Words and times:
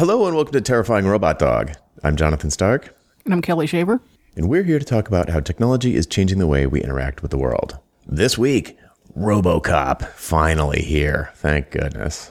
Hello 0.00 0.24
and 0.24 0.34
welcome 0.34 0.54
to 0.54 0.62
Terrifying 0.62 1.04
Robot 1.06 1.38
Dog. 1.38 1.72
I'm 2.02 2.16
Jonathan 2.16 2.50
Stark, 2.50 2.96
And 3.26 3.34
I'm 3.34 3.42
Kelly 3.42 3.66
Shaver. 3.66 4.00
and 4.34 4.48
we're 4.48 4.62
here 4.62 4.78
to 4.78 4.84
talk 4.86 5.08
about 5.08 5.28
how 5.28 5.40
technology 5.40 5.94
is 5.94 6.06
changing 6.06 6.38
the 6.38 6.46
way 6.46 6.66
we 6.66 6.82
interact 6.82 7.20
with 7.20 7.30
the 7.30 7.36
world. 7.36 7.78
This 8.06 8.38
week, 8.38 8.78
RoboCop 9.14 10.08
finally 10.12 10.80
here. 10.80 11.32
Thank 11.34 11.70
goodness. 11.70 12.30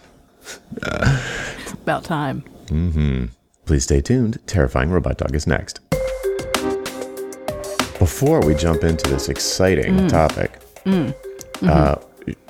About 1.83 2.03
time. 2.03 2.41
Mm-hmm. 2.69 3.25
Please 3.67 3.83
stay 3.83 4.01
tuned. 4.01 4.39
Terrifying 4.47 4.89
Robot 4.89 5.19
Dog 5.19 5.35
is 5.35 5.45
next. 5.45 5.79
Before 7.99 8.43
we 8.43 8.55
jump 8.55 8.83
into 8.83 9.07
this 9.11 9.29
exciting 9.29 10.07
topic, 10.07 10.59
uh, 11.61 11.97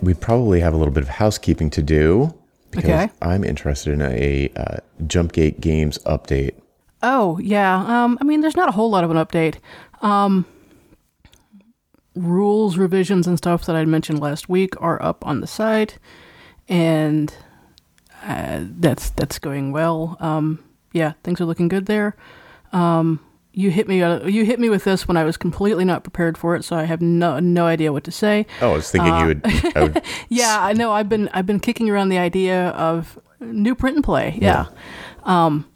we 0.02 0.14
probably 0.14 0.62
have 0.62 0.74
a 0.74 0.78
little 0.78 0.94
bit 0.94 1.04
of 1.04 1.10
housekeeping 1.10 1.70
to 1.72 1.84
do 1.84 2.34
because 2.72 2.86
Okay. 2.90 3.10
I'm 3.22 3.44
interested 3.44 3.94
in 3.94 4.02
a 4.02 4.52
uh, 4.56 4.78
Jumpgate 5.06 5.60
Games 5.60 5.98
update. 6.00 6.54
Oh, 7.02 7.38
yeah. 7.40 8.04
Um, 8.04 8.18
I 8.22 8.24
mean, 8.26 8.42
there's 8.42 8.56
not 8.58 8.70
a 8.70 8.74
whole 8.74 8.90
lot 8.90 9.04
of 9.04 9.12
an 9.12 9.18
update. 9.18 9.56
Um, 10.02 10.46
rules, 12.16 12.78
revisions, 12.78 13.28
and 13.28 13.38
stuff 13.38 13.66
that 13.66 13.76
I 13.76 13.86
mentioned 13.86 14.20
last 14.20 14.50
week 14.50 14.74
are 14.82 15.02
up 15.02 15.26
on 15.26 15.42
the 15.42 15.48
site, 15.48 15.98
and 16.68 17.34
uh, 18.24 18.62
that's 18.64 19.10
that's 19.12 19.40
going 19.40 19.72
well. 19.72 20.18
Um, 20.20 20.64
yeah, 20.94 21.14
things 21.24 21.40
are 21.40 21.46
looking 21.46 21.68
good 21.68 21.86
there. 21.86 22.16
Um, 22.72 23.20
you 23.52 23.72
hit 23.72 23.88
me. 23.88 24.02
Uh, 24.02 24.26
you 24.28 24.46
hit 24.46 24.60
me 24.60 24.70
with 24.70 24.84
this 24.84 25.08
when 25.08 25.18
I 25.18 25.24
was 25.24 25.38
completely 25.38 25.86
not 25.86 26.04
prepared 26.04 26.38
for 26.38 26.56
it, 26.56 26.64
so 26.64 26.76
I 26.76 26.84
have 26.84 27.02
no 27.02 27.40
no 27.40 27.66
idea 27.66 27.92
what 27.92 28.04
to 28.06 28.12
say. 28.12 28.46
Oh, 28.62 28.72
I 28.72 28.76
was 28.76 28.92
thinking 28.92 29.16
you 29.18 29.26
would. 29.26 29.42
I 29.76 29.84
would 29.84 30.02
Yeah, 30.30 30.64
I 30.64 30.74
know. 30.74 30.92
I've 30.92 31.10
been 31.10 31.30
I've 31.34 31.46
been 31.46 31.60
kicking 31.60 31.90
around 31.90 32.10
the 32.10 32.18
idea 32.20 32.70
of 32.70 33.20
new 33.40 33.76
print 33.76 33.96
and 33.98 34.04
play. 34.04 34.38
Yeah, 34.42 34.68
um, 35.24 35.70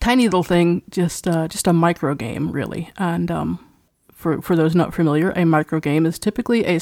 tiny 0.00 0.24
little 0.24 0.42
thing, 0.42 0.82
just 0.90 1.28
uh, 1.28 1.48
just 1.48 1.66
a 1.66 1.72
micro 1.72 2.14
game, 2.14 2.50
really. 2.50 2.90
And 2.96 3.30
um, 3.30 3.64
for 4.12 4.40
for 4.40 4.56
those 4.56 4.74
not 4.74 4.94
familiar, 4.94 5.30
a 5.32 5.44
micro 5.44 5.80
game 5.80 6.06
is 6.06 6.18
typically 6.18 6.64
a 6.64 6.80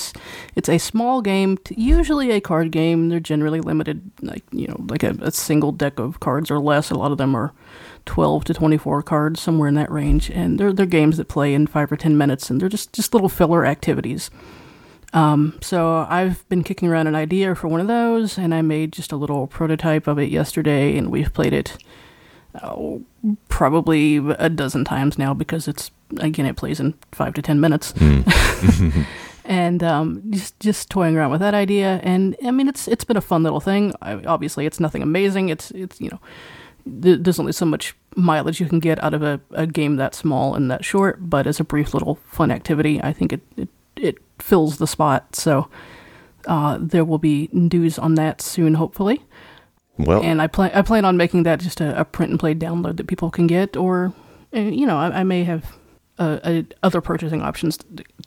it's 0.55 0.69
a 0.69 0.79
small 0.79 1.21
game, 1.21 1.59
usually 1.71 2.31
a 2.31 2.41
card 2.41 2.71
game. 2.71 3.09
They're 3.09 3.21
generally 3.21 3.61
limited, 3.61 4.11
like 4.21 4.45
you 4.53 4.69
know, 4.69 4.77
like 4.89 5.03
a, 5.03 5.17
a 5.21 5.33
single 5.33 5.73
deck 5.73 5.99
of 5.99 6.21
cards 6.21 6.51
or 6.51 6.61
less. 6.61 6.91
A 6.91 6.95
lot 6.95 7.11
of 7.13 7.19
them 7.19 7.35
are. 7.35 7.53
12 8.07 8.45
to 8.45 8.55
24 8.55 9.03
cards 9.03 9.41
somewhere 9.41 9.69
in 9.69 9.75
that 9.75 9.91
range. 9.91 10.31
And 10.31 10.59
they're 10.59 10.73
they're 10.73 10.87
games 10.87 11.17
that 11.17 11.29
play 11.29 11.55
in 11.55 11.67
5 11.67 11.93
or 11.93 11.97
10 11.97 12.17
minutes 12.17 12.51
and 12.51 12.61
they're 12.61 12.69
just 12.69 12.93
just 12.93 13.15
little 13.15 13.29
filler 13.29 13.65
activities. 13.65 14.31
So 15.13 16.07
I've 16.09 16.49
been 16.49 16.63
kicking 16.65 16.89
around 16.89 17.07
an 17.07 17.15
idea 17.15 17.55
for 17.55 17.69
one 17.69 17.81
of 17.81 17.87
those, 17.87 18.39
and 18.39 18.55
I 18.55 18.63
made 18.63 18.93
just 18.93 19.13
a 19.13 19.17
little 19.17 19.47
prototype 19.47 20.07
of 20.07 20.19
it 20.19 20.31
yesterday, 20.31 20.97
and 20.97 21.11
we've 21.11 21.33
played 21.33 21.53
it 21.53 21.77
oh, 22.63 23.03
probably 23.49 24.17
a 24.17 24.49
dozen 24.49 24.85
times 24.85 25.19
now 25.19 25.35
because 25.35 25.69
it's 25.69 25.91
again 26.19 26.47
it 26.47 26.57
plays 26.57 26.81
in 26.81 26.95
five 27.13 27.35
to 27.35 27.43
ten 27.43 27.61
minutes, 27.61 27.93
and 29.45 29.83
um, 29.83 30.23
just 30.31 30.59
just 30.61 30.91
toying 30.91 31.17
around 31.17 31.31
with 31.31 31.41
that 31.41 31.55
idea, 31.55 32.01
and 32.03 32.37
I 32.45 32.51
mean 32.51 32.69
it's 32.69 32.89
it's 32.89 33.05
been 33.05 33.17
a 33.17 33.23
fun 33.23 33.43
little 33.43 33.61
thing. 33.61 33.95
I, 34.03 34.15
obviously, 34.25 34.67
it's 34.67 34.81
nothing 34.81 35.03
amazing. 35.03 35.49
It's 35.49 35.71
it's 35.73 36.01
you 36.01 36.11
know 36.11 36.21
th- 37.03 37.21
there's 37.23 37.39
only 37.39 37.53
so 37.53 37.67
much 37.67 37.95
mileage 38.17 38.61
you 38.61 38.67
can 38.69 38.79
get 38.81 39.03
out 39.03 39.15
of 39.15 39.23
a, 39.23 39.41
a 39.53 39.67
game 39.67 39.97
that 39.97 40.15
small 40.15 40.55
and 40.55 40.71
that 40.71 40.85
short, 40.85 41.19
but 41.31 41.47
as 41.47 41.61
a 41.61 41.65
brief 41.65 41.95
little 41.95 42.17
fun 42.27 42.51
activity, 42.51 43.01
I 43.03 43.13
think 43.13 43.33
it 43.33 43.41
it, 43.57 43.69
it 43.97 44.19
fills 44.39 44.79
the 44.79 44.87
spot. 44.87 45.35
So 45.37 45.69
uh, 46.47 46.79
there 46.81 47.05
will 47.05 47.19
be 47.19 47.49
news 47.53 47.99
on 47.99 48.15
that 48.17 48.41
soon, 48.41 48.75
hopefully. 48.75 49.23
well, 49.99 50.23
And 50.23 50.43
I 50.43 50.47
plan 50.47 50.71
I 50.75 50.83
plan 50.83 51.05
on 51.05 51.17
making 51.17 51.45
that 51.45 51.61
just 51.61 51.81
a, 51.81 51.99
a 52.01 52.05
print 52.05 52.31
and 52.31 52.41
play 52.41 52.55
download 52.55 52.97
that 52.97 53.07
people 53.07 53.31
can 53.31 53.47
get, 53.47 53.77
or 53.77 54.13
uh, 54.55 54.61
you 54.61 54.87
know, 54.87 54.99
I, 54.99 55.21
I 55.21 55.25
may 55.25 55.45
have 55.45 55.77
uh, 56.19 56.39
uh, 56.45 56.63
other 56.83 57.01
purchasing 57.01 57.43
options. 57.43 57.79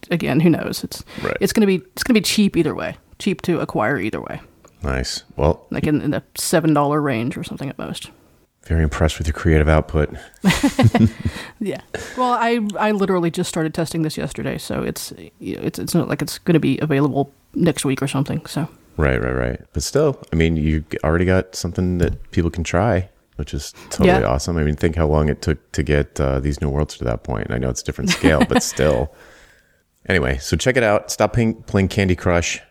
Again, 0.09 0.40
who 0.40 0.50
knows? 0.50 0.84
It's 0.84 1.03
Right. 1.23 1.38
it's 1.41 1.53
gonna 1.53 1.68
be 1.68 1.81
it's 1.94 2.03
gonna 2.03 2.18
be 2.19 2.22
cheap 2.22 2.56
either 2.58 2.74
way, 2.74 2.96
cheap 3.19 3.41
to 3.44 3.59
acquire 3.59 4.00
either 4.00 4.22
way, 4.22 4.41
nice. 4.84 5.24
Well, 5.35 5.66
like 5.72 5.85
in, 5.88 6.02
in 6.02 6.12
the 6.12 6.24
seven 6.35 6.74
dollar 6.74 7.02
range 7.02 7.38
or 7.38 7.44
something 7.44 7.69
at 7.69 7.78
most. 7.78 8.09
Very 8.66 8.84
impressed 8.84 9.18
with 9.18 9.28
your 9.28 9.34
creative 9.34 9.68
output. 9.70 10.09
Yeah. 11.59 11.81
Well, 12.18 12.34
I 12.34 12.59
I 12.78 12.92
literally 12.92 13.31
just 13.31 13.48
started 13.50 13.74
testing 13.74 14.02
this 14.02 14.18
yesterday, 14.18 14.58
so 14.58 14.84
it's 14.84 15.14
you 15.40 15.56
know, 15.56 15.62
it's 15.64 15.80
it's 15.80 15.96
not 15.96 16.08
like 16.09 16.22
it's 16.22 16.38
going 16.40 16.53
to 16.53 16.59
be 16.59 16.78
available 16.80 17.31
next 17.53 17.86
week 17.86 18.02
or 18.02 18.08
something. 18.08 18.46
So 18.46 18.68
Right, 18.98 19.22
right, 19.22 19.34
right. 19.36 19.62
But 19.74 19.84
still, 19.84 20.22
I 20.31 20.36
mean, 20.36 20.56
you 20.58 20.84
already 21.03 21.26
got 21.26 21.56
something 21.56 21.98
that 22.00 22.31
people 22.31 22.50
can 22.52 22.64
try, 22.64 23.09
which 23.38 23.53
is 23.53 23.74
totally 23.90 24.09
Yeah. 24.22 24.24
awesome. 24.28 24.58
I 24.58 24.64
mean, 24.64 24.76
think 24.76 24.96
how 24.96 25.08
long 25.08 25.30
it 25.30 25.42
took 25.42 25.72
to 25.74 25.84
get 25.84 26.20
uh, 26.20 26.40
these 26.40 26.62
new 26.62 26.70
worlds 26.70 26.97
to 26.97 27.03
that 27.06 27.24
point. 27.24 27.52
I 27.52 27.58
know 27.58 27.70
it's 27.70 27.82
a 27.82 27.86
different 27.86 28.09
scale, 28.09 28.44
but 28.47 28.62
still. 28.74 29.14
Anyway, 30.08 30.38
so 30.38 30.56
check 30.58 30.78
it 30.78 30.84
out. 30.84 31.09
Stop 31.12 31.34
playing, 31.34 31.64
playing 31.64 31.88
Candy 31.88 32.16
Crush 32.16 32.62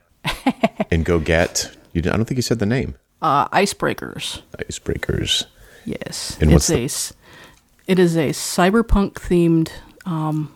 and 0.91 1.05
go 1.05 1.19
get. 1.19 1.75
You, 1.93 2.01
I 2.01 2.17
don't 2.17 2.25
think 2.27 2.37
you 2.39 2.43
said 2.43 2.59
the 2.59 2.67
name. 2.67 2.95
uh, 3.23 3.49
icebreakers. 3.49 4.43
Icebreakers. 4.59 5.45
Yes, 5.85 6.37
And 6.41 6.53
it's 6.53 6.67
the- 6.69 6.77
a 6.85 7.93
it 7.93 7.99
is 7.99 8.17
a 8.17 8.31
cyberpunk 8.31 9.15
themed. 9.15 9.71
Um, 10.07 10.51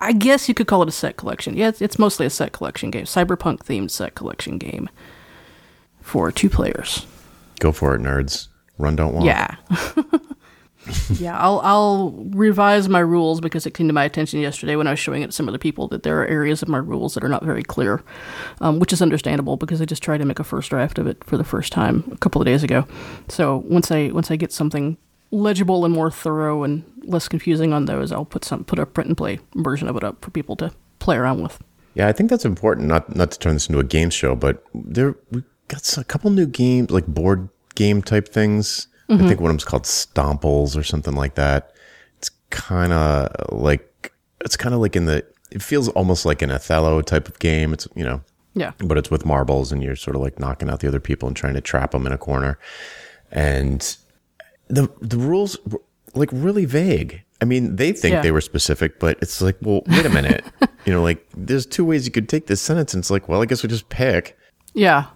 I 0.00 0.12
guess 0.12 0.48
you 0.48 0.54
could 0.54 0.66
call 0.66 0.82
it 0.82 0.88
a 0.88 0.92
set 0.92 1.16
collection. 1.16 1.56
Yeah, 1.56 1.68
it's, 1.68 1.80
it's 1.82 1.98
mostly 1.98 2.26
a 2.26 2.30
set 2.30 2.52
collection 2.52 2.90
game. 2.90 3.04
Cyberpunk 3.04 3.60
themed 3.64 3.90
set 3.90 4.14
collection 4.14 4.58
game 4.58 4.88
for 6.00 6.30
two 6.32 6.48
players. 6.50 7.06
Go 7.60 7.72
for 7.72 7.94
it, 7.94 8.00
nerds. 8.02 8.48
Run, 8.78 8.96
don't 8.96 9.12
walk. 9.14 9.24
Yeah. 9.24 9.56
yeah, 11.18 11.38
I'll 11.38 11.60
I'll 11.60 12.10
revise 12.30 12.88
my 12.88 13.00
rules 13.00 13.40
because 13.40 13.66
it 13.66 13.74
came 13.74 13.86
to 13.88 13.92
my 13.92 14.04
attention 14.04 14.40
yesterday 14.40 14.76
when 14.76 14.86
I 14.86 14.90
was 14.90 14.98
showing 14.98 15.22
it 15.22 15.26
to 15.26 15.32
some 15.32 15.48
other 15.48 15.58
people 15.58 15.88
that 15.88 16.02
there 16.02 16.20
are 16.22 16.26
areas 16.26 16.62
of 16.62 16.68
my 16.68 16.78
rules 16.78 17.14
that 17.14 17.24
are 17.24 17.28
not 17.28 17.44
very 17.44 17.62
clear, 17.62 18.02
um, 18.60 18.78
which 18.78 18.92
is 18.92 19.02
understandable 19.02 19.56
because 19.56 19.82
I 19.82 19.84
just 19.84 20.02
tried 20.02 20.18
to 20.18 20.24
make 20.24 20.38
a 20.38 20.44
first 20.44 20.70
draft 20.70 20.98
of 20.98 21.06
it 21.06 21.22
for 21.24 21.36
the 21.36 21.44
first 21.44 21.72
time 21.72 22.04
a 22.12 22.16
couple 22.16 22.40
of 22.40 22.46
days 22.46 22.62
ago. 22.62 22.86
So 23.28 23.58
once 23.68 23.90
I 23.90 24.08
once 24.08 24.30
I 24.30 24.36
get 24.36 24.52
something 24.52 24.96
legible 25.30 25.84
and 25.84 25.94
more 25.94 26.10
thorough 26.10 26.64
and 26.64 26.84
less 27.04 27.28
confusing 27.28 27.72
on 27.72 27.84
those, 27.84 28.10
I'll 28.10 28.24
put 28.24 28.44
some 28.44 28.64
put 28.64 28.78
a 28.78 28.86
print 28.86 29.08
and 29.08 29.16
play 29.16 29.38
version 29.54 29.88
of 29.88 29.96
it 29.96 30.04
up 30.04 30.24
for 30.24 30.30
people 30.30 30.56
to 30.56 30.72
play 30.98 31.16
around 31.16 31.42
with. 31.42 31.62
Yeah, 31.94 32.08
I 32.08 32.12
think 32.12 32.30
that's 32.30 32.44
important. 32.44 32.86
Not 32.86 33.14
not 33.14 33.32
to 33.32 33.38
turn 33.38 33.54
this 33.54 33.68
into 33.68 33.80
a 33.80 33.84
game 33.84 34.10
show, 34.10 34.34
but 34.34 34.64
there 34.74 35.16
we 35.30 35.42
got 35.68 35.98
a 35.98 36.04
couple 36.04 36.30
new 36.30 36.46
games, 36.46 36.90
like 36.90 37.06
board 37.06 37.48
game 37.74 38.02
type 38.02 38.28
things. 38.28 38.88
I 39.10 39.16
think 39.16 39.30
mm-hmm. 39.32 39.42
one 39.42 39.50
of 39.50 39.54
them's 39.54 39.64
called 39.64 39.86
Stomples 39.86 40.76
or 40.76 40.82
something 40.84 41.14
like 41.14 41.34
that. 41.34 41.72
It's 42.18 42.30
kind 42.50 42.92
of 42.92 43.28
like 43.52 44.12
it's 44.44 44.56
kind 44.56 44.74
of 44.74 44.80
like 44.80 44.94
in 44.96 45.06
the. 45.06 45.24
It 45.50 45.62
feels 45.62 45.88
almost 45.88 46.24
like 46.24 46.42
an 46.42 46.50
Othello 46.52 47.02
type 47.02 47.26
of 47.28 47.38
game. 47.40 47.72
It's 47.72 47.88
you 47.96 48.04
know, 48.04 48.20
Yeah. 48.54 48.70
but 48.78 48.96
it's 48.98 49.10
with 49.10 49.26
marbles 49.26 49.72
and 49.72 49.82
you're 49.82 49.96
sort 49.96 50.14
of 50.14 50.22
like 50.22 50.38
knocking 50.38 50.70
out 50.70 50.78
the 50.78 50.86
other 50.86 51.00
people 51.00 51.26
and 51.26 51.36
trying 51.36 51.54
to 51.54 51.60
trap 51.60 51.90
them 51.90 52.06
in 52.06 52.12
a 52.12 52.18
corner. 52.18 52.56
And 53.32 53.80
the 54.68 54.88
the 55.00 55.18
rules 55.18 55.58
were 55.66 55.80
like 56.14 56.28
really 56.32 56.64
vague. 56.66 57.22
I 57.42 57.46
mean, 57.46 57.76
they 57.76 57.92
think 57.92 58.12
Yeah. 58.12 58.20
they 58.22 58.30
were 58.30 58.40
specific, 58.42 59.00
but 59.00 59.18
it's 59.22 59.40
like, 59.40 59.56
well, 59.62 59.82
wait 59.86 60.06
a 60.06 60.10
minute. 60.10 60.44
you 60.84 60.92
know, 60.92 61.02
like 61.02 61.26
there's 61.36 61.66
two 61.66 61.84
ways 61.84 62.06
you 62.06 62.12
could 62.12 62.28
take 62.28 62.46
this 62.46 62.60
sentence, 62.60 62.94
and 62.94 63.00
it's 63.02 63.10
like, 63.10 63.28
well, 63.28 63.42
I 63.42 63.46
guess 63.46 63.62
we 63.62 63.68
just 63.68 63.88
pick. 63.88 64.38
Yeah. 64.74 65.06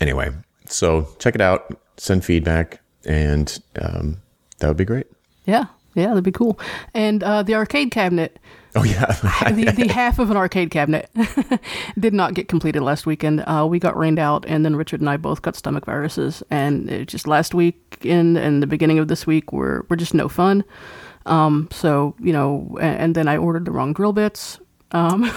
Anyway, 0.00 0.30
so 0.66 1.08
check 1.18 1.34
it 1.34 1.40
out, 1.40 1.80
send 1.96 2.24
feedback, 2.24 2.80
and 3.06 3.58
um, 3.80 4.18
that 4.58 4.68
would 4.68 4.76
be 4.76 4.84
great. 4.84 5.06
Yeah. 5.46 5.66
Yeah, 5.94 6.08
that'd 6.08 6.24
be 6.24 6.32
cool. 6.32 6.60
And 6.92 7.22
uh, 7.22 7.42
the 7.42 7.54
arcade 7.54 7.90
cabinet 7.90 8.38
Oh 8.76 8.84
yeah, 8.84 9.06
the, 9.50 9.72
the 9.74 9.88
half 9.88 10.18
of 10.18 10.30
an 10.30 10.36
arcade 10.36 10.70
cabinet 10.70 11.10
did 11.98 12.12
not 12.12 12.34
get 12.34 12.46
completed 12.46 12.82
last 12.82 13.06
weekend. 13.06 13.40
Uh, 13.40 13.66
we 13.68 13.78
got 13.78 13.96
rained 13.96 14.18
out, 14.18 14.44
and 14.46 14.66
then 14.66 14.76
Richard 14.76 15.00
and 15.00 15.08
I 15.08 15.16
both 15.16 15.40
got 15.40 15.56
stomach 15.56 15.86
viruses. 15.86 16.42
And 16.50 16.90
it 16.90 17.08
just 17.08 17.26
last 17.26 17.54
weekend 17.54 18.36
and 18.36 18.62
the 18.62 18.66
beginning 18.66 18.98
of 18.98 19.08
this 19.08 19.26
week 19.26 19.50
were, 19.50 19.86
were 19.88 19.96
just 19.96 20.12
no 20.12 20.28
fun. 20.28 20.62
Um, 21.24 21.68
so, 21.72 22.14
you 22.20 22.34
know, 22.34 22.76
and, 22.78 23.00
and 23.00 23.14
then 23.14 23.28
I 23.28 23.38
ordered 23.38 23.64
the 23.64 23.70
wrong 23.70 23.94
drill 23.94 24.12
bits. 24.12 24.60
Um, 24.92 25.30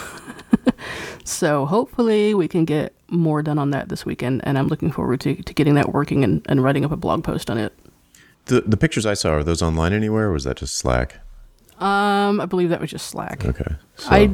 so 1.24 1.66
hopefully 1.66 2.34
we 2.34 2.50
can 2.50 2.66
get 2.66 2.94
more 3.12 3.42
done 3.42 3.58
on 3.58 3.72
that 3.72 3.90
this 3.90 4.06
weekend. 4.06 4.42
And 4.44 4.58
I'm 4.58 4.68
looking 4.68 4.92
forward 4.92 5.22
to, 5.22 5.36
to 5.36 5.54
getting 5.54 5.76
that 5.76 5.94
working 5.94 6.24
and, 6.24 6.46
and 6.48 6.64
writing 6.64 6.86
up 6.86 6.92
a 6.92 6.98
blog 6.98 7.24
post 7.24 7.50
on 7.50 7.58
it. 7.58 7.74
the 8.46 8.62
the 8.62 8.78
pictures 8.78 9.06
I 9.06 9.14
saw 9.14 9.36
are 9.36 9.44
those 9.44 9.62
online 9.62 9.94
anywhere, 9.94 10.28
or 10.28 10.34
was 10.34 10.44
that 10.44 10.58
just 10.58 10.78
Slack? 10.78 11.20
Um, 11.80 12.42
I 12.42 12.46
believe 12.46 12.70
that 12.70 12.82
was 12.82 12.90
just 12.90 13.08
Slack. 13.08 13.46
Okay, 13.46 13.76
so, 13.96 14.10
I 14.10 14.30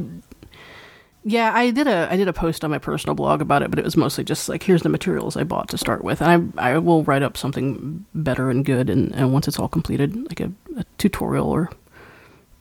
yeah, 1.27 1.51
I 1.56 1.72
did 1.72 1.88
a 1.88 2.07
I 2.12 2.18
did 2.18 2.27
a 2.27 2.33
post 2.33 2.63
on 2.63 2.72
my 2.72 2.77
personal 2.77 3.16
blog 3.16 3.42
about 3.42 3.63
it, 3.63 3.69
but 3.69 3.80
it 3.80 3.86
was 3.86 3.98
mostly 3.98 4.24
just 4.24 4.48
like 4.48 4.63
here's 4.63 4.83
the 4.83 4.89
materials 4.89 5.36
I 5.36 5.44
bought 5.44 5.69
to 5.69 5.77
start 5.77 6.04
with, 6.04 6.22
and 6.22 6.54
I 6.57 6.74
I 6.74 6.77
will 6.77 7.04
write 7.04 7.24
up 7.24 7.36
something 7.36 8.06
better 8.13 8.50
and 8.50 8.63
good, 8.63 8.89
and, 8.89 9.13
and 9.16 9.33
once 9.33 9.48
it's 9.48 9.60
all 9.60 9.68
completed, 9.68 10.16
like 10.27 10.39
a, 10.39 10.51
a 10.77 10.86
tutorial 10.98 11.50
or 11.50 11.72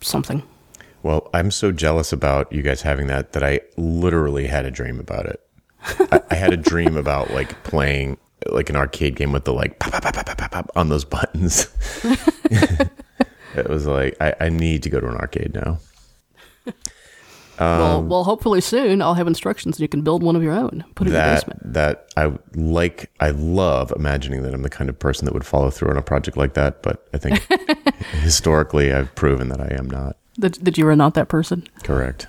something. 0.01 0.41
Well, 1.03 1.29
I'm 1.35 1.51
so 1.51 1.71
jealous 1.71 2.11
about 2.11 2.51
you 2.51 2.63
guys 2.63 2.81
having 2.81 3.05
that 3.07 3.33
that 3.33 3.43
I 3.43 3.61
literally 3.77 4.47
had 4.47 4.65
a 4.65 4.71
dream 4.71 4.99
about 4.99 5.27
it. 5.27 5.44
I, 6.11 6.21
I 6.31 6.35
had 6.35 6.53
a 6.53 6.57
dream 6.57 6.97
about 6.97 7.31
like 7.31 7.63
playing 7.63 8.17
like 8.47 8.69
an 8.69 8.75
arcade 8.75 9.15
game 9.15 9.31
with 9.31 9.45
the 9.45 9.53
like 9.53 9.79
pop, 9.79 9.91
pop, 9.93 10.03
pop, 10.03 10.25
pop, 10.25 10.37
pop, 10.37 10.51
pop 10.51 10.71
on 10.75 10.89
those 10.89 11.05
buttons. 11.05 11.67
it 13.55 13.69
was 13.69 13.85
like 13.87 14.15
I, 14.21 14.33
I 14.39 14.49
need 14.49 14.83
to 14.83 14.89
go 14.89 14.99
to 14.99 15.07
an 15.07 15.15
arcade 15.15 15.53
now. 15.53 15.79
well, 17.59 17.97
um, 17.99 18.09
well, 18.09 18.23
hopefully 18.23 18.61
soon 18.61 19.01
I'll 19.01 19.13
have 19.13 19.27
instructions 19.27 19.77
and 19.77 19.81
you 19.81 19.87
can 19.87 20.01
build 20.01 20.23
one 20.23 20.35
of 20.35 20.43
your 20.43 20.53
own. 20.53 20.83
Put 20.95 21.07
it 21.07 21.11
in 21.11 21.15
your 21.15 21.23
basement. 21.23 21.73
that 21.73 22.09
I 22.17 22.31
like. 22.55 23.11
I 23.19 23.29
love 23.31 23.91
imagining 23.95 24.43
that 24.43 24.53
I'm 24.53 24.63
the 24.63 24.69
kind 24.69 24.89
of 24.89 24.99
person 24.99 25.25
that 25.25 25.33
would 25.33 25.45
follow 25.45 25.69
through 25.69 25.89
on 25.89 25.97
a 25.97 26.01
project 26.01 26.37
like 26.37 26.53
that. 26.55 26.83
But 26.83 27.07
I 27.13 27.17
think 27.17 27.39
historically, 28.21 28.93
I've 28.93 29.13
proven 29.15 29.49
that 29.49 29.61
I 29.61 29.75
am 29.77 29.89
not. 29.89 30.17
That, 30.37 30.63
that 30.65 30.77
you 30.77 30.85
are 30.87 30.95
not 30.97 31.13
that 31.13 31.29
person. 31.29 31.65
Correct. 31.83 32.27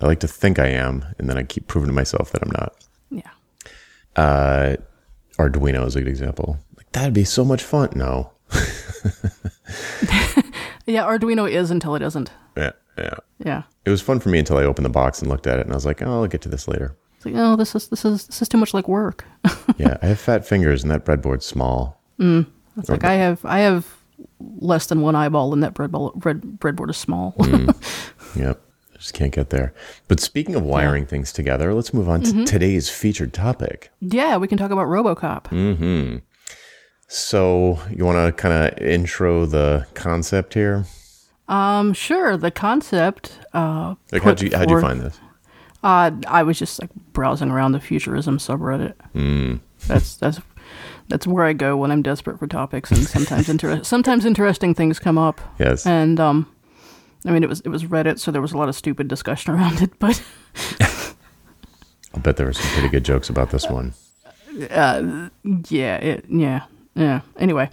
I 0.00 0.06
like 0.06 0.20
to 0.20 0.28
think 0.28 0.58
I 0.58 0.66
am, 0.68 1.04
and 1.18 1.28
then 1.30 1.38
I 1.38 1.42
keep 1.42 1.66
proving 1.66 1.88
to 1.88 1.94
myself 1.94 2.30
that 2.32 2.42
I'm 2.42 2.50
not. 2.50 2.74
Uh, 4.18 4.76
Arduino 5.38 5.86
is 5.86 5.94
a 5.96 6.00
good 6.00 6.08
example. 6.08 6.58
Like 6.76 6.90
that'd 6.92 7.14
be 7.14 7.24
so 7.24 7.44
much 7.44 7.62
fun. 7.62 7.90
No. 7.94 8.32
Yeah, 10.86 11.04
Arduino 11.04 11.48
is 11.50 11.70
until 11.70 11.94
it 11.96 12.00
isn't. 12.02 12.30
Yeah, 12.56 12.70
yeah. 12.96 13.14
Yeah. 13.44 13.62
It 13.84 13.90
was 13.90 14.00
fun 14.00 14.20
for 14.20 14.30
me 14.30 14.38
until 14.38 14.56
I 14.56 14.62
opened 14.64 14.86
the 14.86 14.90
box 14.90 15.20
and 15.20 15.30
looked 15.30 15.46
at 15.46 15.58
it, 15.58 15.66
and 15.66 15.72
I 15.72 15.74
was 15.74 15.84
like, 15.84 16.00
"Oh, 16.00 16.22
I'll 16.22 16.26
get 16.26 16.40
to 16.42 16.48
this 16.48 16.66
later." 16.66 16.96
It's 17.16 17.26
like, 17.26 17.34
oh, 17.36 17.56
this 17.56 17.74
is 17.74 17.88
this 17.88 18.06
is 18.06 18.26
this 18.26 18.40
is 18.40 18.48
too 18.48 18.56
much 18.56 18.72
like 18.72 18.88
work. 18.88 19.24
Yeah, 19.76 19.98
I 20.02 20.06
have 20.06 20.18
fat 20.18 20.46
fingers, 20.46 20.82
and 20.82 20.90
that 20.90 21.04
breadboard's 21.04 21.44
small. 21.44 22.00
It's 22.18 22.88
like 22.88 23.04
I 23.04 23.14
have 23.14 23.44
I 23.44 23.58
have 23.58 23.86
less 24.40 24.86
than 24.86 25.02
one 25.02 25.14
eyeball 25.14 25.52
and 25.52 25.62
that 25.62 25.74
bread 25.74 25.92
bread 25.92 26.40
breadboard 26.58 26.88
is 26.90 26.96
small. 26.96 27.34
Yep, 28.34 28.60
I 28.60 28.67
just 28.98 29.14
can't 29.14 29.32
get 29.32 29.50
there. 29.50 29.72
But 30.08 30.20
speaking 30.20 30.54
of 30.54 30.62
wiring 30.62 31.06
things 31.06 31.32
together, 31.32 31.72
let's 31.74 31.94
move 31.94 32.08
on 32.08 32.22
to 32.22 32.44
today's 32.44 32.90
featured 32.90 33.32
topic. 33.32 33.90
yeah, 34.00 34.36
we 34.36 34.48
can 34.48 34.58
talk 34.58 34.70
about 34.70 34.86
RoboCop. 34.88 36.20
So, 37.10 37.80
you 37.90 38.04
want 38.04 38.18
to 38.36 38.40
kind 38.40 38.52
of 38.74 38.78
intro 38.86 39.46
the 39.46 39.86
concept 39.94 40.52
here? 40.54 40.84
Um, 41.48 41.94
sure. 41.94 42.36
The 42.36 42.50
concept. 42.50 43.38
Uh, 43.54 43.94
Like, 44.12 44.22
how'd 44.22 44.42
you 44.42 44.50
how'd 44.54 44.68
you 44.68 44.80
find 44.80 45.00
this? 45.00 45.18
Uh, 45.82 46.10
I 46.26 46.42
was 46.42 46.58
just 46.58 46.80
like 46.80 46.90
browsing 47.14 47.50
around 47.50 47.72
the 47.72 47.80
futurism 47.80 48.36
subreddit. 48.38 48.94
Mm. 49.14 49.60
That's 49.86 50.16
that's 50.16 50.40
that's 51.08 51.26
where 51.26 51.44
I 51.46 51.54
go 51.54 51.78
when 51.78 51.90
I'm 51.90 52.02
desperate 52.02 52.38
for 52.38 52.46
topics, 52.46 52.90
and 52.90 53.00
sometimes 53.06 53.48
inter- 53.54 53.82
sometimes 53.84 54.26
interesting 54.26 54.74
things 54.74 54.98
come 54.98 55.16
up. 55.16 55.40
Yes. 55.58 55.86
And 55.86 56.20
um, 56.20 56.52
I 57.24 57.30
mean 57.30 57.42
it 57.42 57.48
was 57.48 57.60
it 57.60 57.68
was 57.68 57.84
Reddit, 57.84 58.18
so 58.18 58.30
there 58.30 58.42
was 58.42 58.52
a 58.52 58.58
lot 58.58 58.68
of 58.68 58.74
stupid 58.74 59.08
discussion 59.08 59.52
around 59.54 59.82
it. 59.82 59.98
But 59.98 60.22
I'll 62.14 62.20
bet 62.20 62.36
there 62.36 62.46
were 62.46 62.52
some 62.52 62.70
pretty 62.72 62.88
good 62.88 63.04
jokes 63.04 63.28
about 63.28 63.50
this 63.50 63.68
one. 63.68 63.94
yeah, 64.54 65.96
it 65.96 66.24
yeah 66.28 66.62
yeah. 66.94 67.20
Anyway, 67.36 67.70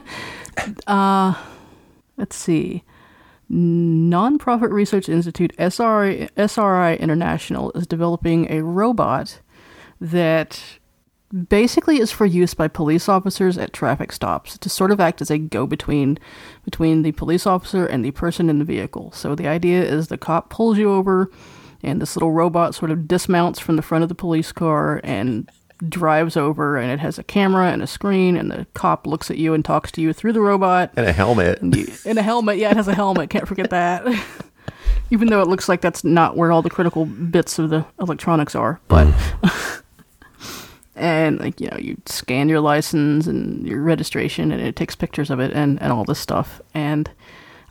uh, 0.86 1.34
let's 2.16 2.36
see. 2.36 2.82
Nonprofit 3.50 4.72
Research 4.72 5.08
Institute 5.08 5.52
SRI, 5.58 6.28
SRI 6.36 6.96
International 6.96 7.70
is 7.72 7.86
developing 7.86 8.50
a 8.50 8.62
robot 8.62 9.40
that 10.00 10.60
basically 11.48 11.98
is 11.98 12.10
for 12.10 12.26
use 12.26 12.54
by 12.54 12.68
police 12.68 13.08
officers 13.08 13.56
at 13.56 13.72
traffic 13.72 14.12
stops 14.12 14.58
to 14.58 14.68
sort 14.68 14.90
of 14.90 15.00
act 15.00 15.20
as 15.22 15.30
a 15.30 15.38
go-between 15.38 16.18
between 16.64 17.02
the 17.02 17.12
police 17.12 17.46
officer 17.46 17.86
and 17.86 18.04
the 18.04 18.10
person 18.10 18.50
in 18.50 18.58
the 18.58 18.64
vehicle. 18.64 19.12
So 19.12 19.34
the 19.34 19.48
idea 19.48 19.82
is 19.82 20.08
the 20.08 20.18
cop 20.18 20.50
pulls 20.50 20.78
you 20.78 20.92
over 20.92 21.30
and 21.82 22.00
this 22.00 22.14
little 22.16 22.32
robot 22.32 22.74
sort 22.74 22.90
of 22.90 23.08
dismounts 23.08 23.58
from 23.58 23.76
the 23.76 23.82
front 23.82 24.02
of 24.02 24.08
the 24.08 24.14
police 24.14 24.52
car 24.52 25.00
and 25.02 25.48
drives 25.88 26.36
over 26.36 26.76
and 26.76 26.92
it 26.92 27.00
has 27.00 27.18
a 27.18 27.24
camera 27.24 27.72
and 27.72 27.82
a 27.82 27.86
screen 27.88 28.36
and 28.36 28.50
the 28.52 28.66
cop 28.74 29.04
looks 29.06 29.30
at 29.30 29.38
you 29.38 29.52
and 29.52 29.64
talks 29.64 29.90
to 29.90 30.00
you 30.00 30.12
through 30.12 30.32
the 30.32 30.40
robot 30.40 30.92
And 30.96 31.06
a 31.06 31.12
helmet. 31.12 31.58
you- 31.62 31.88
in 32.04 32.18
a 32.18 32.22
helmet. 32.22 32.58
Yeah, 32.58 32.70
it 32.70 32.76
has 32.76 32.86
a 32.88 32.94
helmet. 32.94 33.30
Can't 33.30 33.48
forget 33.48 33.70
that. 33.70 34.04
Even 35.10 35.28
though 35.28 35.40
it 35.42 35.48
looks 35.48 35.68
like 35.68 35.80
that's 35.80 36.04
not 36.04 36.36
where 36.36 36.52
all 36.52 36.62
the 36.62 36.70
critical 36.70 37.04
bits 37.04 37.58
of 37.58 37.70
the 37.70 37.84
electronics 38.00 38.54
are, 38.54 38.80
but 38.88 39.06
mm. 39.08 39.81
and 40.96 41.40
like 41.40 41.60
you 41.60 41.68
know, 41.70 41.78
you 41.78 41.96
scan 42.06 42.48
your 42.48 42.60
license 42.60 43.26
and 43.26 43.66
your 43.66 43.80
registration, 43.82 44.52
and 44.52 44.60
it 44.60 44.76
takes 44.76 44.94
pictures 44.94 45.30
of 45.30 45.40
it 45.40 45.52
and 45.52 45.80
and 45.82 45.92
all 45.92 46.04
this 46.04 46.18
stuff. 46.18 46.60
And 46.74 47.10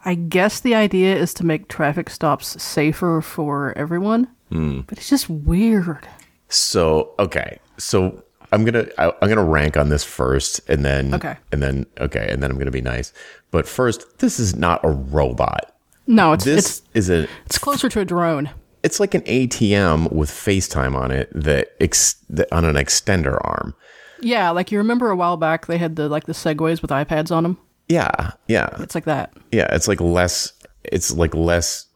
I 0.06 0.16
guess 0.16 0.60
the 0.60 0.74
idea 0.76 1.16
is 1.16 1.34
to 1.36 1.46
make 1.46 1.68
traffic 1.68 2.10
stops 2.10 2.62
safer 2.62 3.22
for 3.22 3.78
everyone. 3.78 4.28
Hmm. 4.50 4.82
But 4.82 4.98
it's 4.98 5.10
just 5.10 5.30
weird. 5.30 6.08
So 6.50 7.14
okay, 7.20 7.60
so 7.78 8.24
I'm 8.52 8.66
gonna 8.66 8.88
I, 8.98 9.12
I'm 9.22 9.30
gonna 9.30 9.44
rank 9.44 9.78
on 9.78 9.90
this 9.90 10.04
first, 10.04 10.60
and 10.70 10.84
then 10.84 11.14
Okay. 11.14 11.38
and 11.52 11.62
then 11.64 11.86
okay, 12.00 12.28
and 12.32 12.42
then 12.42 12.52
I'm 12.52 12.58
gonna 12.58 12.72
be 12.72 12.82
nice. 12.82 13.14
But 13.52 13.68
first, 13.68 14.20
this 14.20 14.40
is 14.40 14.56
not 14.56 14.84
a 14.84 14.90
robot. 14.90 15.74
No, 16.08 16.34
it's 16.34 16.44
This 16.44 16.58
it's 16.58 16.82
is 16.94 17.10
a 17.10 17.28
it's 17.46 17.58
closer 17.58 17.88
to 17.88 18.00
a 18.02 18.06
drone. 18.06 18.50
It's 18.84 19.00
like 19.00 19.14
an 19.14 19.22
ATM 19.22 20.12
with 20.12 20.30
FaceTime 20.30 20.96
on 20.96 21.12
it 21.12 21.30
that, 21.34 21.70
ex, 21.80 22.16
that 22.30 22.52
on 22.52 22.66
an 22.66 22.76
extender 22.76 23.38
arm. 23.44 23.76
Yeah, 24.22 24.50
like 24.52 24.72
you 24.72 24.78
remember 24.78 25.10
a 25.10 25.16
while 25.16 25.38
back 25.38 25.66
they 25.66 25.78
had 25.78 25.96
the 25.96 26.08
like 26.10 26.26
the 26.26 26.34
segways 26.34 26.82
with 26.82 26.92
iPads 26.92 27.32
on 27.36 27.44
them. 27.44 27.58
Yeah, 27.90 28.32
yeah, 28.48 28.70
It's 28.80 28.96
like 28.96 29.06
that. 29.06 29.34
yeah. 29.52 29.68
It's 29.76 29.88
like 29.88 30.00
less. 30.00 30.54
It's 30.84 31.12
like 31.12 31.34
less. 31.36 31.88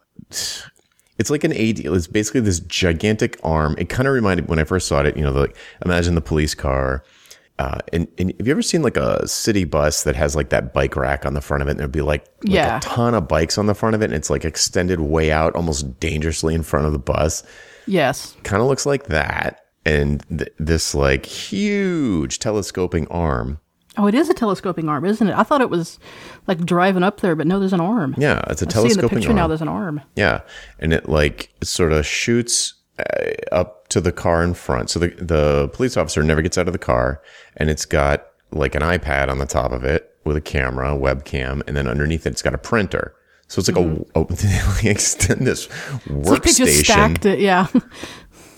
It's 1.18 1.30
like 1.30 1.44
an 1.44 1.52
AD. 1.52 1.78
It's 1.80 2.06
basically 2.06 2.40
this 2.42 2.60
gigantic 2.60 3.38
arm. 3.42 3.74
It 3.78 3.88
kind 3.88 4.06
of 4.06 4.12
reminded 4.12 4.48
when 4.48 4.58
I 4.58 4.64
first 4.64 4.86
saw 4.88 5.00
it. 5.02 5.16
You 5.16 5.22
know, 5.22 5.32
the, 5.32 5.40
like 5.40 5.56
imagine 5.84 6.14
the 6.14 6.20
police 6.20 6.54
car. 6.54 7.02
Uh, 7.58 7.78
and, 7.92 8.06
and 8.18 8.34
have 8.38 8.46
you 8.46 8.50
ever 8.52 8.60
seen 8.60 8.82
like 8.82 8.98
a 8.98 9.26
city 9.26 9.64
bus 9.64 10.02
that 10.04 10.14
has 10.14 10.36
like 10.36 10.50
that 10.50 10.74
bike 10.74 10.94
rack 10.94 11.24
on 11.24 11.32
the 11.34 11.40
front 11.40 11.62
of 11.62 11.68
it? 11.68 11.72
And 11.72 11.80
there'd 11.80 11.90
be 11.90 12.02
like, 12.02 12.26
like 12.44 12.52
Yeah. 12.52 12.76
a 12.76 12.80
ton 12.80 13.14
of 13.14 13.26
bikes 13.28 13.56
on 13.56 13.64
the 13.66 13.74
front 13.74 13.94
of 13.94 14.02
it, 14.02 14.06
and 14.06 14.14
it's 14.14 14.28
like 14.28 14.44
extended 14.44 15.00
way 15.00 15.32
out, 15.32 15.54
almost 15.56 15.98
dangerously 15.98 16.54
in 16.54 16.62
front 16.62 16.84
of 16.86 16.92
the 16.92 16.98
bus. 16.98 17.42
Yes. 17.86 18.34
kind 18.42 18.60
of 18.60 18.68
looks 18.68 18.84
like 18.84 19.04
that 19.06 19.60
and 19.86 20.24
th- 20.28 20.52
this 20.58 20.94
like 20.94 21.24
huge 21.24 22.38
telescoping 22.40 23.06
arm 23.08 23.60
Oh, 23.98 24.06
it 24.06 24.14
is 24.14 24.28
a 24.28 24.34
telescoping 24.34 24.90
arm, 24.90 25.06
isn't 25.06 25.26
it? 25.26 25.34
I 25.34 25.42
thought 25.42 25.62
it 25.62 25.70
was 25.70 25.98
like 26.46 26.58
driving 26.66 27.02
up 27.02 27.20
there, 27.20 27.34
but 27.34 27.46
no, 27.46 27.58
there's 27.58 27.72
an 27.72 27.80
arm. 27.80 28.14
yeah 28.18 28.42
it's 28.50 28.60
a 28.60 28.66
I 28.66 28.68
telescoping 28.68 28.90
see 28.90 29.00
in 29.00 29.02
the 29.06 29.08
picture 29.08 29.28
arm 29.30 29.36
now. 29.36 29.46
There's 29.46 29.62
an 29.62 29.68
arm. 29.68 30.02
yeah 30.16 30.40
and 30.80 30.92
it 30.92 31.08
like 31.08 31.50
it 31.62 31.68
sort 31.68 31.92
of 31.92 32.04
shoots 32.04 32.74
up 33.52 33.88
to 33.88 34.00
the 34.00 34.12
car 34.12 34.42
in 34.42 34.54
front 34.54 34.90
so 34.90 34.98
the, 34.98 35.08
the 35.18 35.68
police 35.74 35.96
officer 35.96 36.22
never 36.22 36.42
gets 36.42 36.56
out 36.56 36.66
of 36.66 36.72
the 36.72 36.78
car 36.78 37.20
and 37.56 37.68
it's 37.68 37.84
got 37.84 38.28
like 38.52 38.74
an 38.74 38.82
ipad 38.82 39.28
on 39.28 39.38
the 39.38 39.46
top 39.46 39.72
of 39.72 39.84
it 39.84 40.16
with 40.24 40.36
a 40.36 40.40
camera 40.40 40.94
a 40.94 40.98
webcam 40.98 41.62
and 41.66 41.76
then 41.76 41.86
underneath 41.86 42.26
it 42.26 42.30
it's 42.30 42.42
got 42.42 42.54
a 42.54 42.58
printer 42.58 43.14
so 43.48 43.60
it's 43.60 43.68
like 43.68 43.76
a, 43.76 44.04
a 44.18 44.24
they 44.82 44.90
extend 44.90 45.46
this 45.46 45.66
Mm-hmm. 45.66 46.22
Like 46.22 46.42
they 46.42 46.52
just 46.52 46.60
workstation 46.60 46.84
stacked 46.84 47.26
it. 47.26 47.38
Yeah. 47.40 47.66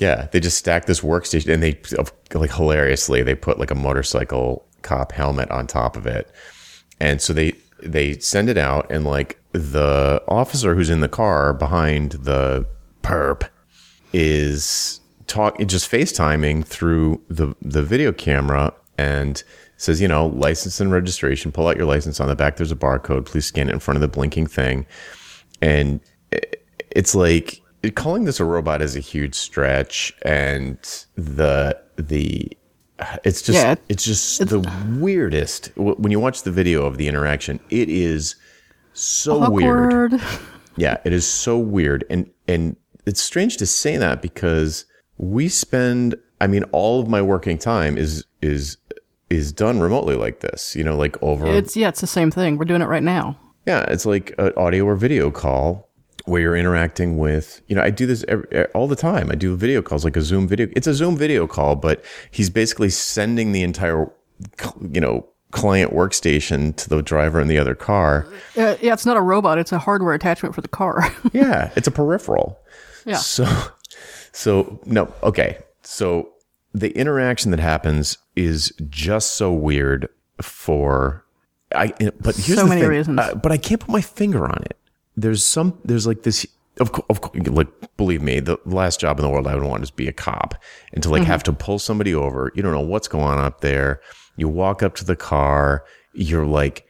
Yeah, 0.01 0.29
they 0.31 0.39
just 0.39 0.57
stack 0.59 0.87
this 0.87 1.01
workstation 1.01 1.53
and 1.53 1.61
they 1.61 1.81
like 2.33 2.53
hilariously 2.53 3.25
they 3.25 3.35
put 3.35 3.59
like 3.59 3.73
a 3.73 3.75
motorcycle 3.75 4.65
cop 4.83 5.11
helmet 5.11 5.51
on 5.51 5.67
top 5.67 5.97
of 5.97 6.07
it. 6.07 6.31
And 7.01 7.21
so 7.21 7.33
they 7.33 7.55
they 7.83 8.17
send 8.21 8.49
it 8.49 8.57
out 8.57 8.89
and 8.93 9.05
like 9.05 9.43
the 9.51 10.23
officer 10.29 10.77
who's 10.77 10.89
in 10.89 11.01
the 11.01 11.09
car 11.09 11.53
behind 11.53 12.13
the 12.13 12.65
perp 13.03 13.49
is 14.13 15.01
talk 15.27 15.59
just 15.67 15.91
FaceTiming 15.91 16.67
through 16.67 17.21
the 17.29 17.55
the 17.63 17.83
video 17.83 18.13
camera 18.13 18.73
and 18.97 19.43
says, 19.77 20.01
you 20.01 20.09
know, 20.09 20.27
license 20.27 20.81
and 20.81 20.91
registration, 20.91 21.53
pull 21.53 21.69
out 21.69 21.77
your 21.77 21.87
license 21.87 22.19
on 22.21 22.27
the 22.27 22.35
back. 22.35 22.57
There's 22.57 22.73
a 22.73 22.77
barcode, 22.77 23.27
please 23.27 23.47
scan 23.47 23.69
it 23.69 23.73
in 23.73 23.79
front 23.79 23.97
of 23.97 24.01
the 24.01 24.09
blinking 24.09 24.49
thing. 24.49 24.87
And 25.63 26.01
it's 26.91 27.15
like 27.15 27.63
calling 27.95 28.25
this 28.25 28.41
a 28.41 28.45
robot 28.45 28.83
is 28.83 28.97
a 28.97 29.01
huge 29.01 29.35
stretch 29.35 30.13
and 30.23 30.79
the 31.15 31.81
the 31.97 32.51
it's 33.25 33.43
just 33.43 33.57
Yeah, 33.57 33.77
it's 33.89 34.05
just 34.05 34.49
the 34.49 34.61
weirdest. 34.99 35.71
When 35.77 36.11
you 36.11 36.19
watch 36.19 36.43
the 36.43 36.51
video 36.51 36.85
of 36.85 36.99
the 36.99 37.07
interaction 37.07 37.61
it 37.71 37.89
is 37.89 38.35
so 38.93 39.49
weird. 39.51 40.21
Yeah 40.77 40.99
it 41.05 41.13
is 41.13 41.27
so 41.27 41.59
weird. 41.59 42.05
And 42.09 42.31
and 42.47 42.77
it's 43.09 43.23
strange 43.23 43.57
to 43.57 43.67
say 43.67 43.97
that 43.97 44.23
because 44.23 44.85
we 45.17 45.49
spend 45.49 46.15
i 46.41 46.47
mean 46.47 46.63
all 46.73 47.01
of 47.01 47.09
my 47.09 47.21
working 47.23 47.59
time 47.59 47.99
is 47.99 48.25
is 48.43 48.77
is 49.31 49.53
done 49.53 49.81
remotely 49.81 50.15
like 50.15 50.41
this 50.41 50.77
you 50.77 50.85
know 50.85 50.97
like 50.97 51.21
over 51.23 51.47
It's 51.47 51.77
yeah, 51.77 51.89
it's 51.89 52.01
the 52.01 52.07
same 52.07 52.31
thing. 52.31 52.57
We're 52.59 52.65
doing 52.65 52.83
it 52.83 52.87
right 52.87 53.03
now. 53.03 53.37
yeah, 53.67 53.83
it's 53.89 54.07
like 54.07 54.35
an 54.39 54.53
audio 54.57 54.85
or 54.87 54.95
video 54.97 55.31
call 55.31 55.89
where 56.25 56.41
you're 56.43 56.57
interacting 56.57 57.17
with, 57.17 57.63
you 57.69 57.75
know, 57.77 57.83
I 57.83 57.89
do 57.91 58.05
this 58.07 58.23
every, 58.29 58.67
all 58.75 58.87
the 58.87 58.97
time. 58.97 59.31
I 59.31 59.35
do 59.35 59.57
video 59.57 59.81
calls 59.83 60.05
like 60.05 60.17
a 60.17 60.21
Zoom 60.21 60.47
video. 60.47 60.69
It's 60.77 60.87
a 60.87 60.93
Zoom 60.93 61.17
video 61.17 61.47
call, 61.47 61.75
but 61.77 62.05
he's 62.31 62.51
basically 62.51 62.91
sending 62.91 63.53
the 63.53 63.63
entire, 63.63 64.11
you 64.93 65.01
know, 65.01 65.27
client 65.53 65.93
workstation 65.95 66.77
to 66.77 66.89
the 66.91 67.01
driver 67.03 67.41
in 67.41 67.49
the 67.49 67.57
other 67.59 67.75
car. 67.75 68.27
Uh, 68.57 68.77
yeah, 68.83 68.93
it's 68.93 69.07
not 69.07 69.17
a 69.17 69.23
robot. 69.23 69.57
It's 69.59 69.73
a 69.73 69.79
hardware 69.79 70.13
attachment 70.15 70.55
for 70.55 70.61
the 70.61 70.69
car. 70.69 71.03
Yeah, 71.33 71.71
it's 71.77 71.89
a 71.89 71.91
peripheral. 71.91 72.59
Yeah. 73.09 73.17
So, 73.17 73.47
so 74.33 74.81
no, 74.85 75.13
okay. 75.23 75.59
So 75.83 76.31
the 76.75 76.91
interaction 76.97 77.51
that 77.53 77.61
happens 77.61 78.19
is 78.37 78.73
just 78.91 79.35
so 79.35 79.53
weird 79.53 80.09
for 80.43 81.25
I 81.75 81.93
but 82.21 82.37
here's 82.37 82.59
So 82.59 82.65
the 82.65 82.67
many 82.69 82.83
thing, 82.83 82.91
reasons. 82.91 83.19
uh, 83.19 83.35
but 83.35 83.53
I 83.53 83.57
can't 83.57 83.81
put 83.81 83.91
my 83.91 84.01
finger 84.01 84.45
on 84.47 84.63
it. 84.65 84.77
There's 85.17 85.45
some 85.45 85.79
there's 85.85 86.07
like 86.07 86.23
this 86.23 86.47
of 86.81 86.93
course, 86.93 87.07
of 87.11 87.21
course 87.21 87.47
like 87.49 87.69
believe 87.97 88.23
me, 88.23 88.39
the 88.41 88.57
last 88.65 89.01
job 89.01 89.19
in 89.19 89.25
the 89.25 89.31
world 89.31 89.47
I 89.49 89.55
would 89.55 89.65
want 89.65 89.83
is 89.83 89.91
be 89.91 90.07
a 90.09 90.13
cop 90.13 90.55
and 90.93 91.03
to 91.03 91.11
like 91.11 91.23
Mm-hmm. 91.23 91.31
have 91.33 91.43
to 91.45 91.53
pull 91.53 91.79
somebody 91.79 92.15
over. 92.15 92.53
You 92.55 92.63
don't 92.63 92.73
know 92.73 92.81
what's 92.81 93.09
going 93.09 93.25
on 93.25 93.39
up 93.45 93.61
there. 93.61 94.01
You 94.37 94.49
walk 94.49 94.83
up 94.83 94.95
to 94.97 95.05
the 95.05 95.17
car, 95.17 95.85
you're 96.13 96.47
like 96.47 96.87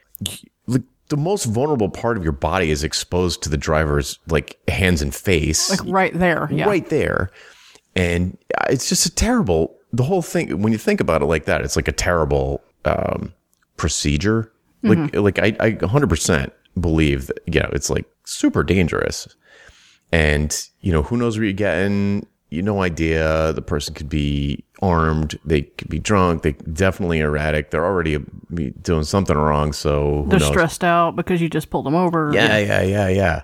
the 1.09 1.17
most 1.17 1.45
vulnerable 1.45 1.89
part 1.89 2.17
of 2.17 2.23
your 2.23 2.31
body 2.31 2.71
is 2.71 2.83
exposed 2.83 3.43
to 3.43 3.49
the 3.49 3.57
driver's 3.57 4.19
like 4.27 4.59
hands 4.67 5.01
and 5.01 5.13
face 5.13 5.69
Like 5.69 5.91
right 5.91 6.13
there. 6.13 6.47
Yeah. 6.51 6.65
right 6.65 6.87
there. 6.87 7.31
And 7.95 8.37
it's 8.69 8.87
just 8.87 9.05
a 9.05 9.11
terrible, 9.13 9.75
the 9.91 10.03
whole 10.03 10.21
thing, 10.21 10.61
when 10.61 10.71
you 10.71 10.77
think 10.77 11.01
about 11.01 11.21
it 11.21 11.25
like 11.25 11.45
that, 11.45 11.61
it's 11.61 11.75
like 11.75 11.87
a 11.87 11.91
terrible 11.93 12.61
um, 12.85 13.33
procedure. 13.75 14.51
Like, 14.81 15.13
like 15.13 15.39
I, 15.39 15.47
I 15.59 15.71
100% 15.71 16.51
believe 16.79 17.27
that, 17.27 17.39
you 17.47 17.59
know, 17.59 17.69
it's 17.73 17.89
like 17.89 18.05
super 18.25 18.63
dangerous. 18.63 19.27
And, 20.11 20.57
you 20.81 20.93
know, 20.93 21.01
who 21.03 21.17
knows 21.17 21.37
where 21.37 21.43
you're 21.45 21.53
getting, 21.53 22.25
you 22.49 22.61
no 22.61 22.81
idea. 22.81 23.51
The 23.53 23.61
person 23.61 23.93
could 23.93 24.09
be 24.09 24.63
armed. 24.81 25.37
They 25.45 25.63
could 25.63 25.89
be 25.89 25.99
drunk. 25.99 26.43
They 26.43 26.53
definitely 26.53 27.19
erratic. 27.19 27.71
They're 27.71 27.85
already 27.85 28.15
uh, 28.15 28.19
doing 28.81 29.03
something 29.03 29.37
wrong. 29.37 29.73
So 29.73 30.25
They're 30.27 30.39
knows? 30.39 30.47
stressed 30.47 30.83
out 30.83 31.15
because 31.15 31.41
you 31.41 31.49
just 31.49 31.69
pulled 31.69 31.85
them 31.85 31.95
over. 31.95 32.31
Yeah, 32.33 32.57
yeah, 32.57 32.81
yeah, 32.81 33.07
yeah. 33.09 33.41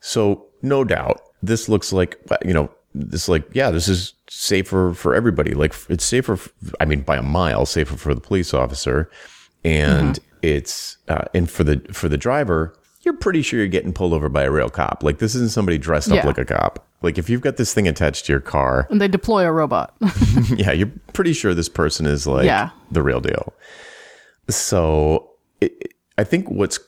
So 0.00 0.46
no 0.62 0.84
doubt, 0.84 1.20
this 1.42 1.68
looks 1.68 1.92
like 1.92 2.18
you 2.44 2.52
know, 2.54 2.70
this 2.94 3.28
like 3.28 3.44
yeah, 3.52 3.70
this 3.70 3.88
is 3.88 4.14
safer 4.28 4.92
for 4.94 5.14
everybody. 5.14 5.54
Like 5.54 5.74
it's 5.88 6.04
safer. 6.04 6.38
I 6.80 6.84
mean, 6.84 7.00
by 7.02 7.16
a 7.16 7.22
mile, 7.22 7.66
safer 7.66 7.96
for 7.96 8.14
the 8.14 8.20
police 8.20 8.52
officer, 8.54 9.10
and 9.64 10.18
it's 10.42 10.98
uh, 11.08 11.24
and 11.34 11.50
for 11.50 11.64
the 11.64 11.80
for 11.92 12.08
the 12.08 12.18
driver. 12.18 12.74
You're 13.02 13.14
pretty 13.18 13.42
sure 13.42 13.58
you're 13.58 13.68
getting 13.68 13.92
pulled 13.92 14.14
over 14.14 14.30
by 14.30 14.44
a 14.44 14.50
real 14.50 14.70
cop. 14.70 15.02
Like 15.02 15.18
this 15.18 15.34
isn't 15.34 15.50
somebody 15.50 15.76
dressed 15.76 16.08
up 16.10 16.16
Yeah. 16.16 16.26
like 16.26 16.38
a 16.38 16.44
cop. 16.46 16.86
Like 17.04 17.18
if 17.18 17.28
you've 17.30 17.40
got 17.40 17.56
this 17.56 17.72
thing 17.74 17.86
attached 17.86 18.26
to 18.26 18.32
your 18.32 18.40
car, 18.40 18.88
And 18.90 19.00
they 19.00 19.08
deploy 19.08 19.46
a 19.46 19.52
robot. 19.52 19.94
yeah, 20.56 20.72
you're 20.72 20.90
pretty 21.12 21.32
sure 21.32 21.54
this 21.54 21.68
person 21.68 22.06
is 22.06 22.26
like 22.26 22.46
Yeah. 22.46 22.70
the 22.90 23.02
real 23.02 23.20
deal. 23.20 23.52
So 24.48 25.30
it, 25.60 25.94
I 26.18 26.24
think 26.24 26.50
what's 26.50 26.78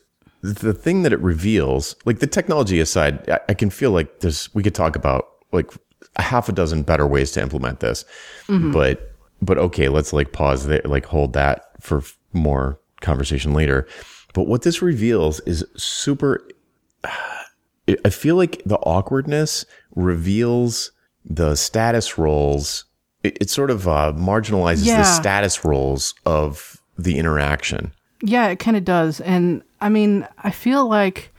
the 0.42 0.73
thing 0.73 1.02
that 1.02 1.12
it 1.12 1.20
reveals, 1.20 1.96
like 2.04 2.18
the 2.20 2.26
technology 2.26 2.80
aside, 2.80 3.28
I, 3.28 3.40
I 3.50 3.54
can 3.54 3.70
feel 3.70 3.90
like 3.90 4.20
there's 4.20 4.52
we 4.54 4.62
could 4.62 4.75
talk 4.75 4.96
about 4.96 5.28
like 5.52 5.70
a 6.16 6.23
half 6.23 6.49
a 6.49 6.52
dozen 6.52 6.82
better 6.82 7.06
ways 7.06 7.32
to 7.32 7.42
implement 7.42 7.80
this, 7.80 8.04
mm-hmm. 8.46 8.73
but 8.73 9.12
but 9.42 9.58
okay, 9.58 9.88
let's 9.88 10.12
like 10.12 10.32
pause 10.32 10.66
there, 10.66 10.82
like 10.85 11.06
hold 11.06 11.32
that 11.35 11.64
for 11.80 12.02
more 12.32 12.78
conversation 13.00 13.52
later. 13.52 13.87
But 14.35 14.46
what 14.46 14.62
this 14.62 14.82
reveals 14.82 15.40
is 15.40 15.64
super 15.76 16.46
I- 17.88 18.11
feel 18.11 18.37
like 18.37 18.62
the 18.64 18.78
awkwardness 18.78 19.64
reveals 19.95 20.93
the 21.25 21.55
status 21.55 22.19
roles. 22.19 22.85
It, 23.23 23.38
it 23.40 23.50
sort 23.50 23.71
of 23.71 23.88
uh, 23.88 24.12
marginalizes 24.16 24.87
the 24.87 25.05
status 25.05 25.64
roles 25.64 26.14
of 26.25 26.81
the 26.99 27.19
interaction. 27.19 27.93
Yeah, 28.23 28.49
it 28.49 28.59
kind 28.59 28.76
of 28.76 28.85
does. 28.85 29.21
And 29.21 29.62
I 29.81 29.88
mean, 29.88 30.26
I 30.38 30.50
feel 30.50 30.88
like, 30.88 31.33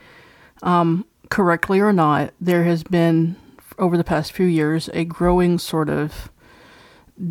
um, 0.61 1.05
correctly 1.29 1.79
or 1.79 1.91
not, 1.91 2.33
there 2.39 2.63
has 2.65 2.83
been, 2.83 3.35
over 3.79 3.97
the 3.97 4.03
past 4.03 4.31
few 4.31 4.45
years, 4.45 4.89
a 4.93 5.03
growing 5.03 5.57
sort 5.59 5.89
of 5.89 6.31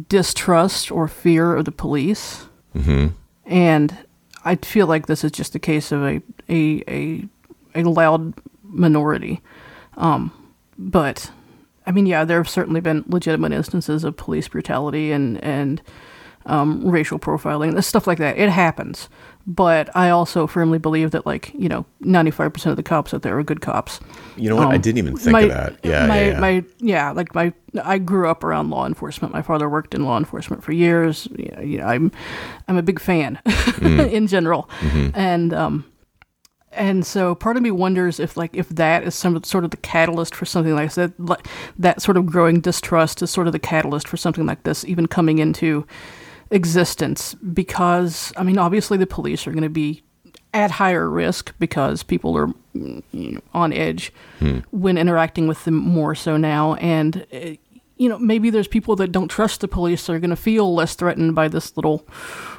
distrust 0.09 0.91
or 0.91 1.09
fear 1.09 1.55
of 1.55 1.65
the 1.65 1.73
police. 1.73 2.47
Mm-hmm. 2.75 3.15
And 3.47 3.97
I 4.45 4.57
feel 4.57 4.87
like 4.87 5.07
this 5.07 5.25
is 5.25 5.33
just 5.33 5.55
a 5.55 5.61
case 5.61 5.93
of 5.93 6.03
a, 6.03 6.23
a, 6.49 6.83
a, 6.89 7.29
a 7.75 7.83
loud 7.85 8.35
minority. 8.77 9.41
Um, 9.97 10.31
but 10.79 11.31
I 11.87 11.93
mean, 11.93 12.07
yeah, 12.07 12.25
there 12.25 12.39
have 12.39 12.49
certainly 12.49 12.81
been 12.81 13.05
legitimate 13.09 13.53
instances 13.53 14.05
of 14.05 14.17
police 14.17 14.49
brutality 14.49 15.13
and, 15.13 15.43
and 15.45 15.81
um, 16.45 16.89
racial 16.89 17.19
profiling 17.19 17.69
and 17.71 17.85
stuff 17.85 18.07
like 18.07 18.19
that. 18.19 18.37
It 18.39 18.51
happens. 18.51 19.09
But 19.49 19.95
I 19.95 20.11
also 20.11 20.49
firmly 20.49 20.79
believe 20.79 21.13
that, 21.13 21.25
like, 21.25 21.53
you 21.55 21.69
know, 21.69 21.87
95% 22.03 22.67
of 22.67 22.77
the 22.77 22.83
cops 22.83 23.15
out 23.15 23.23
there 23.23 23.39
are 23.39 23.45
good 23.45 23.61
cops. 23.61 24.01
You 24.37 24.49
know 24.51 24.57
what? 24.57 24.67
I 24.69 24.75
Um, 24.75 24.81
didn't 24.81 24.99
even 24.99 25.17
think 25.17 25.31
my, 25.33 25.43
of 25.43 25.49
that. 25.51 25.79
Yeah, 25.85 26.07
my, 26.09 26.21
yeah, 26.21 26.27
yeah. 26.33 26.41
my, 26.41 26.65
yeah, 26.81 27.11
like 27.13 27.33
my, 27.33 27.53
I 27.85 27.99
grew 27.99 28.29
up 28.29 28.43
around 28.43 28.71
law 28.71 28.87
enforcement. 28.87 29.33
My 29.33 29.43
father 29.43 29.69
worked 29.69 29.95
in 29.95 30.05
law 30.05 30.19
enforcement 30.19 30.65
for 30.65 30.73
years. 30.73 31.29
You 31.39 31.53
know, 31.55 31.63
you 31.63 31.79
know, 31.79 31.87
I'm, 31.87 32.11
I'm 32.67 32.77
a 32.77 32.83
big 32.83 32.99
fan 32.99 33.39
Mm. 33.47 34.11
in 34.19 34.27
general, 34.27 34.69
Mm-hmm. 34.81 35.11
and 35.15 35.55
um, 35.55 35.85
and 36.77 37.05
so 37.05 37.35
part 37.35 37.57
of 37.57 37.63
me 37.63 37.71
wonders 37.71 38.21
if 38.21 38.37
like 38.37 38.55
if 38.55 38.69
that 38.71 39.05
is 39.05 39.15
some 39.15 39.43
sort 39.45 39.65
of 39.65 39.71
the 39.71 39.77
catalyst 39.79 40.35
for 40.35 40.45
something 40.45 40.75
like 40.75 40.93
that. 40.95 41.19
Like 41.19 41.47
that 41.79 42.03
sort 42.03 42.17
of 42.17 42.27
growing 42.27 42.61
distrust 42.61 43.23
is 43.23 43.31
sort 43.31 43.47
of 43.47 43.53
the 43.53 43.59
catalyst 43.59 44.09
for 44.09 44.17
something 44.17 44.47
like 44.47 44.63
this 44.63 44.85
even 44.85 45.07
coming 45.07 45.39
into 45.39 45.87
existence. 46.51 47.35
Because 47.35 48.33
I 48.37 48.43
mean, 48.43 48.59
obviously 48.59 48.99
the 48.99 49.07
police 49.07 49.47
are 49.47 49.53
going 49.53 49.63
to 49.63 49.69
be 49.69 50.03
at 50.55 50.71
higher 50.71 51.09
risk 51.11 51.55
because 51.59 52.03
people 52.03 52.37
are 52.37 52.49
you 52.75 53.03
know, 53.13 53.41
on 53.53 53.73
edge 53.73 54.13
when 54.71 54.97
interacting 54.97 55.49
with 55.49 55.65
them 55.65 55.75
more 55.75 56.15
so 56.15 56.37
now 56.37 56.75
and. 56.75 57.27
uh, 57.33 57.51
you 57.99 58.11
know, 58.11 58.19
maybe 58.19 58.51
there's 58.51 58.69
people 58.69 58.95
that 58.97 59.11
don't 59.11 59.29
trust 59.29 59.63
the 59.63 59.69
police 59.69 60.05
that 60.07 60.13
are 60.13 60.19
going 60.19 60.29
to 60.29 60.37
feel 60.37 60.75
less 60.75 60.95
threatened 60.95 61.35
by 61.35 61.49
this 61.49 61.75
little 61.79 62.07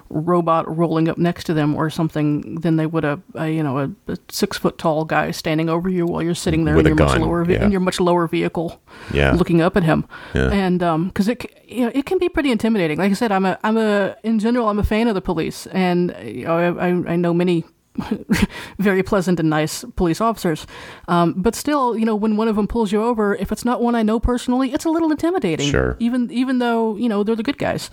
robot 0.10 0.66
rolling 0.78 1.08
up 1.10 1.18
next 1.18 1.44
to 1.46 1.54
them 1.54 1.76
or 1.76 1.90
something 1.90 2.56
than 2.62 2.76
they 2.78 2.86
would 2.86 3.04
a, 3.06 3.20
a 3.36 3.50
you 3.50 3.62
know 3.64 3.78
a, 3.80 3.92
a 4.12 4.18
six 4.30 4.58
foot 4.58 4.78
tall 4.78 5.06
guy 5.06 5.32
standing 5.32 5.70
over 5.70 5.90
you 5.90 6.06
while 6.06 6.22
you're 6.24 6.36
sitting 6.36 6.66
there 6.66 6.76
With 6.76 6.88
in 6.88 6.96
your 6.98 7.06
much 7.08 7.20
lower 7.20 7.44
ve- 7.46 7.54
yeah. 7.54 7.66
in 7.66 7.72
your 7.72 7.82
much 7.82 8.00
lower 8.00 8.28
vehicle, 8.28 8.82
Yeah. 9.14 9.32
looking 9.34 9.62
up 9.62 9.76
at 9.78 9.84
him, 9.84 10.06
Yeah. 10.34 10.50
and 10.52 10.80
because 11.10 11.28
it 11.28 11.46
you 11.68 11.82
know 11.86 11.92
it 11.94 12.06
can 12.06 12.18
be 12.20 12.30
pretty 12.30 12.52
intimidating. 12.52 12.98
Like 12.98 13.12
I 13.12 13.16
said, 13.16 13.32
I'm 13.32 13.46
a 13.46 13.58
I'm 13.64 13.78
a 13.78 14.16
in 14.24 14.40
general 14.40 14.70
I'm 14.70 14.80
a 14.80 14.84
fan 14.84 15.08
of 15.08 15.16
the 15.16 15.22
police, 15.22 15.68
and 15.68 16.16
you 16.24 16.46
know 16.46 16.58
I 16.58 16.88
I, 16.88 17.14
I 17.14 17.16
know 17.16 17.34
many. 17.34 17.64
very 18.78 19.02
pleasant 19.02 19.40
and 19.40 19.50
nice 19.50 19.84
police 19.96 20.22
officers, 20.22 20.68
um, 21.08 21.34
but 21.36 21.56
still, 21.56 21.98
you 21.98 22.06
know, 22.06 22.16
when 22.16 22.38
one 22.38 22.48
of 22.48 22.56
them 22.56 22.68
pulls 22.68 22.92
you 22.92 23.02
over, 23.02 23.34
if 23.34 23.52
it's 23.52 23.66
not 23.66 23.82
one 23.82 23.96
I 23.96 24.04
know 24.04 24.20
personally, 24.20 24.72
it's 24.72 24.86
a 24.86 24.90
little 24.92 25.10
intimidating. 25.10 25.72
Sure. 25.72 25.96
Even 26.00 26.30
even 26.32 26.60
though 26.60 26.96
you 26.96 27.10
know 27.10 27.24
they're 27.24 27.36
the 27.36 27.42
good 27.42 27.58
guys, 27.58 27.90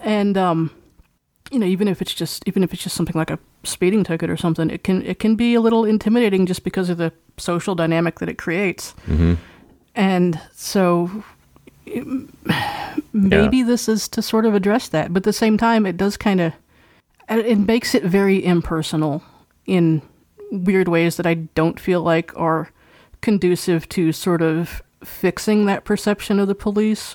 and 0.00 0.36
um, 0.36 0.70
you 1.50 1.58
know, 1.58 1.66
even 1.66 1.88
if 1.88 2.02
it's 2.02 2.14
just 2.14 2.42
even 2.46 2.62
if 2.62 2.72
it's 2.72 2.82
just 2.82 2.96
something 2.96 3.16
like 3.16 3.30
a 3.30 3.38
speeding 3.64 4.04
ticket 4.04 4.30
or 4.30 4.36
something, 4.36 4.70
it 4.70 4.84
can 4.84 5.02
it 5.02 5.18
can 5.18 5.36
be 5.36 5.54
a 5.54 5.60
little 5.60 5.84
intimidating 5.84 6.46
just 6.46 6.64
because 6.64 6.90
of 6.90 6.98
the 6.98 7.12
social 7.36 7.74
dynamic 7.74 8.18
that 8.18 8.28
it 8.28 8.38
creates. 8.38 8.94
Mm-hmm. 9.06 9.34
And 9.94 10.40
so 10.54 11.24
it- 11.86 12.06
maybe 13.12 13.62
this 13.62 13.88
is 13.88 14.08
to 14.08 14.22
sort 14.22 14.46
of 14.46 14.54
address 14.54 14.88
that, 14.88 15.12
but 15.12 15.20
at 15.20 15.24
the 15.24 15.32
same 15.32 15.56
time, 15.56 15.86
it 15.86 15.96
does 15.96 16.16
kind 16.16 16.40
of 16.40 16.52
it 17.28 17.58
makes 17.58 17.94
it 17.94 18.04
very 18.04 18.44
impersonal 18.44 19.22
in 19.66 20.00
weird 20.52 20.88
ways 20.88 21.16
that 21.16 21.26
I 21.26 21.34
don't 21.34 21.80
feel 21.80 22.02
like 22.02 22.32
are 22.36 22.70
conducive 23.20 23.88
to 23.90 24.12
sort 24.12 24.42
of 24.42 24.82
fixing 25.02 25.66
that 25.66 25.84
perception 25.84 26.38
of 26.38 26.46
the 26.48 26.54
police 26.54 27.14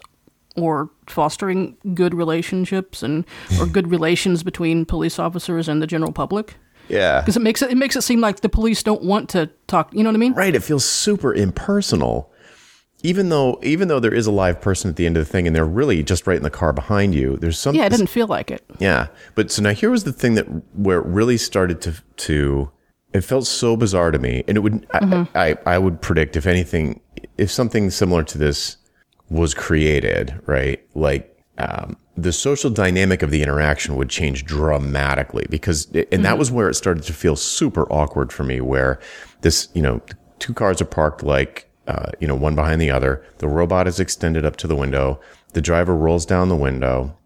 or 0.58 0.89
fostering 1.08 1.77
good 1.93 2.13
relationships 2.13 3.03
and 3.03 3.25
or 3.60 3.65
good 3.65 3.89
relations 3.89 4.43
between 4.43 4.86
police 4.86 5.17
officers 5.20 5.67
and 5.67 5.81
the 5.81 5.88
general 5.88 6.12
public 6.12 6.55
yeah. 6.89 7.22
because 7.22 7.38
it 7.38 7.41
makes 7.41 7.62
it 7.62 7.72
it 7.72 7.77
makes 7.77 7.96
it 7.96 8.01
seem 8.01 8.20
like 8.20 8.41
the 8.41 8.50
police 8.50 8.84
don't 8.84 9.03
want 9.03 9.29
to 9.29 9.50
talk 9.67 9.93
you 9.93 10.03
know 10.03 10.10
what 10.10 10.15
i 10.15 10.20
mean 10.20 10.34
Right. 10.41 10.55
It 10.55 10.63
feels 10.63 10.84
super 10.84 11.34
impersonal. 11.36 12.31
Even 13.03 13.29
though 13.29 13.60
even 13.63 13.88
though 13.88 14.00
there 14.00 14.13
is 14.13 14.27
a 14.27 14.31
live 14.31 14.62
person 14.62 14.89
at 14.89 14.96
the 14.96 15.05
end 15.05 15.17
of 15.17 15.25
the 15.25 15.31
thing 15.31 15.48
and 15.48 15.55
they're 15.55 15.65
really 15.65 16.03
just 16.03 16.27
right 16.27 16.38
in 16.38 16.43
the 16.43 16.50
car 16.50 16.74
behind 16.74 17.15
you, 17.15 17.38
there's 17.38 17.58
some 17.58 17.75
yeah 17.75 17.86
it 17.86 17.89
doesn't 17.89 18.08
feel 18.08 18.27
like 18.27 18.51
it 18.51 18.63
Yeah, 18.79 19.08
but 19.34 19.51
so 19.51 19.62
now 19.63 19.74
here 19.74 19.89
was 19.89 20.03
the 20.03 20.13
thing 20.13 20.36
that 20.36 20.46
where 20.75 21.00
it 21.00 21.05
really 21.05 21.38
started 21.38 21.81
to 21.81 21.93
to 22.27 22.72
it 23.13 23.22
felt 23.22 23.48
so 23.48 23.75
bizarre 23.75 24.12
to 24.12 24.20
me, 24.20 24.43
and 24.48 24.55
it 24.55 24.62
would 24.62 24.88
I, 24.91 25.00
mm-hmm. 25.00 25.38
I 25.38 25.58
I 25.65 25.77
would 25.79 26.01
predict 26.01 26.36
if 26.36 26.46
anything 26.46 27.01
if 27.38 27.50
something 27.51 27.89
similar 27.89 28.24
to 28.24 28.38
this 28.38 28.77
was 29.31 29.53
created, 29.53 30.39
right? 30.45 30.85
Like 30.93 31.41
um, 31.57 31.95
the 32.17 32.33
social 32.33 32.69
dynamic 32.69 33.23
of 33.23 33.31
the 33.31 33.41
interaction 33.41 33.95
would 33.95 34.09
change 34.09 34.43
dramatically 34.45 35.47
because, 35.50 35.89
and 36.11 36.25
that 36.25 36.38
was 36.38 36.51
where 36.51 36.69
it 36.69 36.73
started 36.73 37.03
to 37.03 37.13
feel 37.13 37.38
super 37.38 37.89
awkward 37.91 38.33
for 38.33 38.43
me. 38.43 38.59
Where 38.59 39.00
this, 39.39 39.69
you 39.73 39.81
know, 39.81 40.01
two 40.39 40.53
cars 40.53 40.81
are 40.81 40.85
parked 40.85 41.23
like, 41.23 41.71
uh, 41.88 42.11
you 42.19 42.27
know, 42.27 42.35
one 42.35 42.55
behind 42.55 42.81
the 42.81 42.91
other. 42.91 43.25
The 43.38 43.47
robot 43.47 43.88
is 43.88 44.01
extended 44.01 44.45
up 44.45 44.57
to 44.57 44.67
the 44.67 44.75
window. 44.75 45.19
The 45.53 45.61
driver 45.61 45.95
rolls 45.95 46.25
down 46.25 46.50
the 46.50 46.55
window, 46.55 47.17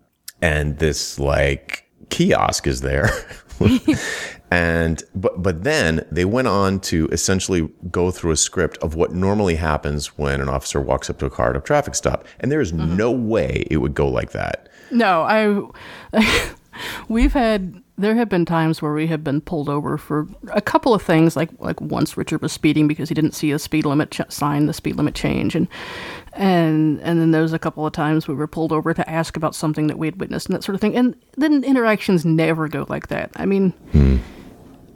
and 0.43 0.77
this 0.77 1.19
like 1.19 1.89
kiosk 2.09 2.67
is 2.67 2.81
there. 2.81 3.09
and 4.51 5.03
but 5.15 5.41
but 5.41 5.63
then 5.63 6.05
they 6.11 6.25
went 6.25 6.47
on 6.47 6.79
to 6.79 7.07
essentially 7.07 7.69
go 7.91 8.11
through 8.11 8.31
a 8.31 8.37
script 8.37 8.77
of 8.77 8.95
what 8.95 9.11
normally 9.11 9.55
happens 9.55 10.17
when 10.17 10.39
an 10.41 10.49
officer 10.49 10.79
walks 10.79 11.09
up 11.09 11.17
to 11.17 11.25
a 11.25 11.29
car 11.29 11.49
at 11.49 11.55
a 11.55 11.61
traffic 11.61 11.95
stop 11.95 12.25
and 12.39 12.51
there 12.51 12.61
is 12.61 12.71
mm-hmm. 12.71 12.95
no 12.95 13.11
way 13.11 13.65
it 13.71 13.77
would 13.77 13.93
go 13.93 14.07
like 14.07 14.31
that 14.31 14.69
No, 14.91 15.21
I. 16.13 16.21
we've 17.07 17.33
had 17.33 17.81
there 17.97 18.15
have 18.15 18.27
been 18.27 18.45
times 18.45 18.81
where 18.81 18.93
we 18.93 19.07
have 19.07 19.23
been 19.23 19.39
pulled 19.39 19.69
over 19.69 19.97
for 19.97 20.27
a 20.51 20.61
couple 20.61 20.93
of 20.93 21.01
things 21.01 21.35
like 21.35 21.49
like 21.59 21.79
once 21.79 22.17
Richard 22.17 22.41
was 22.41 22.51
speeding 22.51 22.87
because 22.87 23.09
he 23.09 23.15
didn't 23.15 23.33
see 23.33 23.51
a 23.51 23.59
speed 23.59 23.85
limit 23.85 24.11
ch- 24.11 24.21
sign 24.29 24.65
the 24.65 24.73
speed 24.73 24.97
limit 24.97 25.15
change. 25.15 25.55
And 25.55 25.67
and 26.33 26.99
and 27.01 27.21
then 27.21 27.31
there 27.31 27.41
was 27.41 27.53
a 27.53 27.59
couple 27.59 27.85
of 27.85 27.93
times 27.93 28.27
we 28.27 28.35
were 28.35 28.47
pulled 28.47 28.71
over 28.71 28.93
to 28.93 29.09
ask 29.09 29.37
about 29.37 29.55
something 29.55 29.87
that 29.87 29.97
we 29.97 30.07
had 30.07 30.19
witnessed 30.19 30.47
and 30.47 30.55
that 30.55 30.63
sort 30.63 30.75
of 30.75 30.81
thing. 30.81 30.95
And 30.95 31.15
then 31.37 31.63
interactions 31.63 32.25
never 32.25 32.67
go 32.67 32.85
like 32.89 33.07
that. 33.07 33.31
I 33.35 33.45
mean 33.45 33.71
hmm. 33.91 34.17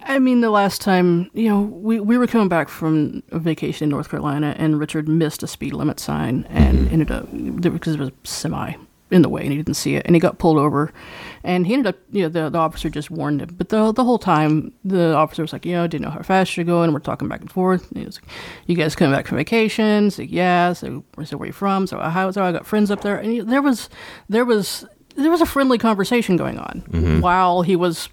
I 0.03 0.18
mean, 0.18 0.41
the 0.41 0.50
last 0.50 0.82
time, 0.82 1.29
you 1.34 1.50
know, 1.50 1.62
we, 1.62 2.00
we 2.00 2.18
were 2.18 2.25
coming 2.25 2.48
back 2.48 2.68
from 2.68 3.22
a 3.32 3.38
vacation 3.38 3.84
in 3.86 3.89
North 3.89 4.10
Carolina, 4.10 4.56
and 4.58 4.79
Richard 4.79 5.08
missed 5.08 5.44
a 5.44 5.48
speed 5.48 5.74
limit 5.74 6.00
sign 6.00 6.48
and 6.50 6.88
hmm. 6.88 6.94
ended 6.94 7.12
up 7.12 7.32
because 7.32 7.96
there 7.96 8.06
was 8.06 8.10
a 8.10 8.27
semi 8.27 8.74
in 9.12 9.22
the 9.22 9.29
way, 9.29 9.41
and 9.41 9.51
he 9.51 9.58
didn't 9.58 9.75
see 9.75 9.96
it, 9.96 10.06
and 10.06 10.15
he 10.15 10.20
got 10.20 10.39
pulled 10.39 10.58
over, 10.58 10.91
and 11.43 11.65
he 11.65 11.74
ended 11.74 11.96
up, 11.96 12.00
you 12.12 12.24
know, 12.24 12.29
the, 12.29 12.50
the 12.50 12.58
officer 12.58 12.89
just 12.89 13.10
warned 13.12 13.41
him, 13.41 13.55
but 13.58 13.69
the 13.69 13.91
the 13.91 14.03
whole 14.03 14.19
time 14.19 14.74
the 14.84 15.15
officer 15.15 15.41
was 15.41 15.53
like, 15.53 15.65
you 15.65 15.74
know, 15.74 15.88
didn't 15.88 16.05
know 16.05 16.12
how 16.12 16.22
fast 16.22 16.55
you're 16.58 16.65
going, 16.65 16.93
we're 16.93 17.00
talking 17.00 17.27
back 17.27 17.41
and 17.41 17.51
forth. 17.51 17.89
And 17.89 18.00
he 18.00 18.05
was 18.05 18.22
like, 18.22 18.31
you 18.67 18.75
guys 18.75 18.96
coming 18.96 19.13
back 19.13 19.27
from 19.27 19.38
vacation? 19.38 20.12
So 20.12 20.22
yeah. 20.24 20.74
So, 20.74 21.03
so 21.24 21.38
where 21.38 21.48
you 21.48 21.53
from? 21.53 21.88
So 21.88 22.00
how? 22.00 22.31
So 22.31 22.43
I 22.43 22.51
got 22.51 22.65
friends 22.65 22.91
up 22.91 23.01
there, 23.01 23.17
and 23.17 23.31
he, 23.31 23.39
there 23.41 23.62
was 23.62 23.89
there 24.27 24.46
was 24.46 24.86
there 25.15 25.31
was 25.31 25.41
a 25.41 25.46
friendly 25.46 25.77
conversation 25.77 26.38
going 26.38 26.58
on 26.58 26.84
mm-hmm. 26.89 27.22
while 27.22 27.62
he 27.62 27.75
was 27.75 28.10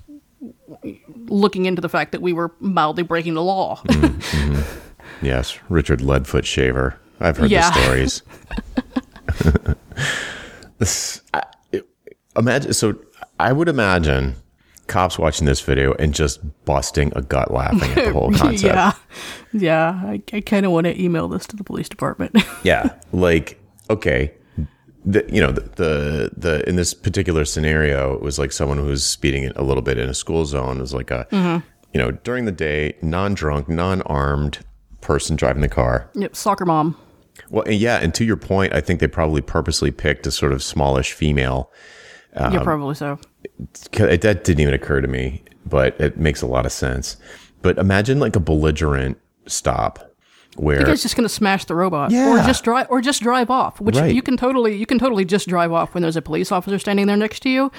looking 1.28 1.66
into 1.66 1.80
the 1.80 1.88
fact 1.88 2.12
that 2.12 2.22
we 2.22 2.32
were 2.32 2.52
mildly 2.60 3.02
breaking 3.02 3.34
the 3.34 3.42
law. 3.42 3.80
Mm-hmm. 3.86 4.52
Mm-hmm. 4.52 5.24
Yes, 5.24 5.58
Richard 5.68 6.00
Leadfoot 6.00 6.44
Shaver. 6.44 6.98
I've 7.20 7.36
heard 7.36 7.50
Yeah. 7.50 7.70
the 7.70 7.80
stories. 7.82 8.22
this, 10.78 11.22
I, 11.32 11.42
it- 11.72 11.88
imagine. 12.36 12.72
So 12.72 12.98
I 13.38 13.52
would 13.52 13.68
imagine 13.68 14.36
cops 14.86 15.18
watching 15.18 15.46
this 15.46 15.60
video 15.60 15.94
and 15.94 16.14
just 16.14 16.40
busting 16.64 17.12
a 17.16 17.22
gut 17.22 17.50
laughing 17.50 17.90
at 17.90 18.06
the 18.06 18.12
whole 18.12 18.32
concept. 18.34 18.62
yeah, 18.62 18.92
yeah. 19.52 19.90
I, 20.04 20.22
I 20.32 20.40
kind 20.40 20.64
of 20.64 20.72
want 20.72 20.86
to 20.86 21.00
email 21.02 21.28
this 21.28 21.46
to 21.48 21.56
the 21.56 21.64
police 21.64 21.88
department. 21.88 22.36
Yeah, 22.62 22.94
like 23.12 23.60
okay, 23.90 24.32
the, 25.04 25.24
you 25.28 25.40
know 25.40 25.52
the, 25.52 25.60
the 25.60 26.30
the 26.36 26.68
in 26.68 26.74
this 26.76 26.94
particular 26.94 27.44
scenario, 27.44 28.14
it 28.14 28.22
was 28.22 28.38
like 28.38 28.50
someone 28.50 28.78
who 28.78 28.86
was 28.86 29.04
speeding 29.04 29.52
a 29.54 29.62
little 29.62 29.82
bit 29.82 29.98
in 29.98 30.08
a 30.08 30.14
school 30.14 30.46
zone. 30.46 30.78
It 30.78 30.80
was 30.80 30.94
like 30.94 31.12
a 31.12 31.28
mm-hmm. 31.30 31.64
you 31.92 32.00
know 32.00 32.10
during 32.10 32.44
the 32.44 32.52
day, 32.52 32.96
non-drunk, 33.02 33.68
non-armed 33.68 34.58
person 35.00 35.36
driving 35.36 35.62
the 35.62 35.68
car. 35.68 36.10
yep, 36.14 36.34
soccer 36.34 36.64
mom. 36.64 36.96
Well, 37.50 37.64
and 37.64 37.76
yeah, 37.76 37.98
and 37.98 38.12
to 38.14 38.24
your 38.24 38.36
point, 38.36 38.72
I 38.72 38.80
think 38.80 38.98
they 38.98 39.06
probably 39.06 39.42
purposely 39.42 39.92
picked 39.92 40.26
a 40.26 40.32
sort 40.32 40.52
of 40.52 40.62
smallish 40.62 41.12
female. 41.12 41.70
Um, 42.36 42.52
yeah, 42.52 42.62
probably 42.62 42.94
so. 42.94 43.18
it- 43.92 44.20
That 44.20 44.44
didn't 44.44 44.60
even 44.60 44.74
occur 44.74 45.00
to 45.00 45.08
me, 45.08 45.42
but 45.64 45.98
it 46.00 46.18
makes 46.18 46.42
a 46.42 46.46
lot 46.46 46.66
of 46.66 46.72
sense. 46.72 47.16
But 47.62 47.78
imagine 47.78 48.20
like 48.20 48.36
a 48.36 48.40
belligerent 48.40 49.18
stop 49.46 50.12
where 50.56 50.80
You 50.80 50.86
guys 50.86 51.02
just 51.02 51.16
gonna 51.16 51.28
smash 51.28 51.66
the 51.66 51.74
robot, 51.74 52.12
or 52.12 52.38
just 52.38 52.64
drive, 52.64 52.86
or 52.90 53.00
just 53.02 53.22
drive 53.22 53.50
off. 53.50 53.80
Which 53.80 53.96
Right. 53.96 54.14
you 54.14 54.22
can 54.22 54.36
totally, 54.36 54.74
you 54.76 54.86
can 54.86 54.98
totally 54.98 55.24
just 55.24 55.48
drive 55.48 55.70
off 55.72 55.92
when 55.94 56.00
there's 56.02 56.16
a 56.16 56.22
police 56.22 56.50
officer 56.50 56.78
standing 56.78 57.06
there 57.06 57.16
next 57.16 57.40
to 57.40 57.50
you, 57.50 57.70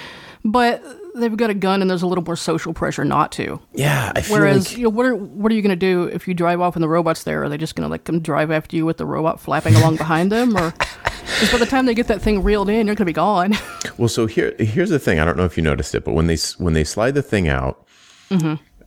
but 0.44 0.82
they've 1.16 1.36
got 1.36 1.50
a 1.50 1.54
gun 1.54 1.80
and 1.80 1.90
there's 1.90 2.02
a 2.02 2.06
little 2.06 2.22
more 2.22 2.36
social 2.36 2.72
pressure 2.72 3.04
not 3.04 3.32
to. 3.32 3.60
yeah, 3.74 4.12
I 4.14 4.20
feel 4.20 4.36
Whereas, 4.38 4.68
like 4.70 4.78
you 4.78 4.84
know, 4.84 4.90
what 4.90 5.06
are 5.06 5.16
what 5.16 5.50
are 5.50 5.54
you 5.56 5.62
going 5.62 5.70
to 5.70 5.76
do 5.76 6.04
if 6.04 6.28
you 6.28 6.34
drive 6.34 6.60
off 6.60 6.76
and 6.76 6.82
the 6.82 6.88
robot's 6.88 7.24
there? 7.24 7.42
Are 7.42 7.48
they 7.48 7.58
just 7.58 7.74
going 7.74 7.86
to 7.86 7.90
like 7.90 8.04
come 8.04 8.20
drive 8.20 8.50
after 8.52 8.76
you 8.76 8.86
with 8.86 8.98
the 8.98 9.06
robot 9.06 9.40
flapping 9.40 9.74
along 9.74 9.96
behind 9.96 10.30
them, 10.30 10.56
or 10.56 10.72
because 11.40 11.52
by 11.52 11.58
the 11.58 11.66
time 11.66 11.86
they 11.86 11.94
get 11.94 12.08
that 12.08 12.20
thing 12.20 12.42
reeled 12.42 12.68
in, 12.68 12.86
you're 12.86 12.94
going 12.96 12.96
to 12.96 13.04
be 13.04 13.12
gone. 13.12 13.54
Well, 13.96 14.08
so 14.08 14.26
here, 14.26 14.54
here's 14.60 14.90
the 14.90 14.98
thing. 15.00 15.18
I 15.18 15.24
don't 15.24 15.36
know 15.36 15.44
if 15.44 15.56
you 15.56 15.62
noticed 15.62 15.92
it, 15.94 16.04
but 16.04 16.12
when 16.12 16.28
they 16.28 16.36
when 16.58 16.72
they 16.74 16.84
slide 16.84 17.14
the 17.16 17.22
thing 17.22 17.48
out, 17.48 17.84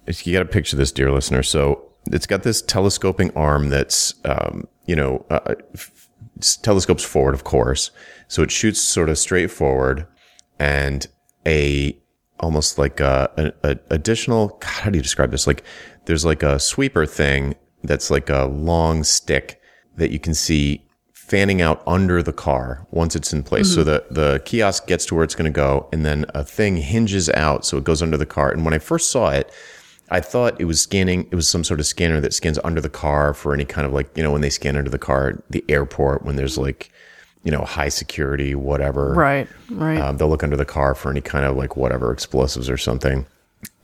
it's- 0.08 0.26
you 0.26 0.32
got 0.34 0.40
to 0.40 0.46
picture 0.46 0.78
this, 0.78 0.92
dear 0.92 1.12
listener. 1.12 1.44
So 1.44 1.84
it's 2.12 2.26
got 2.26 2.44
this 2.44 2.62
telescoping 2.62 3.32
arm 3.36 3.68
that's, 3.70 4.14
um, 4.24 4.68
you 4.86 4.96
know, 4.96 5.26
uh, 5.30 5.56
f- 5.74 5.92
s- 6.40 6.56
telescopes 6.58 7.04
forward, 7.04 7.34
of 7.34 7.44
course. 7.44 7.92
So 8.30 8.42
it 8.42 8.52
shoots 8.52 8.82
sort 8.82 9.10
of 9.10 9.18
straight 9.18 9.52
forward, 9.52 10.08
and 10.60 11.06
a 11.46 11.98
almost 12.40 12.78
like 12.78 13.00
a, 13.02 13.30
an 13.38 13.52
a 13.64 13.78
additional. 13.90 14.48
God, 14.62 14.64
how 14.64 14.90
do 14.92 14.98
you 14.98 15.04
describe 15.04 15.32
this? 15.32 15.46
Like 15.46 15.64
there's 16.06 16.24
like 16.24 16.42
a 16.42 16.58
sweeper 16.60 17.06
thing 17.06 17.56
that's 17.84 18.10
like 18.10 18.30
a 18.30 18.46
long 18.46 19.04
stick 19.04 19.60
that 19.98 20.12
you 20.12 20.20
can 20.20 20.34
see 20.34 20.88
fanning 21.28 21.62
out 21.62 21.82
under 21.88 22.22
the 22.22 22.34
car 22.34 22.86
once 22.92 23.16
it's 23.16 23.32
in 23.32 23.42
place. 23.44 23.74
So 23.74 23.84
the, 23.84 24.04
the 24.10 24.42
kiosk 24.44 24.86
gets 24.88 25.06
to 25.06 25.16
where 25.16 25.24
it's 25.24 25.36
going 25.36 25.52
to 25.52 25.56
go 25.56 25.88
and 25.94 26.06
then 26.06 26.26
a 26.34 26.44
thing 26.44 26.76
hinges 26.76 27.30
out. 27.30 27.64
So 27.64 27.78
it 27.78 27.86
goes 27.86 28.02
under 28.02 28.18
the 28.18 28.26
car. 28.26 28.52
And 28.52 28.66
when 28.66 28.74
I 28.74 28.80
first 28.80 29.12
saw 29.12 29.30
it, 29.30 29.50
I 30.10 30.20
thought 30.20 30.60
it 30.60 30.66
was 30.66 30.82
scanning, 30.82 31.28
it 31.32 31.36
was 31.36 31.48
some 31.48 31.64
sort 31.64 31.80
of 31.80 31.86
scanner 31.86 32.20
that 32.20 32.34
scans 32.34 32.60
under 32.66 32.82
the 32.82 32.90
car 32.90 33.34
for 33.34 33.54
any 33.54 33.64
kind 33.64 33.88
of 33.88 33.94
like, 33.94 34.10
you 34.18 34.24
know, 34.24 34.32
when 34.32 34.42
they 34.42 34.50
scan 34.50 34.76
under 34.76 34.90
the 34.90 34.98
car, 34.98 35.30
at 35.30 35.52
the 35.52 35.64
airport, 35.70 36.26
when 36.26 36.36
there's 36.36 36.58
like, 36.58 36.92
you 37.44 37.52
know, 37.52 37.62
high 37.62 37.90
security, 37.90 38.54
whatever. 38.54 39.14
right, 39.14 39.48
right. 39.70 40.00
Um, 40.00 40.18
they'll 40.18 40.28
look 40.28 40.44
under 40.44 40.58
the 40.58 40.66
car 40.66 40.96
for 40.96 41.12
any 41.12 41.22
kind 41.22 41.46
of 41.46 41.56
like 41.56 41.78
whatever 41.78 42.12
explosives 42.12 42.70
or 42.70 42.78
something. 42.78 43.26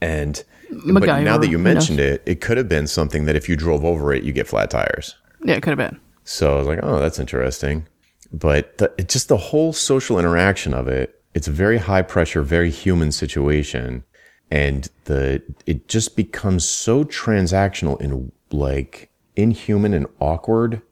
And 0.02 0.44
but 0.86 1.06
now 1.06 1.38
that 1.38 1.48
you 1.48 1.58
mentioned 1.58 1.98
it, 1.98 2.22
it 2.26 2.40
could 2.42 2.58
have 2.58 2.68
been 2.68 2.86
something 2.86 3.24
that 3.24 3.36
if 3.36 3.48
you 3.48 3.56
drove 3.56 3.84
over 3.84 4.12
it, 4.12 4.22
you 4.22 4.32
get 4.32 4.46
flat 4.46 4.70
tires. 4.70 5.16
yeah, 5.44 5.54
it 5.54 5.62
could 5.62 5.78
have 5.78 5.90
been. 5.90 5.98
So 6.28 6.52
I 6.52 6.58
was 6.58 6.66
like, 6.66 6.80
oh, 6.82 6.98
that's 6.98 7.18
interesting. 7.18 7.86
But 8.30 8.76
the, 8.76 8.92
it 8.98 9.08
just 9.08 9.28
the 9.28 9.38
whole 9.38 9.72
social 9.72 10.18
interaction 10.18 10.74
of 10.74 10.86
it, 10.86 11.22
it's 11.32 11.48
a 11.48 11.50
very 11.50 11.78
high 11.78 12.02
pressure, 12.02 12.42
very 12.42 12.70
human 12.70 13.12
situation. 13.12 14.04
And 14.50 14.90
the, 15.06 15.42
it 15.64 15.88
just 15.88 16.16
becomes 16.16 16.68
so 16.68 17.02
transactional 17.04 17.98
and 17.98 18.30
like 18.50 19.10
inhuman 19.36 19.94
and 19.94 20.06
awkward, 20.20 20.82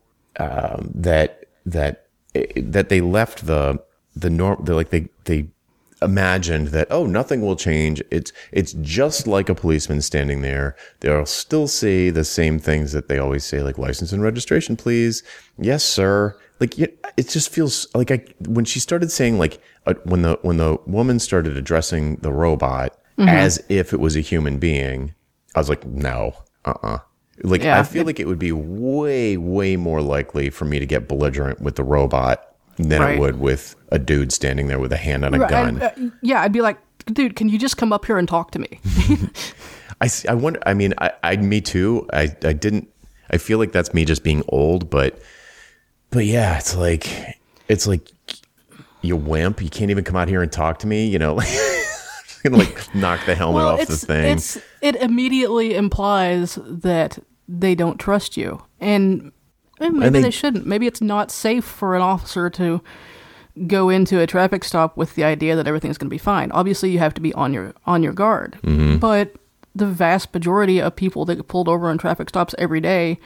um, 0.40 0.90
that, 0.94 1.44
that, 1.66 2.06
that 2.56 2.88
they 2.88 3.02
left 3.02 3.46
the, 3.46 3.82
the 4.14 4.30
norm, 4.30 4.64
like 4.64 4.88
they, 4.88 5.10
they 5.24 5.48
imagined 6.06 6.68
that 6.68 6.86
oh 6.90 7.04
nothing 7.06 7.40
will 7.42 7.56
change. 7.56 8.00
It's 8.10 8.32
it's 8.52 8.72
just 8.80 9.26
like 9.26 9.48
a 9.50 9.54
policeman 9.54 10.00
standing 10.00 10.40
there. 10.40 10.74
They'll 11.00 11.26
still 11.26 11.68
say 11.68 12.08
the 12.10 12.24
same 12.24 12.58
things 12.58 12.92
that 12.92 13.08
they 13.08 13.18
always 13.18 13.44
say 13.44 13.60
like 13.62 13.76
license 13.76 14.12
and 14.12 14.22
registration 14.22 14.76
please. 14.76 15.22
Yes 15.58 15.84
sir. 15.84 16.38
Like 16.58 16.78
it, 16.78 17.04
just 17.28 17.50
feels 17.50 17.86
like 17.94 18.10
I 18.10 18.24
when 18.48 18.64
she 18.64 18.80
started 18.80 19.10
saying 19.12 19.38
like 19.38 19.60
uh, 19.86 19.94
when 20.04 20.22
the 20.22 20.38
when 20.40 20.56
the 20.56 20.78
woman 20.86 21.18
started 21.18 21.56
addressing 21.56 22.16
the 22.16 22.32
robot 22.32 22.96
Mm-hmm. 23.18 23.30
as 23.30 23.64
if 23.70 23.94
it 23.94 24.00
was 24.00 24.14
a 24.14 24.20
human 24.20 24.58
being 24.58 25.14
I 25.54 25.58
was 25.60 25.70
like 25.70 25.86
no 25.86 26.34
uh-uh. 26.66 26.98
Like 27.42 27.62
Yeah. 27.62 27.80
I 27.80 27.82
feel 27.82 28.04
like 28.04 28.20
it 28.20 28.26
would 28.26 28.38
be 28.38 28.52
way 28.52 29.38
way 29.38 29.76
more 29.76 30.02
likely 30.02 30.50
for 30.50 30.66
me 30.66 30.78
to 30.78 30.84
get 30.86 31.08
belligerent 31.08 31.60
with 31.62 31.76
the 31.76 31.84
robot 31.84 32.55
than 32.76 33.00
Right. 33.00 33.16
it 33.16 33.20
would 33.20 33.40
with 33.40 33.74
a 33.90 33.98
dude 33.98 34.32
standing 34.32 34.66
there 34.68 34.78
with 34.78 34.92
a 34.92 34.96
hand 34.96 35.24
on 35.24 35.34
a 35.34 35.38
Right, 35.38 35.50
gun. 35.50 35.82
I'd- 35.82 36.02
uh, 36.06 36.10
yeah, 36.22 36.40
I'd 36.42 36.52
be 36.52 36.60
like, 36.60 36.78
dude, 37.06 37.36
can 37.36 37.48
you 37.48 37.58
just 37.58 37.76
come 37.76 37.92
up 37.92 38.04
here 38.06 38.18
and 38.18 38.28
talk 38.28 38.50
to 38.52 38.58
me? 38.58 38.80
I, 40.00 40.08
I 40.28 40.34
wonder. 40.34 40.60
I 40.66 40.74
mean, 40.74 40.92
I, 40.98 41.10
I, 41.22 41.36
me 41.36 41.60
too. 41.60 42.06
I, 42.12 42.34
I 42.44 42.52
didn't. 42.52 42.88
I 43.30 43.38
feel 43.38 43.58
like 43.58 43.72
that's 43.72 43.94
me 43.94 44.04
just 44.04 44.22
being 44.22 44.42
old, 44.48 44.90
but, 44.90 45.18
but 46.10 46.26
yeah, 46.26 46.58
it's 46.58 46.76
like, 46.76 47.08
it's 47.68 47.86
like, 47.86 48.08
you 49.00 49.16
wimp. 49.16 49.62
You 49.62 49.70
can't 49.70 49.90
even 49.90 50.04
come 50.04 50.16
out 50.16 50.28
here 50.28 50.42
and 50.42 50.52
talk 50.52 50.78
to 50.80 50.86
me. 50.86 51.06
You 51.06 51.18
know, 51.18 51.34
like, 51.34 51.48
gonna 52.44 52.58
like 52.58 52.94
knock 52.94 53.24
the 53.26 53.34
helmet 53.34 53.62
off 53.62 53.86
the 53.86 53.96
thing. 53.96 54.36
it's 54.36 54.58
it 54.82 54.96
immediately 54.96 55.74
implies 55.74 56.58
that 56.62 57.18
they 57.48 57.74
don't 57.74 57.98
trust 57.98 58.36
you, 58.36 58.62
and 58.80 59.32
maybe 59.80 60.08
they- 60.10 60.22
they, 60.22 60.30
shouldn't. 60.30 60.66
Maybe 60.66 60.86
it's 60.86 61.00
not 61.00 61.30
safe 61.30 61.64
for 61.64 61.94
an 61.96 62.02
officer 62.02 62.48
to 62.50 62.80
go 63.66 63.88
into 63.88 64.20
a 64.20 64.26
traffic 64.26 64.64
stop 64.64 64.96
with 64.96 65.14
the 65.14 65.24
idea 65.24 65.56
that 65.56 65.66
everything's 65.66 65.96
going 65.98 66.08
to 66.08 66.14
be 66.14 66.18
fine. 66.18 66.50
Obviously, 66.52 66.90
you 66.90 66.98
have 66.98 67.14
to 67.14 67.20
be 67.20 67.32
on 67.34 67.52
your 67.54 67.72
on 67.86 68.02
your 68.02 68.12
guard, 68.12 68.58
Mm-hmm. 68.62 68.98
but 68.98 69.34
the 69.74 69.86
vast 69.86 70.32
majority 70.32 70.80
of 70.80 70.96
people 70.96 71.24
that 71.26 71.36
get 71.36 71.48
pulled 71.48 71.68
over 71.68 71.88
on 71.88 71.98
traffic 71.98 72.28
stops 72.30 72.54
every 72.58 72.80
day 72.80 73.18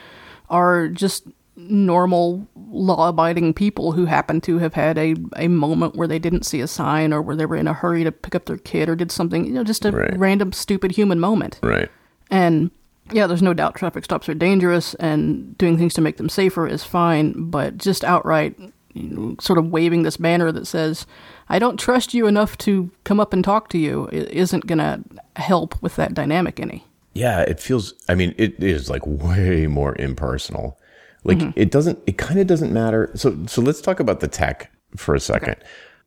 are 0.48 0.88
just 0.88 1.26
normal 1.56 2.46
law-abiding 2.70 3.52
people 3.54 3.92
who 3.92 4.06
happen 4.06 4.40
to 4.40 4.58
have 4.58 4.74
had 4.74 4.96
a, 4.98 5.14
a 5.36 5.46
moment 5.46 5.94
where 5.94 6.08
they 6.08 6.18
didn't 6.18 6.44
see 6.46 6.60
a 6.60 6.66
sign 6.66 7.12
or 7.12 7.20
where 7.22 7.36
they 7.36 7.46
were 7.46 7.56
in 7.56 7.68
a 7.68 7.72
hurry 7.72 8.02
to 8.02 8.10
pick 8.10 8.34
up 8.34 8.46
their 8.46 8.56
kid 8.56 8.88
or 8.88 8.96
did 8.96 9.12
something 9.12 9.44
you 9.44 9.52
know 9.52 9.62
just 9.62 9.84
a 9.84 9.90
Right. 9.92 10.18
random 10.18 10.52
stupid 10.52 10.92
human 10.92 11.20
moment 11.20 11.58
right. 11.62 11.88
and 12.30 12.70
yeah 13.12 13.26
there's 13.26 13.42
no 13.42 13.54
doubt 13.54 13.74
traffic 13.74 14.04
stops 14.04 14.28
are 14.28 14.34
dangerous 14.34 14.94
and 14.94 15.56
doing 15.58 15.76
things 15.76 15.94
to 15.94 16.00
make 16.00 16.16
them 16.16 16.28
safer 16.28 16.66
is 16.66 16.84
fine 16.84 17.32
but 17.50 17.76
just 17.78 18.04
outright 18.04 18.58
you 18.92 19.04
know, 19.04 19.36
sort 19.40 19.58
of 19.58 19.70
waving 19.70 20.02
this 20.02 20.16
banner 20.16 20.50
that 20.50 20.66
says 20.66 21.06
i 21.48 21.58
don't 21.58 21.78
trust 21.78 22.14
you 22.14 22.26
enough 22.26 22.58
to 22.58 22.90
come 23.04 23.20
up 23.20 23.32
and 23.32 23.44
talk 23.44 23.68
to 23.68 23.78
you 23.78 24.08
isn't 24.12 24.66
going 24.66 24.78
to 24.78 25.02
help 25.36 25.80
with 25.82 25.96
that 25.96 26.14
dynamic 26.14 26.58
any 26.58 26.84
Yeah, 27.14 27.40
it 27.40 27.60
feels. 27.60 27.94
I 28.08 28.14
mean, 28.14 28.34
it 28.38 28.62
is 28.62 28.88
like 28.88 29.02
way 29.04 29.66
more 29.66 29.96
impersonal. 29.96 30.78
Like 31.24 31.38
it 31.56 31.70
doesn't. 31.70 31.98
It 32.06 32.16
kind 32.18 32.40
of 32.40 32.46
doesn't 32.46 32.72
matter. 32.72 33.10
So, 33.14 33.36
so 33.46 33.60
let's 33.60 33.80
talk 33.80 34.00
about 34.00 34.20
the 34.20 34.28
tech 34.28 34.70
for 34.96 35.14
a 35.14 35.20
second. 35.20 35.56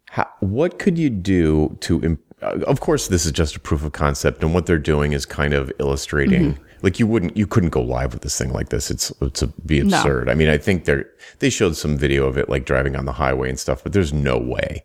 how, 0.09 0.27
what 0.39 0.79
could 0.79 0.97
you 0.97 1.09
do 1.09 1.77
to? 1.81 2.01
Imp- 2.03 2.35
uh, 2.41 2.59
of 2.65 2.79
course, 2.79 3.09
this 3.09 3.25
is 3.25 3.31
just 3.31 3.55
a 3.55 3.59
proof 3.59 3.83
of 3.83 3.91
concept, 3.91 4.43
and 4.43 4.53
what 4.53 4.65
they're 4.65 4.77
doing 4.79 5.11
is 5.13 5.25
kind 5.25 5.53
of 5.53 5.71
illustrating. 5.79 6.57
Like 6.83 6.99
you 6.99 7.07
wouldn't, 7.07 7.35
you 7.35 7.47
couldn't 7.47 7.69
go 7.71 7.81
live 7.81 8.13
with 8.13 8.21
this 8.21 8.37
thing 8.37 8.51
like 8.51 8.69
this. 8.69 8.91
It's 8.91 9.11
it's 9.21 9.41
a, 9.41 9.47
be 9.47 9.79
absurd. 9.79 10.29
I 10.29 10.35
mean, 10.35 10.49
I 10.49 10.57
think 10.57 10.85
they 10.85 11.03
they 11.39 11.49
showed 11.49 11.75
some 11.75 11.97
video 11.97 12.27
of 12.27 12.37
it 12.37 12.49
like 12.49 12.65
driving 12.65 12.95
on 12.95 13.05
the 13.05 13.13
highway 13.13 13.49
and 13.49 13.59
stuff, 13.59 13.81
but 13.83 13.93
there's 13.93 14.13
no 14.13 14.37
way. 14.37 14.83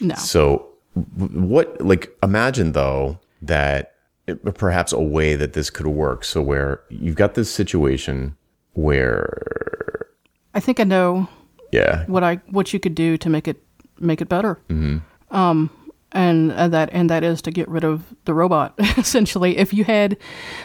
No. 0.00 0.14
So, 0.14 0.68
what 1.16 1.80
like 1.80 2.16
imagine 2.22 2.72
though 2.72 3.18
that 3.42 3.94
it, 4.26 4.54
perhaps 4.54 4.92
a 4.92 5.00
way 5.00 5.34
that 5.34 5.54
this 5.54 5.70
could 5.70 5.86
work. 5.86 6.24
So 6.24 6.42
where 6.42 6.82
you've 6.88 7.16
got 7.16 7.34
this 7.34 7.50
situation 7.50 8.36
where 8.74 10.06
I 10.54 10.60
think 10.60 10.80
I 10.80 10.84
know 10.84 11.28
yeah, 11.72 12.04
what 12.06 12.24
I 12.24 12.36
what 12.50 12.72
you 12.72 12.80
could 12.80 12.94
do 12.94 13.16
to 13.18 13.28
make 13.28 13.46
it 13.48 13.62
make 13.98 14.20
it 14.20 14.28
better. 14.28 14.60
Mm-hmm. 14.68 14.98
Um, 15.34 15.70
and 16.12 16.52
uh, 16.52 16.68
that 16.68 16.90
and 16.92 17.08
that 17.10 17.24
is 17.24 17.42
to 17.42 17.50
get 17.50 17.68
rid 17.68 17.84
of 17.84 18.14
the 18.24 18.34
robot. 18.34 18.74
Essentially, 18.96 19.58
if 19.58 19.72
you 19.72 19.84
had, 19.84 20.16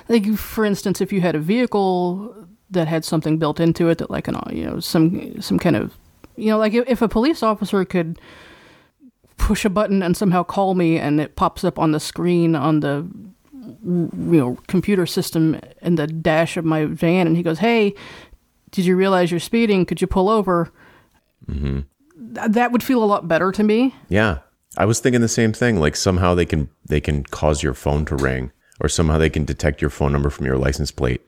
like 0.09 0.33
for 0.35 0.65
instance, 0.65 1.01
if 1.01 1.13
you 1.13 1.21
had 1.21 1.35
a 1.35 1.39
vehicle 1.39 2.47
that 2.69 2.87
had 2.87 3.05
something 3.05 3.37
built 3.37 3.59
into 3.59 3.89
it 3.89 3.99
that, 3.99 4.09
like 4.09 4.27
an 4.27 4.37
you 4.51 4.65
know 4.65 4.79
some 4.79 5.39
some 5.41 5.59
kind 5.59 5.75
of 5.75 5.97
you 6.35 6.49
know 6.49 6.57
like 6.57 6.73
if, 6.73 6.87
if 6.87 7.01
a 7.01 7.07
police 7.07 7.43
officer 7.43 7.85
could 7.85 8.19
push 9.37 9.65
a 9.65 9.69
button 9.69 10.01
and 10.01 10.15
somehow 10.15 10.43
call 10.43 10.75
me 10.75 10.97
and 10.97 11.19
it 11.19 11.35
pops 11.35 11.63
up 11.63 11.77
on 11.77 11.91
the 11.91 11.99
screen 11.99 12.55
on 12.55 12.79
the 12.79 13.07
you 13.83 14.09
know 14.13 14.57
computer 14.67 15.05
system 15.05 15.59
in 15.81 15.95
the 15.95 16.07
dash 16.07 16.57
of 16.57 16.65
my 16.65 16.85
van 16.85 17.27
and 17.27 17.35
he 17.35 17.43
goes 17.43 17.59
hey 17.59 17.93
did 18.71 18.85
you 18.85 18.95
realize 18.95 19.31
you're 19.31 19.39
speeding 19.39 19.85
could 19.85 20.01
you 20.01 20.07
pull 20.07 20.29
over 20.29 20.71
mm-hmm. 21.47 21.81
Th- 22.35 22.51
that 22.51 22.71
would 22.71 22.81
feel 22.81 23.03
a 23.03 23.05
lot 23.05 23.27
better 23.27 23.51
to 23.51 23.63
me 23.63 23.93
yeah. 24.09 24.39
I 24.77 24.85
was 24.85 24.99
thinking 24.99 25.21
the 25.21 25.27
same 25.27 25.53
thing. 25.53 25.79
Like 25.79 25.95
somehow 25.95 26.35
they 26.35 26.45
can 26.45 26.69
they 26.85 27.01
can 27.01 27.23
cause 27.23 27.63
your 27.63 27.73
phone 27.73 28.05
to 28.05 28.15
ring, 28.15 28.51
or 28.81 28.89
somehow 28.89 29.17
they 29.17 29.29
can 29.29 29.45
detect 29.45 29.81
your 29.81 29.89
phone 29.89 30.11
number 30.11 30.29
from 30.29 30.45
your 30.45 30.57
license 30.57 30.91
plate, 30.91 31.21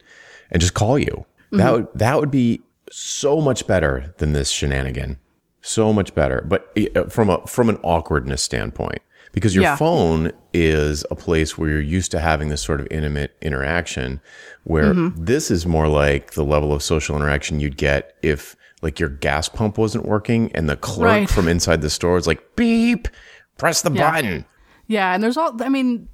and 0.52 0.62
just 0.62 0.73
call 0.73 1.00
you. 1.00 1.26
That 1.52 1.58
mm-hmm. 1.58 1.73
would 1.73 1.88
that 1.95 2.19
would 2.19 2.32
be 2.32 2.62
so 2.91 3.41
much 3.41 3.67
better 3.67 4.13
than 4.17 4.34
this 4.34 4.50
shenanigan. 4.50 5.19
So 5.62 5.91
much 5.91 6.13
better. 6.15 6.45
But 6.47 6.71
uh, 6.95 7.06
from 7.06 7.30
a 7.30 7.45
from 7.47 7.69
an 7.69 7.78
awkwardness 7.84 8.41
standpoint, 8.41 9.02
because 9.32 9.54
your 9.56 9.63
Yeah. 9.63 9.76
phone 9.76 10.32
is 10.54 11.06
a 11.12 11.15
place 11.15 11.58
where 11.58 11.69
you're 11.69 11.82
used 11.82 12.12
to 12.12 12.19
having 12.19 12.50
this 12.50 12.62
sort 12.62 12.80
of 12.80 12.88
intimate 12.89 13.36
interaction, 13.41 14.19
where 14.63 14.93
mm-hmm. 14.93 15.23
this 15.23 15.52
is 15.52 15.65
more 15.65 15.88
like 15.88 16.34
the 16.34 16.43
level 16.43 16.73
of 16.73 16.82
social 16.82 17.15
interaction 17.15 17.60
you'd 17.60 17.78
get 17.78 18.15
if 18.21 18.56
like 18.82 19.00
your 19.00 19.10
gas 19.10 19.50
pump 19.50 19.78
wasn't 19.78 20.06
working 20.06 20.52
and 20.54 20.70
the 20.70 20.76
clerk 20.78 21.08
Right. 21.08 21.30
from 21.30 21.48
inside 21.48 21.82
the 21.82 21.90
store 21.90 22.18
is 22.18 22.28
like 22.28 22.56
beep, 22.56 23.08
press 23.58 23.82
the 23.82 23.92
Yeah. 23.92 24.12
button. 24.12 24.46
yeah 24.88 25.13
and 25.13 25.24
there's 25.24 25.38
all 25.38 25.62
i 25.63 25.70
mean 25.70 26.08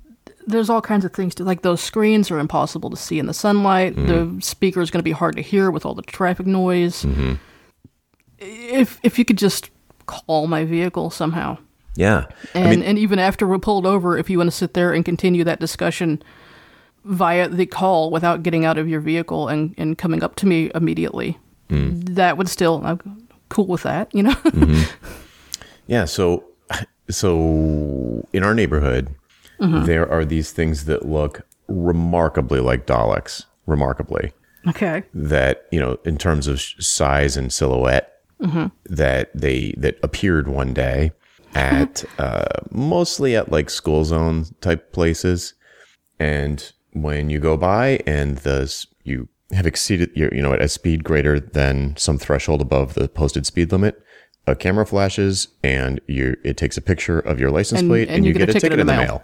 there's 0.48 0.70
all 0.70 0.82
kinds 0.82 1.06
of 1.06 1.14
things 1.14 1.36
to 1.36 1.44
like 1.44 1.62
those 1.62 1.82
screens 1.82 2.30
are 2.32 2.40
impossible 2.40 2.90
to 2.90 2.98
see 2.98 3.20
in 3.20 3.28
the 3.28 3.34
sunlight 3.34 3.96
mm-hmm. 3.96 4.36
the 4.38 4.42
speaker 4.42 4.82
is 4.82 4.90
going 4.92 5.00
to 5.00 5.04
be 5.04 5.12
hard 5.12 5.36
to 5.36 5.42
hear 5.42 5.70
with 5.72 5.86
all 5.86 5.94
the 5.94 6.02
traffic 6.02 6.46
noise 6.46 7.04
mm-hmm. 7.04 7.34
if 8.40 9.00
if 9.04 9.18
you 9.20 9.26
could 9.26 9.38
just 9.38 9.70
call 10.06 10.48
my 10.48 10.66
vehicle 10.66 11.10
somehow 11.10 11.58
Yeah. 11.96 12.26
And 12.56 12.84
and 12.84 12.98
even 12.98 13.20
after 13.20 13.46
we're 13.48 13.60
pulled 13.60 13.86
over, 13.86 14.18
if 14.18 14.28
you 14.30 14.38
want 14.40 14.50
to 14.50 14.56
sit 14.58 14.74
there 14.74 14.92
and 14.92 15.06
continue 15.06 15.44
that 15.44 15.60
discussion 15.60 16.22
via 17.06 17.48
the 17.48 17.66
call 17.68 18.10
without 18.10 18.42
getting 18.44 18.66
out 18.66 18.78
of 18.80 18.88
your 18.90 19.00
vehicle 19.00 19.48
and, 19.48 19.76
and 19.78 19.96
coming 19.98 20.24
up 20.24 20.36
to 20.38 20.48
me 20.48 20.72
immediately, 20.74 21.38
Mm. 21.70 22.16
that 22.16 22.38
would 22.38 22.50
still 22.50 22.82
I'm 22.84 23.28
cool 23.50 23.68
with 23.68 23.84
that, 23.84 24.14
you 24.14 24.24
know. 24.24 24.34
Mm-hmm. 24.34 24.84
Yeah, 25.86 26.06
so 26.06 26.46
so 27.10 28.28
in 28.32 28.44
our 28.44 28.54
neighborhood, 28.54 29.14
mm-hmm. 29.60 29.86
there 29.86 30.10
are 30.10 30.24
these 30.24 30.52
things 30.52 30.86
that 30.86 31.06
look 31.06 31.42
remarkably 31.68 32.60
like 32.60 32.86
Daleks, 32.86 33.46
remarkably. 33.66 34.32
okay. 34.70 35.04
That 35.14 35.66
you 35.72 35.80
know, 35.80 36.00
in 36.06 36.18
terms 36.18 36.48
of 36.48 36.62
size 36.62 37.36
and 37.36 37.52
silhouette, 37.52 38.22
mm-hmm. 38.42 38.68
that 38.86 39.30
they 39.36 39.74
that 39.78 40.00
appeared 40.04 40.48
one 40.48 40.74
day 40.74 41.12
at 41.54 42.04
uh, 42.18 42.46
mostly 42.72 43.36
at 43.36 43.52
like 43.52 43.70
school 43.70 44.06
zone 44.06 44.46
type 44.62 44.92
places, 44.94 45.54
and 46.20 46.72
when 46.94 47.30
you 47.30 47.40
go 47.40 47.58
by 47.58 48.00
and 48.08 48.38
the 48.40 48.86
you 49.04 49.28
have 49.54 49.66
exceeded 49.68 50.12
your 50.16 50.34
you 50.34 50.42
know 50.42 50.54
at 50.54 50.62
a 50.62 50.68
speed 50.68 51.04
greater 51.04 51.40
than 51.40 51.96
some 51.98 52.18
threshold 52.18 52.62
above 52.62 52.94
the 52.96 53.08
posted 53.08 53.46
speed 53.46 53.72
limit. 53.72 54.02
A 54.46 54.56
camera 54.56 54.86
flashes 54.86 55.48
and 55.64 56.02
you 56.08 56.36
it 56.44 56.58
takes 56.58 56.76
a 56.78 56.82
picture 56.82 57.20
of 57.20 57.40
your 57.40 57.50
license 57.52 57.80
And- 57.82 57.90
plate 57.90 58.10
and, 58.10 58.26
you, 58.26 58.34
get, 58.34 58.50
a 58.50 58.54
ticket, 58.54 58.74
in 58.80 58.86
the 58.88 58.94
mail. 58.94 59.24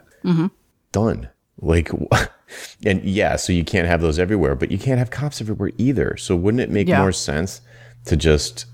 Done. 0.92 1.30
Like, 1.62 1.92
and 2.86 3.04
yeah, 3.04 3.36
so 3.36 3.52
you 3.52 3.66
can't 3.66 3.86
have 3.88 4.00
those 4.02 4.18
everywhere, 4.18 4.56
but 4.56 4.72
you 4.72 4.78
can't 4.80 4.98
have 4.98 5.12
cops 5.12 5.42
everywhere 5.42 5.72
either. 5.78 6.16
So 6.18 6.36
wouldn't 6.38 6.62
it 6.62 6.70
make 6.70 6.88
Yeah. 6.88 7.00
more 7.02 7.12
sense 7.12 7.60
to 8.06 8.16
just 8.16 8.66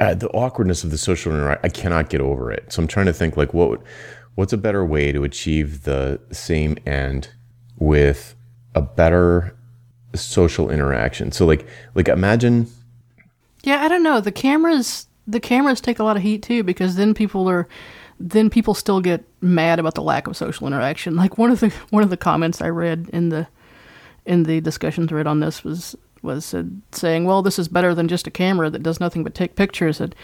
uh, 0.00 0.14
the 0.14 0.28
awkwardness 0.30 0.82
of 0.82 0.90
the 0.90 0.98
social 0.98 1.32
interaction? 1.32 1.60
I 1.62 1.68
cannot 1.68 2.08
get 2.08 2.20
over 2.22 2.50
it. 2.50 2.72
So 2.72 2.80
I'm 2.82 2.88
trying 2.88 3.06
to 3.06 3.12
think 3.12 3.36
like 3.36 3.52
what 3.52 3.82
what's 4.34 4.52
a 4.52 4.56
better 4.56 4.84
way 4.84 5.12
to 5.12 5.22
achieve 5.24 5.84
the 5.84 6.18
same 6.32 6.76
end 6.86 7.28
with 7.78 8.34
a 8.74 8.80
better 8.82 9.54
social 10.16 10.70
interaction. 10.70 11.32
So 11.32 11.46
like 11.46 11.66
like 11.94 12.08
imagine 12.08 12.68
Yeah, 13.62 13.82
I 13.82 13.88
don't 13.88 14.02
know. 14.02 14.20
The 14.20 14.32
cameras 14.32 15.08
the 15.26 15.40
cameras 15.40 15.80
take 15.80 15.98
a 15.98 16.04
lot 16.04 16.16
of 16.16 16.22
heat 16.22 16.42
too 16.42 16.62
because 16.62 16.96
then 16.96 17.14
people 17.14 17.48
are 17.48 17.68
then 18.20 18.48
people 18.48 18.74
still 18.74 19.00
get 19.00 19.24
mad 19.40 19.78
about 19.78 19.94
the 19.94 20.02
lack 20.02 20.26
of 20.26 20.36
social 20.36 20.66
interaction. 20.66 21.16
Like 21.24 21.38
one 21.38 21.50
of 21.50 21.60
the 21.60 21.70
one 21.90 22.02
of 22.02 22.10
the 22.10 22.16
comments 22.16 22.60
I 22.60 22.68
read 22.68 23.08
in 23.12 23.28
the 23.30 23.46
in 24.24 24.44
the 24.44 24.60
discussion 24.60 25.06
thread 25.08 25.26
on 25.26 25.40
this 25.40 25.64
was 25.64 25.96
was 26.22 26.54
uh, 26.54 26.64
saying, 26.92 27.26
"Well, 27.26 27.42
this 27.42 27.58
is 27.58 27.68
better 27.68 27.94
than 27.94 28.08
just 28.08 28.26
a 28.26 28.30
camera 28.30 28.70
that 28.70 28.82
does 28.82 28.98
nothing 28.98 29.22
but 29.22 29.34
take 29.34 29.56
pictures." 29.56 30.00
And 30.00 30.14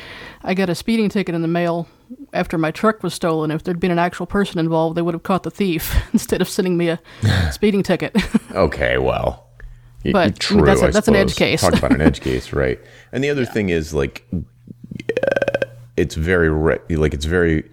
I 0.42 0.54
got 0.54 0.70
a 0.70 0.74
speeding 0.74 1.08
ticket 1.10 1.34
in 1.34 1.42
the 1.42 1.48
mail 1.48 1.86
after 2.32 2.58
my 2.58 2.70
truck 2.70 3.02
was 3.02 3.14
stolen. 3.14 3.50
If 3.50 3.62
there'd 3.62 3.78
been 3.78 3.90
an 3.90 3.98
actual 3.98 4.26
person 4.26 4.58
involved, 4.58 4.96
they 4.96 5.02
would 5.02 5.14
have 5.14 5.22
caught 5.22 5.42
the 5.42 5.50
thief 5.50 5.94
instead 6.12 6.40
of 6.40 6.48
sending 6.48 6.76
me 6.76 6.88
a 6.88 7.00
speeding 7.52 7.82
ticket. 7.82 8.16
Okay, 8.52 8.98
well, 8.98 9.49
But, 10.04 10.16
I 10.16 10.30
true. 10.30 10.56
mean, 10.58 10.64
that's 10.66 10.82
a- 10.82 10.86
I 10.86 10.90
that's 10.90 11.08
an 11.08 11.16
edge 11.16 11.30
suppose. 11.30 11.38
case. 11.38 11.60
Talk 11.60 11.74
about 11.76 11.92
an 11.92 12.00
edge 12.00 12.20
case, 12.20 12.52
right? 12.64 12.80
And 13.12 13.22
the 13.22 13.30
other 13.30 13.44
thing 13.44 13.68
is 13.68 13.92
like, 13.92 14.24
uh, 14.32 15.66
it's 15.96 16.14
very 16.14 16.48
re- 16.50 16.78
like 16.90 17.14
it's 17.14 17.24
very 17.26 17.68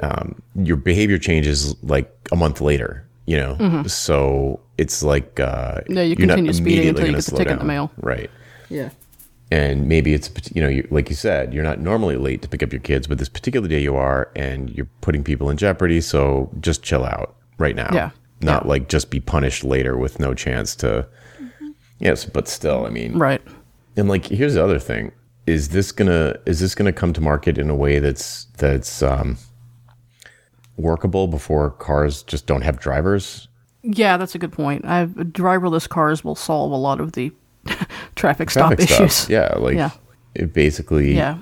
um, 0.00 0.40
your 0.54 0.76
behavior 0.76 1.18
changes 1.18 1.74
like 1.82 2.12
a 2.32 2.36
month 2.36 2.60
later. 2.60 3.02
You 3.28 3.36
know, 3.38 3.82
so 3.88 4.60
it's 4.78 5.02
like 5.02 5.40
uh, 5.40 5.80
No, 5.88 6.00
Mm-hmm. 6.00 6.10
you 6.10 6.16
you're 6.18 6.26
not 6.28 6.34
continue 6.36 6.52
speeding 6.52 6.72
immediately 6.84 6.88
until 6.88 7.06
you 7.06 7.06
gonna 7.06 7.12
get 7.12 7.16
the 7.16 7.22
slow 7.22 7.38
ticket 7.38 7.52
in 7.52 7.58
the 7.58 7.62
down. 7.62 7.66
mail. 7.66 7.90
right? 8.00 8.30
yeah. 8.68 8.90
and 9.50 9.88
maybe 9.88 10.12
it's 10.14 10.30
you 10.54 10.62
know 10.62 10.68
you, 10.68 10.86
like 10.90 11.08
you 11.10 11.14
said 11.16 11.52
you're 11.54 11.62
not 11.64 11.78
normally 11.80 12.16
late 12.16 12.42
to 12.42 12.48
pick 12.48 12.62
up 12.64 12.72
your 12.72 12.80
kids 12.80 13.06
but 13.06 13.18
this 13.18 13.28
particular 13.28 13.66
day 13.68 13.80
you 13.80 13.94
are 13.94 14.28
and 14.34 14.70
you're 14.70 14.88
putting 15.02 15.22
people 15.22 15.48
in 15.50 15.56
jeopardy 15.56 16.00
so 16.00 16.50
just 16.60 16.82
chill 16.82 17.04
out 17.04 17.36
right 17.58 17.76
now 17.76 17.88
Yeah. 17.92 18.10
not 18.40 18.66
like 18.66 18.88
just 18.88 19.08
be 19.08 19.20
punished 19.20 19.62
later 19.62 19.96
with 19.96 20.18
no 20.18 20.34
chance 20.34 20.74
to 20.76 21.06
yes 21.98 22.24
but 22.24 22.48
still 22.48 22.86
i 22.86 22.90
mean 22.90 23.18
Right. 23.18 23.40
and 23.96 24.08
like 24.08 24.26
here's 24.26 24.54
the 24.54 24.62
other 24.64 24.78
thing 24.78 25.12
is 25.46 25.68
this 25.70 25.92
gonna 25.92 26.36
is 26.46 26.60
this 26.60 26.74
gonna 26.74 26.92
come 26.92 27.12
to 27.12 27.20
market 27.20 27.56
in 27.58 27.70
a 27.70 27.74
way 27.76 27.98
that's 28.00 28.46
that's 28.58 29.02
um 29.02 29.36
workable 30.76 31.26
before 31.28 31.70
cars 31.70 32.22
just 32.22 32.46
don't 32.46 32.62
have 32.62 32.78
drivers 32.78 33.48
Yeah, 33.82 34.16
that's 34.16 34.34
a 34.34 34.38
good 34.38 34.52
point. 34.52 34.84
I've, 34.84 35.10
driverless 35.10 35.88
cars 35.88 36.24
will 36.24 36.34
solve 36.34 36.72
a 36.72 36.76
lot 36.76 37.00
of 37.00 37.12
the 37.12 37.32
traffic 38.16 38.50
stop 38.50 38.70
traffic 38.70 38.90
issues. 38.90 39.12
stuff 39.14 39.30
yeah 39.30 39.54
like 39.58 39.76
Yeah. 39.76 39.90
it 40.34 40.52
basically 40.52 41.14
Yeah. 41.14 41.38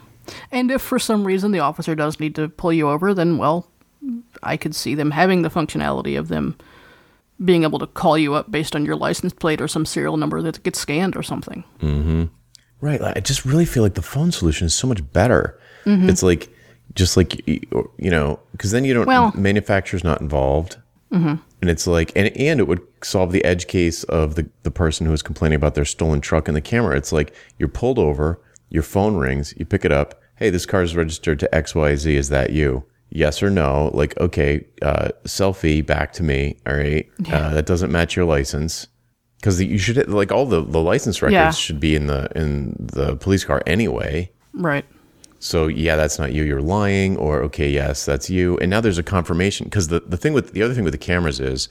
And 0.53 0.71
if 0.71 0.81
for 0.81 0.99
some 0.99 1.25
reason 1.27 1.53
the 1.53 1.59
officer 1.61 1.95
does 1.95 2.19
need 2.21 2.35
to 2.37 2.49
pull 2.49 2.73
you 2.73 2.89
over, 2.89 3.13
then, 3.13 3.37
well, 3.37 3.69
I 4.43 4.57
could 4.57 4.75
see 4.75 4.95
them 4.95 5.11
having 5.11 5.43
the 5.43 5.51
functionality 5.51 6.19
of 6.19 6.29
them 6.29 6.57
being 7.43 7.63
able 7.63 7.79
to 7.79 7.87
call 7.87 8.17
you 8.19 8.35
up 8.35 8.51
based 8.51 8.77
on 8.77 8.85
your 8.85 8.97
license 8.97 9.33
plate 9.33 9.61
or 9.61 9.69
some 9.69 9.87
serial 9.87 10.17
number 10.17 10.43
that 10.43 10.63
gets 10.63 10.79
scanned 10.79 11.17
or 11.17 11.23
something. 11.23 11.65
Mm-hmm. 11.81 12.25
Right. 12.81 13.01
I 13.01 13.21
just 13.21 13.45
really 13.45 13.65
feel 13.65 13.83
like 13.83 13.95
the 13.95 14.03
phone 14.03 14.31
solution 14.31 14.67
is 14.67 14.75
so 14.75 14.87
much 14.87 15.13
better. 15.13 15.59
Mm-hmm. 15.85 16.09
It's 16.09 16.23
like, 16.23 16.49
just 16.95 17.17
like, 17.17 17.47
you 17.47 17.61
know, 17.99 18.39
because 18.53 18.71
then 18.71 18.85
you 18.85 18.95
don't, 18.95 19.07
Well- 19.07 19.33
manufacturer's 19.35 20.05
not 20.05 20.21
involved. 20.21 20.77
Mm-hmm. 21.13 21.35
And 21.61 21.71
it's 21.71 21.87
like, 21.87 22.13
and, 22.15 22.29
and 22.37 22.61
it 22.61 22.69
would 22.69 22.83
solve 23.03 23.33
the 23.33 23.45
edge 23.45 23.69
case 23.69 24.05
of 24.05 24.35
the, 24.35 24.49
the 24.65 24.71
person 24.71 25.07
who 25.07 25.13
is 25.13 25.23
complaining 25.23 25.57
about 25.57 25.75
their 25.75 25.85
stolen 25.85 26.21
truck 26.21 26.47
and 26.47 26.57
the 26.57 26.61
camera. 26.61 26.97
It's 26.97 27.13
like 27.13 27.35
you're 27.59 27.69
pulled 27.69 27.99
over, 27.99 28.41
your 28.69 28.83
phone 28.83 29.17
rings, 29.17 29.55
you 29.57 29.65
pick 29.65 29.85
it 29.85 29.93
up. 29.93 30.21
Hey, 30.37 30.51
this 30.51 30.67
car 30.67 30.83
is 30.83 30.95
registered 30.97 31.39
to 31.41 31.49
XYZ. 31.53 32.07
Is 32.13 32.29
that 32.29 32.51
you? 32.51 32.85
Yes 33.15 33.43
or 33.43 33.49
no? 33.49 33.91
Like, 33.95 34.19
okay, 34.21 34.67
uh, 34.83 35.09
selfie 35.25 35.85
back 35.87 36.13
to 36.15 36.23
me. 36.25 36.59
All 36.67 36.75
right. 36.77 37.09
Uh, 37.33 37.55
that 37.55 37.65
doesn't 37.65 37.91
match 37.93 38.17
your 38.17 38.25
license 38.25 38.89
because 39.39 39.63
you 39.63 39.79
should 39.79 40.09
like 40.09 40.33
all 40.33 40.47
the, 40.47 40.63
the 40.63 40.81
license 40.81 41.23
records 41.23 41.33
Yeah. 41.35 41.51
should 41.53 41.79
be 41.81 41.95
in 41.95 42.07
the 42.09 42.29
in 42.37 42.75
the 42.79 43.17
police 43.17 43.45
car 43.45 43.63
anyway. 43.67 44.31
Right. 44.53 44.85
So 45.39 45.69
yeah, 45.69 45.95
that's 45.97 46.19
not 46.19 46.33
you. 46.33 46.43
You're 46.43 46.61
lying. 46.61 47.17
Or 47.17 47.41
okay, 47.45 47.71
yes, 47.71 48.05
that's 48.05 48.29
you. 48.29 48.59
And 48.59 48.69
now 48.71 48.81
there's 48.81 48.99
a 48.99 49.03
confirmation 49.03 49.65
because 49.67 49.89
the 49.89 50.01
the 50.01 50.17
thing 50.17 50.33
with 50.33 50.53
the 50.53 50.63
other 50.63 50.75
thing 50.75 50.85
with 50.85 50.93
the 50.95 50.99
cameras 50.99 51.39
is, 51.39 51.69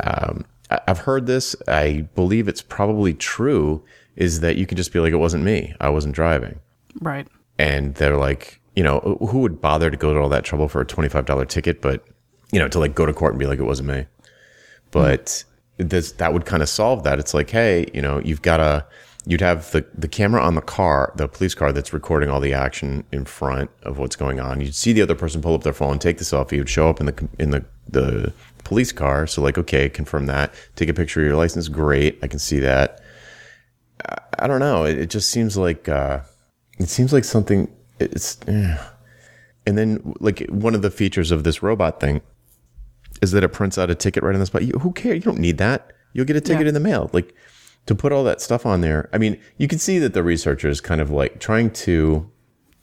um, 0.00 0.44
I, 0.70 0.80
I've 0.88 0.98
heard 0.98 1.26
this. 1.26 1.56
I 1.68 2.06
believe 2.14 2.48
it's 2.48 2.62
probably 2.62 3.14
true. 3.14 3.82
Is 4.14 4.40
that 4.40 4.56
you 4.56 4.66
can 4.66 4.76
just 4.76 4.92
be 4.92 5.00
like, 5.00 5.12
it 5.14 5.16
wasn't 5.16 5.42
me. 5.44 5.74
I 5.80 5.88
wasn't 5.88 6.14
driving. 6.14 6.58
Right. 7.00 7.26
And 7.58 7.94
they're 7.94 8.18
like, 8.18 8.60
you 8.74 8.82
know, 8.82 9.18
who 9.28 9.40
would 9.40 9.60
bother 9.60 9.90
to 9.90 9.96
go 9.96 10.12
to 10.14 10.20
all 10.20 10.28
that 10.30 10.44
trouble 10.44 10.68
for 10.68 10.80
a 10.80 10.86
twenty 10.86 11.08
five 11.08 11.26
dollar 11.26 11.44
ticket? 11.44 11.80
But 11.80 12.04
you 12.52 12.58
know, 12.58 12.68
to 12.68 12.78
like 12.78 12.94
go 12.94 13.06
to 13.06 13.12
court 13.12 13.32
and 13.32 13.40
be 13.40 13.46
like, 13.46 13.58
it 13.58 13.64
wasn't 13.64 13.88
me. 13.88 14.06
But 14.90 15.44
this 15.78 16.12
that 16.12 16.32
would 16.32 16.44
kind 16.44 16.62
of 16.62 16.68
solve 16.68 17.04
that. 17.04 17.18
It's 17.18 17.34
like, 17.34 17.50
hey, 17.50 17.86
you 17.94 18.02
know, 18.02 18.18
you've 18.20 18.42
got 18.42 18.60
a 18.60 18.86
you'd 19.26 19.40
have 19.40 19.70
the 19.72 19.84
the 19.94 20.08
camera 20.08 20.42
on 20.42 20.54
the 20.54 20.60
car, 20.62 21.12
the 21.16 21.28
police 21.28 21.54
car 21.54 21.72
that's 21.72 21.92
recording 21.92 22.28
all 22.28 22.40
the 22.40 22.54
action 22.54 23.04
in 23.12 23.24
front 23.24 23.70
of 23.82 23.98
what's 23.98 24.16
going 24.16 24.40
on. 24.40 24.60
You'd 24.60 24.74
see 24.74 24.92
the 24.92 25.02
other 25.02 25.14
person 25.14 25.40
pull 25.42 25.54
up 25.54 25.62
their 25.62 25.72
phone, 25.72 25.98
take 25.98 26.18
the 26.18 26.24
selfie, 26.24 26.58
would 26.58 26.68
show 26.68 26.88
up 26.88 27.00
in 27.00 27.06
the 27.06 27.28
in 27.38 27.50
the 27.50 27.64
the 27.88 28.32
police 28.64 28.92
car. 28.92 29.26
So 29.26 29.42
like, 29.42 29.58
okay, 29.58 29.88
confirm 29.88 30.26
that. 30.26 30.52
Take 30.76 30.88
a 30.88 30.94
picture 30.94 31.20
of 31.20 31.26
your 31.26 31.36
license. 31.36 31.68
Great, 31.68 32.18
I 32.22 32.26
can 32.26 32.38
see 32.38 32.58
that. 32.60 33.00
I, 34.08 34.18
I 34.40 34.46
don't 34.46 34.60
know. 34.60 34.84
It, 34.84 34.98
it, 34.98 35.10
just 35.10 35.30
seems 35.30 35.56
like 35.56 35.88
uh, 35.88 36.20
it 36.78 36.88
seems 36.88 37.12
like 37.12 37.24
something. 37.24 37.72
It's. 38.10 38.38
And 39.64 39.78
then, 39.78 40.14
like 40.18 40.44
one 40.48 40.74
of 40.74 40.82
the 40.82 40.90
features 40.90 41.30
of 41.30 41.44
this 41.44 41.62
robot 41.62 42.00
thing 42.00 42.20
is 43.20 43.30
that 43.30 43.44
it 43.44 43.50
prints 43.50 43.78
out 43.78 43.90
a 43.90 43.94
ticket 43.94 44.24
right 44.24 44.34
on 44.34 44.40
the 44.40 44.46
spot. 44.46 44.64
You, 44.64 44.72
who 44.80 44.92
cares? 44.92 45.14
You 45.14 45.20
don't 45.20 45.38
need 45.38 45.58
that. 45.58 45.92
You'll 46.12 46.26
get 46.26 46.34
a 46.34 46.40
ticket 46.40 46.62
yeah. 46.62 46.68
in 46.68 46.74
the 46.74 46.80
mail. 46.80 47.10
Like 47.12 47.34
to 47.86 47.94
put 47.94 48.12
all 48.12 48.24
that 48.24 48.40
stuff 48.40 48.66
on 48.66 48.80
there. 48.80 49.08
I 49.12 49.18
mean, 49.18 49.40
you 49.58 49.68
can 49.68 49.78
see 49.78 49.98
that 49.98 50.14
the 50.14 50.22
researchers 50.22 50.80
kind 50.80 51.00
of 51.00 51.10
like 51.10 51.40
trying 51.40 51.70
to 51.70 52.30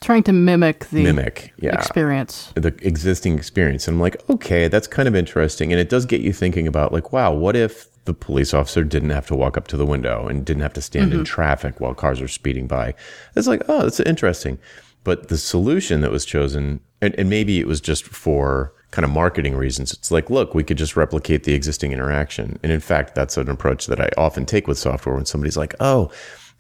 trying 0.02 0.24
to 0.24 0.34
mimic 0.34 0.86
the 0.90 1.04
mimic 1.04 1.54
yeah, 1.58 1.74
experience, 1.74 2.54
the 2.56 2.74
existing 2.82 3.38
experience. 3.38 3.88
And 3.88 3.96
I'm 3.96 4.02
like, 4.02 4.18
okay, 4.30 4.68
that's 4.68 4.88
kind 4.88 5.08
of 5.08 5.16
interesting, 5.16 5.72
and 5.72 5.80
it 5.80 5.90
does 5.90 6.06
get 6.06 6.22
you 6.22 6.34
thinking 6.34 6.68
about 6.68 6.94
like, 6.94 7.12
wow, 7.12 7.34
what 7.34 7.56
if 7.56 7.88
the 8.06 8.14
police 8.14 8.54
officer 8.54 8.84
didn't 8.84 9.10
have 9.10 9.28
to 9.28 9.36
walk 9.36 9.58
up 9.58 9.68
to 9.68 9.78
the 9.78 9.86
window 9.86 10.28
and 10.28 10.46
didn't 10.46 10.64
have 10.64 10.74
to 10.74 10.82
stand 10.82 11.12
mm-hmm. 11.12 11.20
in 11.20 11.26
traffic 11.26 11.80
while 11.80 11.94
cars 11.94 12.22
are 12.22 12.28
speeding 12.28 12.68
by? 12.68 12.94
It's 13.36 13.48
like, 13.48 13.64
oh, 13.68 13.84
that's 13.84 14.00
interesting. 14.00 14.58
But 15.04 15.30
the 15.30 15.38
solution 15.38 16.02
that 16.02 16.12
was 16.12 16.26
chosen, 16.26 16.82
and, 17.02 17.16
and 17.16 17.30
maybe 17.30 17.60
it 17.60 17.68
was 17.68 17.82
just 17.82 18.04
for 18.04 18.74
kind 18.92 19.06
of 19.06 19.12
marketing 19.12 19.56
reasons. 19.56 19.94
It's 19.94 20.12
like, 20.12 20.30
look, 20.30 20.56
we 20.56 20.64
could 20.64 20.78
just 20.78 20.96
replicate 20.96 21.44
the 21.44 21.54
existing 21.54 21.92
interaction. 21.92 22.60
And 22.64 22.72
in 22.72 22.80
fact, 22.80 23.16
that's 23.16 23.38
an 23.38 23.50
approach 23.50 23.86
that 23.88 24.02
I 24.02 24.10
often 24.18 24.46
take 24.46 24.68
with 24.68 24.78
software 24.78 25.16
when 25.16 25.26
somebody's 25.26 25.58
like, 25.58 25.76
oh, 25.80 26.12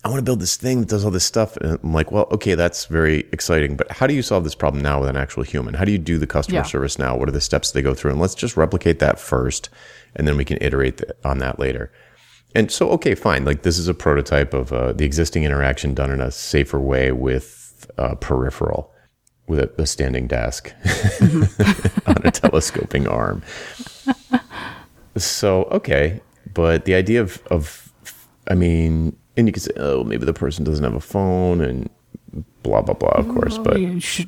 I 0.04 0.08
want 0.08 0.19
to 0.19 0.23
build 0.23 0.39
this 0.39 0.56
thing 0.56 0.80
that 0.80 0.89
does 0.89 1.04
all 1.04 1.12
this 1.12 1.25
stuff. 1.25 1.58
And 1.58 1.78
I'm 1.84 1.93
like, 1.93 2.12
well, 2.12 2.28
okay, 2.32 2.56
that's 2.56 2.86
very 2.86 3.21
exciting. 3.34 3.75
But 3.75 3.91
how 3.91 4.08
do 4.08 4.13
you 4.13 4.21
solve 4.21 4.43
this 4.45 4.56
problem 4.56 4.82
now 4.82 5.02
with 5.02 5.10
an 5.10 5.17
actual 5.17 5.43
human? 5.43 5.73
How 5.73 5.84
do 5.84 5.91
you 5.91 5.97
do 5.97 6.17
the 6.17 6.28
customer 6.28 6.60
yeah. 6.60 6.63
service 6.63 6.97
now? 6.97 7.17
What 7.17 7.28
are 7.28 7.34
the 7.34 7.41
steps 7.41 7.71
they 7.71 7.82
go 7.82 7.93
through? 7.93 8.12
And 8.12 8.21
let's 8.21 8.36
just 8.36 8.56
replicate 8.56 8.99
that 8.99 9.19
first. 9.19 9.69
And 10.15 10.28
then 10.28 10.38
we 10.38 10.45
can 10.45 10.58
iterate 10.62 11.02
on 11.25 11.39
that 11.39 11.60
later. 11.60 11.91
And 12.56 12.71
so, 12.71 12.89
okay, 12.91 13.13
fine. 13.13 13.43
Like 13.43 13.63
this 13.63 13.78
is 13.78 13.88
a 13.88 13.93
prototype 13.93 14.54
of 14.54 14.71
uh, 14.71 14.93
the 14.93 15.04
existing 15.04 15.43
interaction 15.43 15.93
done 15.93 16.12
in 16.12 16.21
a 16.21 16.32
safer 16.32 16.80
way 16.80 17.12
with 17.12 17.68
uh, 17.97 18.15
peripheral 18.15 18.91
with 19.47 19.59
a, 19.59 19.81
a 19.81 19.85
standing 19.85 20.27
desk 20.27 20.73
on 22.07 22.17
a 22.23 22.31
telescoping 22.31 23.07
arm. 23.07 23.41
So, 25.17 25.63
okay. 25.65 26.21
But 26.53 26.85
the 26.85 26.93
idea 26.93 27.21
of, 27.21 27.41
of, 27.47 27.91
I 28.49 28.55
mean, 28.55 29.15
and 29.35 29.47
you 29.47 29.53
could 29.53 29.63
say, 29.63 29.71
oh, 29.77 30.03
maybe 30.03 30.25
the 30.25 30.33
person 30.33 30.63
doesn't 30.63 30.83
have 30.83 30.93
a 30.93 30.99
phone 30.99 31.61
and 31.61 31.89
blah, 32.63 32.81
blah, 32.81 32.93
blah, 32.93 33.09
of 33.09 33.27
course. 33.29 33.57
But 33.57 33.77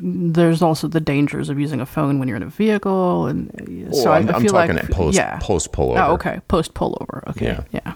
there's 0.02 0.62
also 0.62 0.88
the 0.88 1.00
dangers 1.00 1.50
of 1.50 1.60
using 1.60 1.80
a 1.82 1.86
phone 1.86 2.20
when 2.20 2.28
you're 2.28 2.38
in 2.38 2.44
a 2.44 2.50
vehicle. 2.50 3.28
And 3.28 3.52
so 3.94 4.06
well, 4.06 4.14
I, 4.14 4.18
I'm, 4.18 4.30
I, 4.30 4.40
feel 4.40 4.56
I'm 4.56 4.68
talking 4.68 4.76
like, 4.76 4.92
post, 4.92 5.18
yeah. 5.18 5.40
post 5.40 5.72
pullover. 5.72 6.08
Oh, 6.08 6.14
okay. 6.14 6.42
Post 6.48 6.74
pullover. 6.74 7.28
Okay. 7.30 7.46
Yeah. 7.46 7.64
Yeah. 7.72 7.94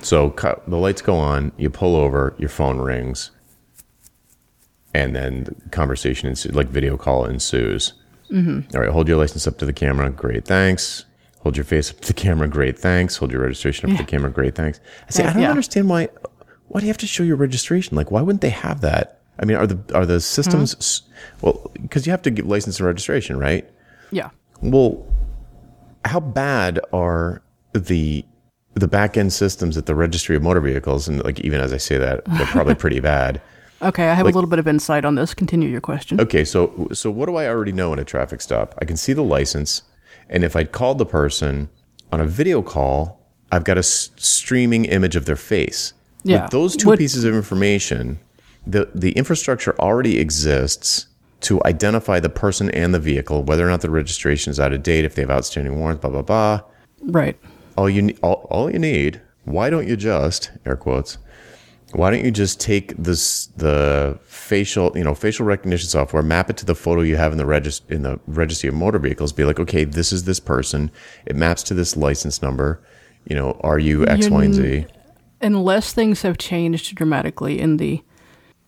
So 0.00 0.28
the 0.66 0.76
lights 0.76 1.02
go 1.02 1.16
on, 1.16 1.52
you 1.56 1.70
pull 1.70 1.96
over, 1.96 2.34
your 2.38 2.48
phone 2.48 2.78
rings 2.78 3.32
and 4.94 5.14
then 5.14 5.44
the 5.44 5.68
conversation 5.70 6.28
ensues, 6.28 6.54
like 6.54 6.68
video 6.68 6.96
call 6.96 7.24
ensues. 7.24 7.94
Mm-hmm. 8.30 8.76
All 8.76 8.82
right, 8.82 8.90
hold 8.90 9.08
your 9.08 9.16
license 9.16 9.46
up 9.46 9.58
to 9.58 9.66
the 9.66 9.72
camera. 9.72 10.10
Great, 10.10 10.44
thanks. 10.44 11.04
Hold 11.40 11.56
your 11.56 11.64
face 11.64 11.90
up 11.90 12.00
to 12.00 12.08
the 12.08 12.14
camera. 12.14 12.48
Great, 12.48 12.78
thanks. 12.78 13.16
Hold 13.16 13.32
your 13.32 13.42
registration 13.42 13.86
up 13.86 13.92
yeah. 13.92 13.98
to 13.98 14.04
the 14.04 14.10
camera. 14.10 14.30
Great, 14.30 14.54
thanks. 14.54 14.80
I 15.06 15.10
say, 15.10 15.24
I 15.24 15.32
don't 15.32 15.42
yeah. 15.42 15.50
understand 15.50 15.88
why. 15.88 16.08
Why 16.68 16.80
do 16.80 16.86
you 16.86 16.90
have 16.90 16.98
to 16.98 17.06
show 17.06 17.22
your 17.22 17.36
registration? 17.36 17.96
Like, 17.96 18.10
why 18.10 18.20
wouldn't 18.20 18.42
they 18.42 18.50
have 18.50 18.82
that? 18.82 19.20
I 19.40 19.44
mean, 19.44 19.56
are 19.56 19.66
the 19.66 19.78
are 19.94 20.04
the 20.04 20.20
systems 20.20 20.74
mm-hmm. 20.74 21.46
well? 21.46 21.70
Because 21.80 22.06
you 22.06 22.10
have 22.10 22.22
to 22.22 22.30
get 22.30 22.46
license 22.46 22.78
and 22.78 22.86
registration, 22.86 23.38
right? 23.38 23.68
Yeah. 24.10 24.30
Well, 24.60 25.06
how 26.04 26.20
bad 26.20 26.80
are 26.92 27.42
the 27.72 28.24
the 28.74 28.88
back 28.88 29.16
end 29.16 29.32
systems 29.32 29.76
at 29.76 29.86
the 29.86 29.94
registry 29.94 30.36
of 30.36 30.42
motor 30.42 30.60
vehicles? 30.60 31.08
And 31.08 31.22
like, 31.24 31.40
even 31.40 31.60
as 31.60 31.72
I 31.72 31.76
say 31.76 31.98
that, 31.98 32.24
they're 32.26 32.46
probably 32.46 32.74
pretty 32.84 33.00
bad. 33.00 33.40
Okay, 33.80 34.08
I 34.08 34.14
have 34.14 34.26
like, 34.26 34.34
a 34.34 34.36
little 34.36 34.50
bit 34.50 34.58
of 34.58 34.66
insight 34.66 35.04
on 35.04 35.14
this. 35.14 35.34
Continue 35.34 35.68
your 35.68 35.80
question. 35.80 36.20
Okay, 36.20 36.44
so 36.44 36.88
so 36.92 37.10
what 37.10 37.26
do 37.26 37.36
I 37.36 37.46
already 37.46 37.72
know 37.72 37.92
in 37.92 37.98
a 37.98 38.04
traffic 38.04 38.40
stop? 38.40 38.74
I 38.80 38.84
can 38.84 38.96
see 38.96 39.12
the 39.12 39.22
license, 39.22 39.82
and 40.28 40.42
if 40.44 40.56
I 40.56 40.64
called 40.64 40.98
the 40.98 41.06
person 41.06 41.68
on 42.10 42.20
a 42.20 42.24
video 42.26 42.60
call, 42.62 43.20
I've 43.52 43.64
got 43.64 43.76
a 43.76 43.80
s- 43.80 44.10
streaming 44.16 44.84
image 44.86 45.14
of 45.16 45.26
their 45.26 45.36
face. 45.36 45.92
Yeah, 46.24 46.42
With 46.42 46.50
those 46.50 46.76
two 46.76 46.88
what, 46.88 46.98
pieces 46.98 47.22
of 47.24 47.34
information, 47.34 48.18
the 48.66 48.90
the 48.94 49.12
infrastructure 49.12 49.78
already 49.78 50.18
exists 50.18 51.06
to 51.42 51.62
identify 51.64 52.18
the 52.18 52.28
person 52.28 52.68
and 52.72 52.92
the 52.92 52.98
vehicle, 52.98 53.44
whether 53.44 53.64
or 53.64 53.70
not 53.70 53.80
the 53.80 53.90
registration 53.90 54.50
is 54.50 54.58
out 54.58 54.72
of 54.72 54.82
date, 54.82 55.04
if 55.04 55.14
they 55.14 55.22
have 55.22 55.30
outstanding 55.30 55.78
warrants, 55.78 56.00
blah 56.00 56.10
blah 56.10 56.22
blah. 56.22 56.60
Right. 57.02 57.38
All 57.76 57.88
you 57.88 58.16
all, 58.22 58.46
all 58.50 58.72
you 58.72 58.80
need. 58.80 59.20
Why 59.44 59.70
don't 59.70 59.86
you 59.86 59.96
just 59.96 60.50
air 60.66 60.74
quotes? 60.76 61.18
Why 61.92 62.10
don't 62.10 62.24
you 62.24 62.30
just 62.30 62.60
take 62.60 62.94
this 62.96 63.46
the 63.56 64.18
facial 64.24 64.96
you 64.96 65.04
know 65.04 65.14
facial 65.14 65.46
recognition 65.46 65.88
software 65.88 66.22
map 66.22 66.50
it 66.50 66.56
to 66.56 66.66
the 66.66 66.74
photo 66.74 67.00
you 67.00 67.16
have 67.16 67.32
in 67.32 67.38
the 67.38 67.44
regist- 67.44 67.90
in 67.90 68.02
the 68.02 68.20
registry 68.26 68.68
of 68.68 68.74
motor 68.74 68.98
vehicles 68.98 69.32
be 69.32 69.44
like 69.44 69.58
okay 69.58 69.84
this 69.84 70.12
is 70.12 70.24
this 70.24 70.40
person. 70.40 70.90
It 71.26 71.36
maps 71.36 71.62
to 71.64 71.74
this 71.74 71.96
license 71.96 72.42
number 72.42 72.80
you 73.26 73.34
know 73.34 73.58
are 73.62 73.78
you 73.78 74.06
x 74.06 74.26
You're, 74.26 74.34
y 74.34 74.44
and 74.44 74.54
z. 74.54 74.86
unless 75.40 75.92
things 75.92 76.22
have 76.22 76.38
changed 76.38 76.94
dramatically 76.94 77.58
in 77.58 77.78
the 77.78 78.02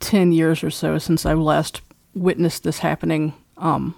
10 0.00 0.32
years 0.32 0.64
or 0.64 0.70
so 0.70 0.96
since 0.96 1.26
i 1.26 1.34
last 1.34 1.82
witnessed 2.14 2.62
this 2.62 2.78
happening 2.78 3.34
um, 3.58 3.94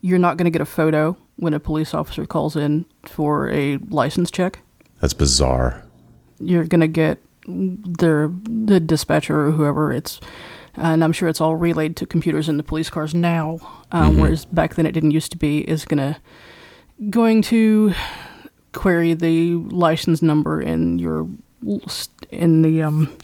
you're 0.00 0.18
not 0.18 0.36
going 0.36 0.44
to 0.44 0.50
get 0.50 0.60
a 0.60 0.66
photo 0.66 1.16
when 1.36 1.54
a 1.54 1.60
police 1.60 1.94
officer 1.94 2.26
calls 2.26 2.56
in 2.56 2.84
for 3.04 3.48
a 3.50 3.78
license 3.88 4.30
check? 4.30 4.60
That's 5.00 5.14
bizarre. 5.14 5.84
You're 6.40 6.64
going 6.64 6.80
to 6.80 6.88
get 6.88 7.22
their 7.48 8.30
the 8.44 8.78
dispatcher 8.78 9.46
or 9.46 9.50
whoever 9.52 9.92
it's 9.92 10.20
and 10.80 11.02
I'm 11.02 11.12
sure 11.12 11.28
it's 11.28 11.40
all 11.40 11.56
relayed 11.56 11.96
to 11.96 12.06
computers 12.06 12.48
in 12.48 12.56
the 12.56 12.62
police 12.62 12.90
cars 12.90 13.14
now, 13.14 13.58
um, 13.90 14.12
mm-hmm. 14.12 14.20
whereas 14.20 14.44
back 14.44 14.74
then 14.74 14.86
it 14.86 14.92
didn't 14.92 15.10
used 15.10 15.32
to 15.32 15.38
be. 15.38 15.68
Is 15.68 15.84
gonna 15.84 16.20
going 17.10 17.42
to 17.42 17.92
query 18.72 19.14
the 19.14 19.54
license 19.54 20.22
number 20.22 20.60
in 20.60 20.98
your 20.98 21.28
in 22.30 22.62
the 22.62 22.82
um, 22.82 23.16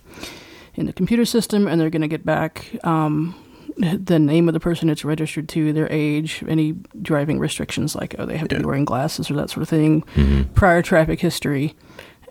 in 0.75 0.87
the 0.87 0.93
computer 0.93 1.25
system, 1.25 1.69
and 1.69 1.81
they're 1.81 1.91
gonna 1.91 2.09
get 2.09 2.27
back 2.27 2.77
um, 2.85 3.35
the 3.77 4.19
name 4.19 4.49
of 4.49 4.55
the 4.55 4.61
person 4.61 4.91
it's 4.91 5.05
registered 5.05 5.49
to, 5.51 5.73
their 5.73 5.91
age, 5.93 6.43
any 6.49 6.73
driving 7.03 7.39
restrictions 7.39 7.95
like 7.95 8.17
oh 8.19 8.27
they 8.27 8.37
have 8.37 8.49
to 8.49 8.59
be 8.59 8.65
wearing 8.65 8.85
glasses 8.85 9.31
or 9.31 9.35
that 9.35 9.51
sort 9.51 9.63
of 9.63 9.69
thing, 9.69 10.03
mm-hmm. 10.15 10.53
prior 10.55 10.83
traffic 10.83 11.21
history 11.21 11.77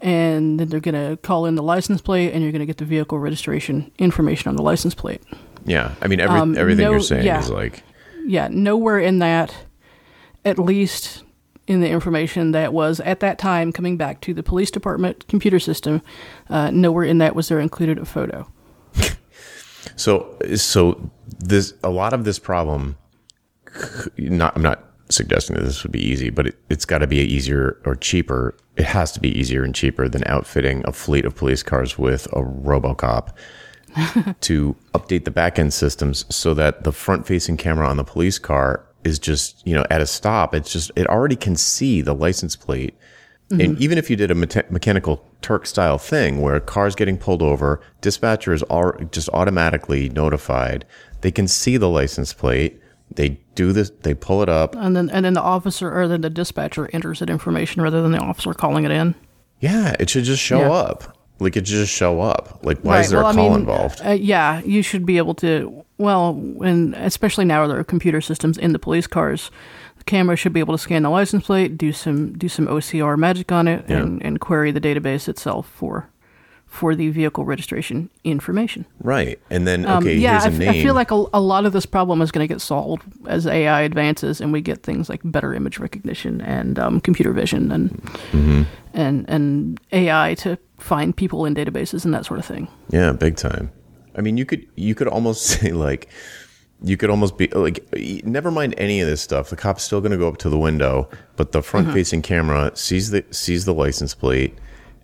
and 0.03 0.59
then 0.59 0.67
they're 0.67 0.81
going 0.81 0.93
to 0.93 1.17
call 1.17 1.45
in 1.45 1.55
the 1.55 1.63
license 1.63 2.01
plate 2.01 2.33
and 2.33 2.43
you're 2.43 2.51
going 2.51 2.59
to 2.59 2.65
get 2.65 2.77
the 2.77 2.85
vehicle 2.85 3.17
registration 3.17 3.89
information 3.97 4.49
on 4.49 4.57
the 4.57 4.61
license 4.61 4.93
plate. 4.93 5.23
Yeah. 5.65 5.95
I 6.01 6.07
mean, 6.07 6.19
every, 6.19 6.37
um, 6.37 6.57
everything 6.57 6.83
no, 6.83 6.91
you're 6.91 6.99
saying 6.99 7.25
yeah, 7.25 7.39
is 7.39 7.49
like. 7.49 7.83
Yeah. 8.25 8.49
Nowhere 8.51 8.99
in 8.99 9.19
that, 9.19 9.55
at 10.43 10.59
least 10.59 11.23
in 11.67 11.79
the 11.79 11.89
information 11.89 12.51
that 12.51 12.73
was 12.73 12.99
at 12.99 13.21
that 13.21 13.39
time 13.39 13.71
coming 13.71 13.95
back 13.95 14.19
to 14.21 14.33
the 14.33 14.43
police 14.43 14.69
department 14.69 15.25
computer 15.29 15.57
system, 15.57 16.01
uh, 16.49 16.69
nowhere 16.69 17.05
in 17.05 17.19
that 17.19 17.33
was 17.33 17.47
there 17.47 17.61
included 17.61 17.97
a 17.97 18.03
photo. 18.03 18.45
so, 19.95 20.37
so 20.55 21.09
this, 21.39 21.75
a 21.81 21.89
lot 21.89 22.11
of 22.11 22.25
this 22.25 22.39
problem, 22.39 22.97
not, 24.17 24.53
I'm 24.57 24.61
not 24.61 24.92
suggesting 25.13 25.56
that 25.56 25.63
this 25.63 25.84
would 25.84 25.91
be 25.91 26.04
easy, 26.04 26.30
but 26.30 26.47
it, 26.47 26.58
has 26.69 26.86
got 26.86 26.99
to 26.99 27.08
be 27.08 27.17
easier 27.17 27.82
or 27.86 27.95
cheaper. 27.95 28.56
It 28.76 28.86
has 28.86 29.12
to 29.13 29.19
be 29.19 29.30
easier 29.38 29.63
and 29.63 29.73
cheaper 29.73 30.10
than 30.10 30.23
outfitting 30.26 30.84
a 30.86 30.91
fleet 30.91 31.26
of 31.26 31.36
police 31.36 31.63
cars 31.63 31.97
with 31.97 32.26
a 32.28 32.41
RoboCop 32.41 33.30
to 34.41 34.76
update 34.93 35.26
the 35.26 35.32
backend 35.32 35.73
systems 35.73 36.26
so 36.34 36.54
that 36.54 36.84
the 36.84 36.91
front 36.91 37.28
facing 37.28 37.58
camera 37.58 37.88
on 37.88 37.97
the 37.97 38.04
police 38.04 38.39
car 38.39 38.86
is 39.04 39.19
just, 39.19 39.65
you 39.67 39.76
know, 39.76 39.86
at 39.89 40.02
a 40.02 40.08
stop. 40.08 40.56
It's 40.56 40.71
just, 40.71 40.91
it 40.95 41.08
already 41.08 41.36
can 41.36 41.56
see 41.56 42.02
the 42.02 42.15
license 42.15 42.56
plate 42.56 42.95
And 43.52 43.62
mm-hmm. 43.62 43.84
even 43.84 43.97
if 43.97 44.10
you 44.10 44.15
did 44.15 44.32
a 44.32 44.36
meta- 44.36 44.65
mechanical 44.69 45.30
Turk 45.41 45.65
style 45.65 45.97
thing 45.97 46.41
where 46.41 46.56
a 46.56 46.62
car's 46.62 46.95
getting 46.95 47.17
pulled 47.17 47.41
over, 47.41 47.82
dispatcher 48.02 48.54
is 48.54 48.63
all 48.63 48.93
just 49.12 49.30
automatically 49.30 50.10
notified. 50.10 50.86
They 51.21 51.32
can 51.32 51.47
see 51.47 51.78
the 51.78 51.89
license 51.89 52.34
plate. 52.34 52.80
They 53.15 53.39
do 53.56 53.71
this. 53.71 53.91
They 54.02 54.13
pull 54.13 54.41
it 54.41 54.49
up. 54.49 54.76
And 54.76 54.95
then 54.95 55.10
and 55.10 55.26
then 55.26 55.34
the 55.34 55.41
officer 55.41 55.91
or 55.95 56.08
then 56.08 56.21
the 56.21 56.30
dispatcher 56.30 56.89
enters 56.93 57.19
that 57.19 57.30
information 57.30 57.82
rather 57.82 58.02
than 58.02 58.12
the 58.12 58.19
officer 58.19 58.54
calling 58.54 58.86
it 58.86 58.91
in. 58.91 59.15
Yeah, 59.60 59.95
it 59.99 60.10
should 60.10 60.23
just 60.23 60.41
show 60.41 60.60
Yeah. 60.60 60.71
up. 60.71 61.17
Like 61.39 61.58
it 61.58 61.67
should 61.67 61.78
just 61.78 61.93
show 61.93 62.21
up. 62.21 62.60
Like 62.63 62.80
why 62.82 62.99
is 62.99 63.10
there 63.10 63.19
well, 63.19 63.28
a 63.28 63.32
I 63.32 63.36
call 63.36 63.49
mean, 63.52 63.60
involved? 63.62 64.02
Uh, 64.06 64.12
yeah, 64.12 64.62
you 64.63 64.82
should 64.82 65.06
be 65.06 65.17
able 65.17 65.34
to. 65.36 65.84
Well, 65.97 66.32
and 66.63 66.95
especially 66.95 67.45
now 67.45 67.67
there 67.67 67.78
are 67.78 67.84
computer 67.84 68.21
systems 68.21 68.58
in 68.58 68.73
the 68.73 68.80
police 68.80 69.08
cars. 69.08 69.52
The 69.97 70.04
camera 70.04 70.36
should 70.36 70.54
be 70.54 70.60
able 70.60 70.73
to 70.73 70.78
scan 70.78 71.04
the 71.04 71.10
license 71.10 71.45
plate, 71.45 71.78
do 71.78 71.91
some 71.91 72.38
do 72.38 72.49
some 72.49 72.67
OCR 72.67 73.17
magic 73.17 73.52
on 73.52 73.67
it, 73.67 73.86
and, 73.88 74.23
and 74.23 74.39
query 74.39 74.71
the 74.71 74.82
database 74.82 75.28
itself 75.30 75.67
for 75.69 76.10
for 76.73 76.95
the 76.95 77.09
vehicle 77.12 77.45
registration 77.45 78.09
information. 78.23 78.83
right. 78.99 79.38
And 79.51 79.67
then 79.67 79.86
Um, 79.86 80.03
okay, 80.03 80.15
yeah, 80.17 80.31
here's 80.41 80.45
I 80.45 80.47
a 80.47 80.51
f- 80.53 80.57
name. 80.59 80.69
I 80.69 80.81
feel 80.83 80.95
like 80.95 81.12
a, 81.12 81.25
a 81.33 81.39
lot 81.39 81.65
of 81.67 81.71
this 81.73 81.86
problem 81.86 82.19
is 82.23 82.31
going 82.31 82.47
to 82.47 82.51
get 82.51 82.62
solved 82.62 83.03
as 83.27 83.45
AI 83.45 83.81
advances 83.83 84.41
and 84.41 84.51
we 84.51 84.59
get 84.59 84.81
things 84.81 85.07
like 85.07 85.21
better 85.23 85.53
image 85.53 85.77
recognition 85.77 86.41
and 86.41 86.79
um, 86.79 86.99
computer 86.99 87.31
vision 87.31 87.71
and 87.71 87.91
Mm-hmm. 88.31 88.63
and 88.93 89.25
and 89.29 89.79
AI 89.91 90.33
to 90.43 90.57
find 90.79 91.15
people 91.15 91.45
in 91.45 91.53
databases 91.53 92.05
and 92.05 92.13
that 92.15 92.25
sort 92.25 92.39
of 92.39 92.45
thing. 92.45 92.67
Yeah, 92.89 93.12
big 93.13 93.36
time. 93.38 93.69
I 94.17 94.21
mean, 94.21 94.38
you 94.38 94.45
could 94.45 94.65
you 94.75 94.95
could 94.95 95.07
almost 95.07 95.45
say 95.53 95.71
like 95.73 96.09
you 96.81 96.97
could 96.97 97.12
almost 97.12 97.38
be 97.38 97.47
like 97.49 97.86
never 98.25 98.49
mind 98.51 98.73
any 98.79 98.99
of 98.99 99.07
this 99.07 99.21
stuff. 99.21 99.49
The 99.51 99.55
cop's 99.55 99.83
still 99.83 100.01
going 100.01 100.12
to 100.12 100.17
go 100.17 100.27
up 100.27 100.38
to 100.38 100.49
the 100.49 100.57
window, 100.59 101.07
but 101.36 101.51
the 101.51 101.62
front 101.62 101.93
facing 101.93 102.23
camera 102.23 102.71
sees 102.73 103.12
the 103.12 103.23
sees 103.29 103.65
the 103.65 103.73
license 103.75 104.15
plate. 104.15 104.55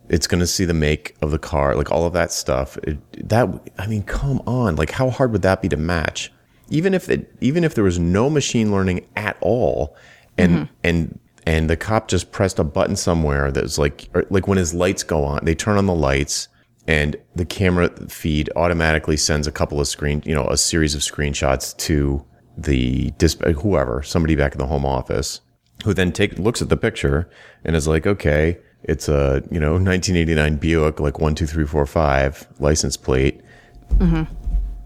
It's 0.10 0.28
going 0.28 0.40
to 0.40 0.48
see 0.48 0.66
the 0.66 0.74
make 0.74 1.16
of 1.22 1.32
the 1.32 1.40
car, 1.40 1.76
like 1.76 1.92
all 1.92 2.06
of 2.06 2.14
that 2.14 2.32
stuff. 2.32 2.78
It, 2.78 3.30
that 3.30 3.48
I 3.78 3.88
mean, 3.88 4.04
come 4.04 4.42
on, 4.46 4.76
like 4.76 4.92
how 4.92 5.10
hard 5.10 5.32
would 5.32 5.44
that 5.44 5.62
be 5.62 5.70
to 5.70 5.78
match? 5.78 6.32
Even 6.70 6.94
if 6.94 7.10
it, 7.10 7.34
even 7.42 7.64
if 7.64 7.76
there 7.76 7.84
was 7.84 8.00
no 8.00 8.30
machine 8.30 8.72
learning 8.72 9.08
at 9.16 9.38
all, 9.42 9.96
and 10.38 10.52
mm-hmm. 10.52 10.74
and 10.84 11.20
and 11.46 11.70
the 11.70 11.78
cop 11.78 12.08
just 12.08 12.32
pressed 12.32 12.60
a 12.60 12.64
button 12.64 12.96
somewhere 12.96 13.52
that's 13.52 13.78
like 13.78 14.10
or 14.14 14.26
like 14.30 14.48
when 14.48 14.58
his 14.58 14.74
lights 14.74 15.04
go 15.04 15.24
on, 15.24 15.44
they 15.44 15.56
turn 15.56 15.78
on 15.78 15.86
the 15.86 15.96
lights 15.96 16.48
and 16.88 17.16
the 17.36 17.46
camera 17.46 17.90
feed 18.08 18.50
automatically 18.56 19.16
sends 19.16 19.46
a 19.46 19.52
couple 19.52 19.80
of 19.80 19.88
screen, 19.88 20.24
you 20.26 20.34
know, 20.34 20.48
a 20.48 20.58
series 20.58 20.96
of 20.96 21.02
screenshots 21.02 21.78
to 21.78 22.26
the 22.58 23.12
disp- 23.12 23.44
whoever, 23.44 24.02
somebody 24.02 24.36
back 24.36 24.54
in 24.54 24.58
the 24.58 24.66
home 24.66 24.86
office, 24.86 25.42
who 25.84 25.94
then 25.94 26.12
take 26.12 26.40
looks 26.40 26.64
at 26.64 26.70
the 26.70 26.78
picture 26.78 27.30
and 27.64 27.76
is 27.76 27.88
like, 27.88 28.08
okay, 28.08 28.58
it's 28.84 29.08
a 29.10 29.44
you 29.52 29.60
know 29.60 29.74
1989 29.74 30.56
Buick, 30.58 31.00
like 31.00 31.20
one 31.20 31.36
two 31.36 31.46
three 31.46 31.66
four 31.66 31.86
five 31.86 32.48
license 32.60 32.98
plate, 32.98 33.42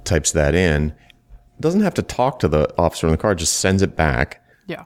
types 0.03 0.31
that 0.31 0.55
in, 0.55 0.93
doesn't 1.59 1.81
have 1.81 1.93
to 1.95 2.01
talk 2.01 2.39
to 2.39 2.47
the 2.47 2.73
officer 2.77 3.07
in 3.07 3.11
the 3.11 3.17
car, 3.17 3.35
just 3.35 3.57
sends 3.59 3.81
it 3.81 3.95
back 3.95 4.43
Yeah. 4.67 4.85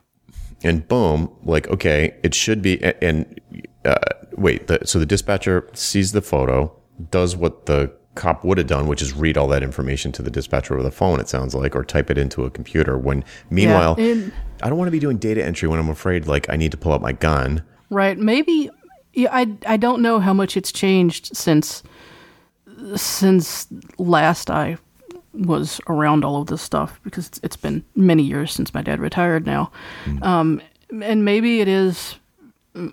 and 0.63 0.87
boom, 0.87 1.31
like 1.43 1.67
okay, 1.69 2.15
it 2.23 2.33
should 2.35 2.61
be. 2.61 2.83
And 3.01 3.39
uh, 3.85 3.95
wait, 4.33 4.67
the, 4.67 4.79
so 4.85 4.99
the 4.99 5.05
dispatcher 5.05 5.69
sees 5.73 6.11
the 6.11 6.21
photo, 6.21 6.75
does 7.11 7.35
what 7.35 7.65
the 7.65 7.91
cop 8.15 8.43
would 8.43 8.57
have 8.57 8.67
done, 8.67 8.87
which 8.87 9.01
is 9.01 9.13
read 9.13 9.37
all 9.37 9.47
that 9.47 9.63
information 9.63 10.11
to 10.11 10.21
the 10.23 10.31
dispatcher 10.31 10.73
over 10.73 10.83
the 10.83 10.91
phone. 10.91 11.19
It 11.19 11.29
sounds 11.29 11.53
like, 11.55 11.75
or 11.75 11.83
type 11.85 12.09
it 12.09 12.17
into 12.17 12.43
a 12.45 12.49
computer. 12.49 12.97
When 12.97 13.23
meanwhile, 13.49 13.95
and- 13.97 14.31
I 14.61 14.69
don't 14.69 14.77
want 14.77 14.87
to 14.87 14.91
be 14.91 14.99
doing 14.99 15.17
data 15.17 15.43
entry 15.45 15.69
when 15.69 15.79
I'm 15.79 15.89
afraid 15.89 16.25
like 16.27 16.49
I 16.49 16.55
need 16.55 16.71
to 16.71 16.77
pull 16.77 16.91
out 16.93 17.01
my 17.01 17.13
gun. 17.13 17.63
Right. 17.89 18.17
Maybe 18.17 18.69
yeah, 19.17 19.29
I 19.31 19.57
I 19.65 19.77
don't 19.77 20.03
know 20.03 20.19
how 20.19 20.33
much 20.33 20.55
it's 20.55 20.71
changed 20.71 21.35
since 21.35 21.81
since 22.95 23.67
last 23.97 24.51
I 24.51 24.77
was 25.33 25.81
around 25.87 26.23
all 26.23 26.41
of 26.41 26.47
this 26.47 26.61
stuff 26.61 26.99
because 27.03 27.27
it's, 27.27 27.39
it's 27.41 27.55
been 27.55 27.83
many 27.95 28.21
years 28.21 28.51
since 28.51 28.73
my 28.75 28.83
dad 28.83 28.99
retired 28.99 29.45
now. 29.45 29.71
Um, 30.21 30.61
and 31.01 31.25
maybe 31.25 31.61
it 31.61 31.67
is 31.67 32.19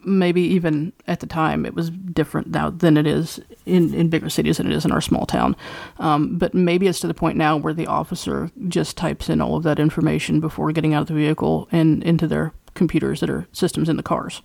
maybe 0.03 0.41
even 0.41 0.95
at 1.07 1.21
the 1.21 1.27
time 1.27 1.67
it 1.67 1.75
was 1.75 1.91
different 1.91 2.49
now 2.49 2.71
than 2.71 2.97
it 2.97 3.07
is 3.07 3.39
in, 3.67 3.93
in 3.93 4.09
bigger 4.09 4.31
cities 4.31 4.57
than 4.57 4.73
it 4.73 4.75
is 4.75 4.87
in 4.87 4.93
our 4.93 5.03
small 5.03 5.27
town. 5.27 5.55
Um, 5.99 6.39
but 6.39 6.55
maybe 6.55 6.87
it's 6.87 7.01
to 7.01 7.07
the 7.07 7.13
point 7.13 7.37
now 7.37 7.59
where 7.59 7.75
the 7.75 7.87
officer 7.87 8.51
just 8.69 8.97
types 8.97 9.29
in 9.29 9.43
all 9.43 9.57
of 9.57 9.63
that 9.65 9.79
information 9.79 10.41
before 10.41 10.73
getting 10.73 10.95
out 10.95 11.03
of 11.03 11.09
the 11.09 11.15
vehicle 11.15 11.69
and 11.71 12.03
into 12.03 12.27
their 12.27 12.55
computers 12.73 13.21
that 13.21 13.29
are 13.29 13.47
systems 13.53 13.91
in 13.91 13.99
the 13.99 14.03
cars. 14.03 14.41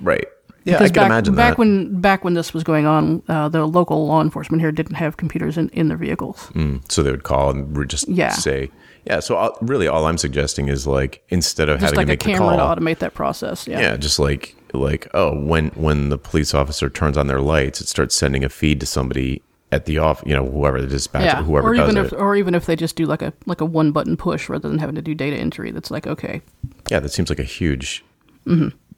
Right. 0.00 0.26
Yeah, 0.66 0.74
I 0.74 0.78
Because 0.78 0.90
can 0.90 0.94
back, 1.02 1.06
imagine 1.06 1.34
back 1.36 1.50
that. 1.52 1.58
when 1.58 2.00
back 2.00 2.24
when 2.24 2.34
this 2.34 2.52
was 2.52 2.64
going 2.64 2.86
on, 2.86 3.22
uh, 3.28 3.48
the 3.48 3.64
local 3.66 4.06
law 4.06 4.20
enforcement 4.20 4.60
here 4.60 4.72
didn't 4.72 4.96
have 4.96 5.16
computers 5.16 5.56
in, 5.56 5.68
in 5.70 5.88
their 5.88 5.96
vehicles. 5.96 6.50
Mm, 6.54 6.80
so 6.90 7.02
they 7.02 7.10
would 7.12 7.22
call 7.22 7.50
and 7.50 7.88
just 7.88 8.08
Yeah. 8.08 8.32
say, 8.32 8.70
yeah. 9.06 9.20
So 9.20 9.36
i 9.36 9.48
really, 9.60 9.86
all 9.86 10.06
I'm 10.06 10.18
suggesting 10.18 10.68
is 10.68 10.84
like 10.86 11.22
instead 11.28 11.68
of 11.68 11.78
Just 11.80 11.94
having 11.94 11.96
like 11.98 12.06
to 12.06 12.10
a 12.10 12.28
make 12.28 12.36
the 12.38 12.44
camera 12.44 12.56
call, 12.58 12.74
to 12.74 12.80
automate 12.80 12.98
that 12.98 13.14
process. 13.14 13.66
Yeah. 13.68 13.80
Yeah, 13.80 13.96
just 13.96 14.18
like 14.18 14.56
like 14.74 15.06
oh, 15.14 15.38
when 15.40 15.68
when 15.76 16.08
the 16.08 16.18
police 16.18 16.52
officer 16.52 16.90
turns 16.90 17.16
on 17.16 17.28
their 17.28 17.40
lights, 17.40 17.80
it 17.80 17.86
starts 17.88 18.14
sending 18.16 18.42
a 18.44 18.48
feed 18.48 18.80
to 18.80 18.86
somebody 18.86 19.42
at 19.70 19.84
the 19.86 19.98
off, 19.98 20.22
you 20.26 20.34
know, 20.34 20.44
whoever 20.48 20.80
the 20.80 20.86
dispatcher, 20.88 21.24
Yeah. 21.26 21.42
whoever 21.44 21.68
or 21.70 21.74
does 21.74 21.90
even 21.90 22.04
it. 22.04 22.06
if 22.06 22.12
or 22.12 22.34
even 22.34 22.54
if 22.56 22.66
they 22.66 22.74
just 22.76 22.96
do 22.96 23.06
like 23.06 23.22
a 23.22 23.32
like 23.46 23.60
a 23.60 23.64
one 23.64 23.92
button 23.92 24.16
push 24.16 24.48
rather 24.48 24.68
than 24.68 24.78
having 24.78 24.96
to 24.96 25.02
do 25.02 25.14
data 25.14 25.36
entry. 25.36 25.70
That's 25.70 25.92
like 25.92 26.08
okay, 26.08 26.42
yeah, 26.90 26.98
that 26.98 27.10
seems 27.12 27.28
like 27.28 27.38
a 27.38 27.44
huge, 27.44 28.04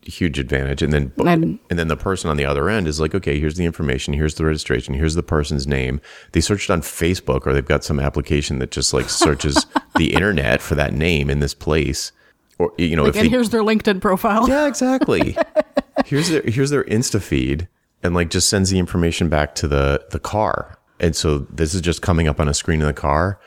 huge 0.09 0.39
advantage. 0.39 0.83
And 0.83 0.93
then. 0.93 1.13
And- 1.71 1.79
then 1.79 1.89
the 1.89 1.97
person 1.97 2.29
on 2.29 2.37
the 2.37 2.45
other 2.45 2.69
end 2.69 2.89
is 2.89 2.99
like, 2.99 3.15
okay, 3.15 3.39
here's 3.39 3.57
the 3.57 3.65
information, 3.65 4.15
here's 4.15 4.35
the 4.35 4.45
registration, 4.45 4.95
here's 4.95 5.15
the 5.15 5.23
person's 5.23 5.67
name. 5.67 6.01
They 6.33 6.41
searched 6.41 6.71
on 6.71 6.81
Facebook, 6.83 7.47
or 7.47 7.53
they've 7.53 7.65
got 7.65 7.85
some 7.85 8.01
application 8.01 8.59
that 8.59 8.73
just 8.73 8.93
like 8.93 9.09
searches 9.09 9.65
the 9.97 10.15
internet 10.15 10.61
for 10.61 10.75
that 10.75 10.93
name 10.93 11.31
in 11.31 11.39
this 11.41 11.55
place, 11.55 12.11
or 12.59 12.73
you 12.77 12.97
know, 12.97 13.07
if 13.07 13.15
and 13.15 13.27
they, 13.27 13.29
here's 13.29 13.51
their 13.51 13.63
LinkedIn 13.63 14.01
profile. 14.01 14.49
Yeah, 14.49 14.67
exactly. 14.67 15.37
here's 16.07 16.29
their 16.31 16.43
here's 16.43 16.71
their 16.71 16.85
Insta 16.85 17.23
feed, 17.23 17.69
and 18.03 18.15
like 18.15 18.31
just 18.31 18.49
sends 18.49 18.71
the 18.71 18.79
information 18.79 19.29
back 19.29 19.55
to 19.57 19.69
the 19.69 20.05
the 20.11 20.19
car. 20.19 20.79
And 21.01 21.15
so 21.15 21.39
this 21.39 21.75
is 21.75 21.81
just 21.81 22.03
coming 22.03 22.27
up 22.27 22.41
on 22.41 22.49
a 22.49 22.55
screen 22.55 22.81
in 22.81 22.87
the 22.87 22.93
car, 22.93 23.39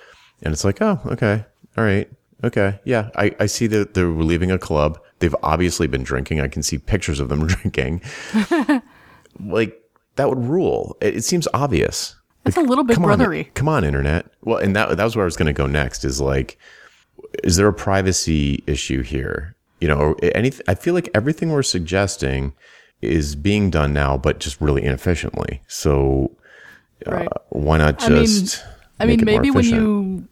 and 0.42 0.54
it's 0.54 0.64
like, 0.64 0.82
oh, 0.82 1.02
okay, 1.08 1.44
all 1.78 1.84
right, 1.84 2.10
okay, 2.46 2.80
yeah. 2.86 3.10
I 3.16 3.36
I 3.42 3.46
see 3.48 3.68
that 3.68 3.94
they're 3.94 4.08
leaving 4.08 4.52
a 4.52 4.58
club. 4.58 5.00
They've 5.22 5.36
obviously 5.44 5.88
been 5.88 6.04
drinking. 6.04 6.42
I 6.42 6.48
can 6.50 6.62
see 6.64 6.78
pictures 6.78 7.20
of 7.20 7.30
them 7.30 7.48
drinking. 7.48 8.02
like 9.40 9.82
that 10.16 10.30
would 10.30 10.40
rule. 10.44 10.98
It, 11.02 11.18
it 11.18 11.24
seems 11.24 11.48
obvious. 11.54 12.16
It's 12.46 12.58
a 12.58 12.62
little 12.62 12.84
bit 12.84 12.96
Come 12.96 13.06
on, 13.06 13.44
come 13.54 13.70
on, 13.70 13.84
internet. 13.84 14.26
Well, 14.42 14.58
and 14.58 14.76
that 14.76 14.98
that 14.98 15.04
was 15.04 15.16
where 15.16 15.24
I 15.24 15.26
was 15.26 15.38
going 15.38 15.48
to 15.48 15.54
go 15.54 15.68
next. 15.68 16.04
Is 16.04 16.20
like, 16.20 16.58
is 17.44 17.56
there 17.56 17.68
a 17.68 17.74
privacy 17.74 18.64
issue 18.66 19.04
here? 19.04 19.56
You 19.80 19.88
know, 19.88 20.16
any? 20.22 20.52
I 20.68 20.76
feel 20.76 20.94
like 20.94 21.08
everything 21.14 21.52
we're 21.52 21.64
suggesting 21.64 22.54
is 23.02 23.36
being 23.36 23.70
done 23.70 23.94
now, 23.94 24.18
but 24.18 24.40
just 24.40 24.60
really 24.60 24.84
inefficiently. 24.84 25.62
So 25.68 26.36
uh, 27.06 27.26
why 27.50 27.78
not 27.78 28.04
I 28.04 28.10
mean- 28.10 28.26
just? 28.26 28.64
I 29.00 29.06
mean, 29.06 29.20
it 29.20 29.26
more 29.26 29.36
maybe 29.36 29.52
when 29.52 29.66
you 29.66 30.28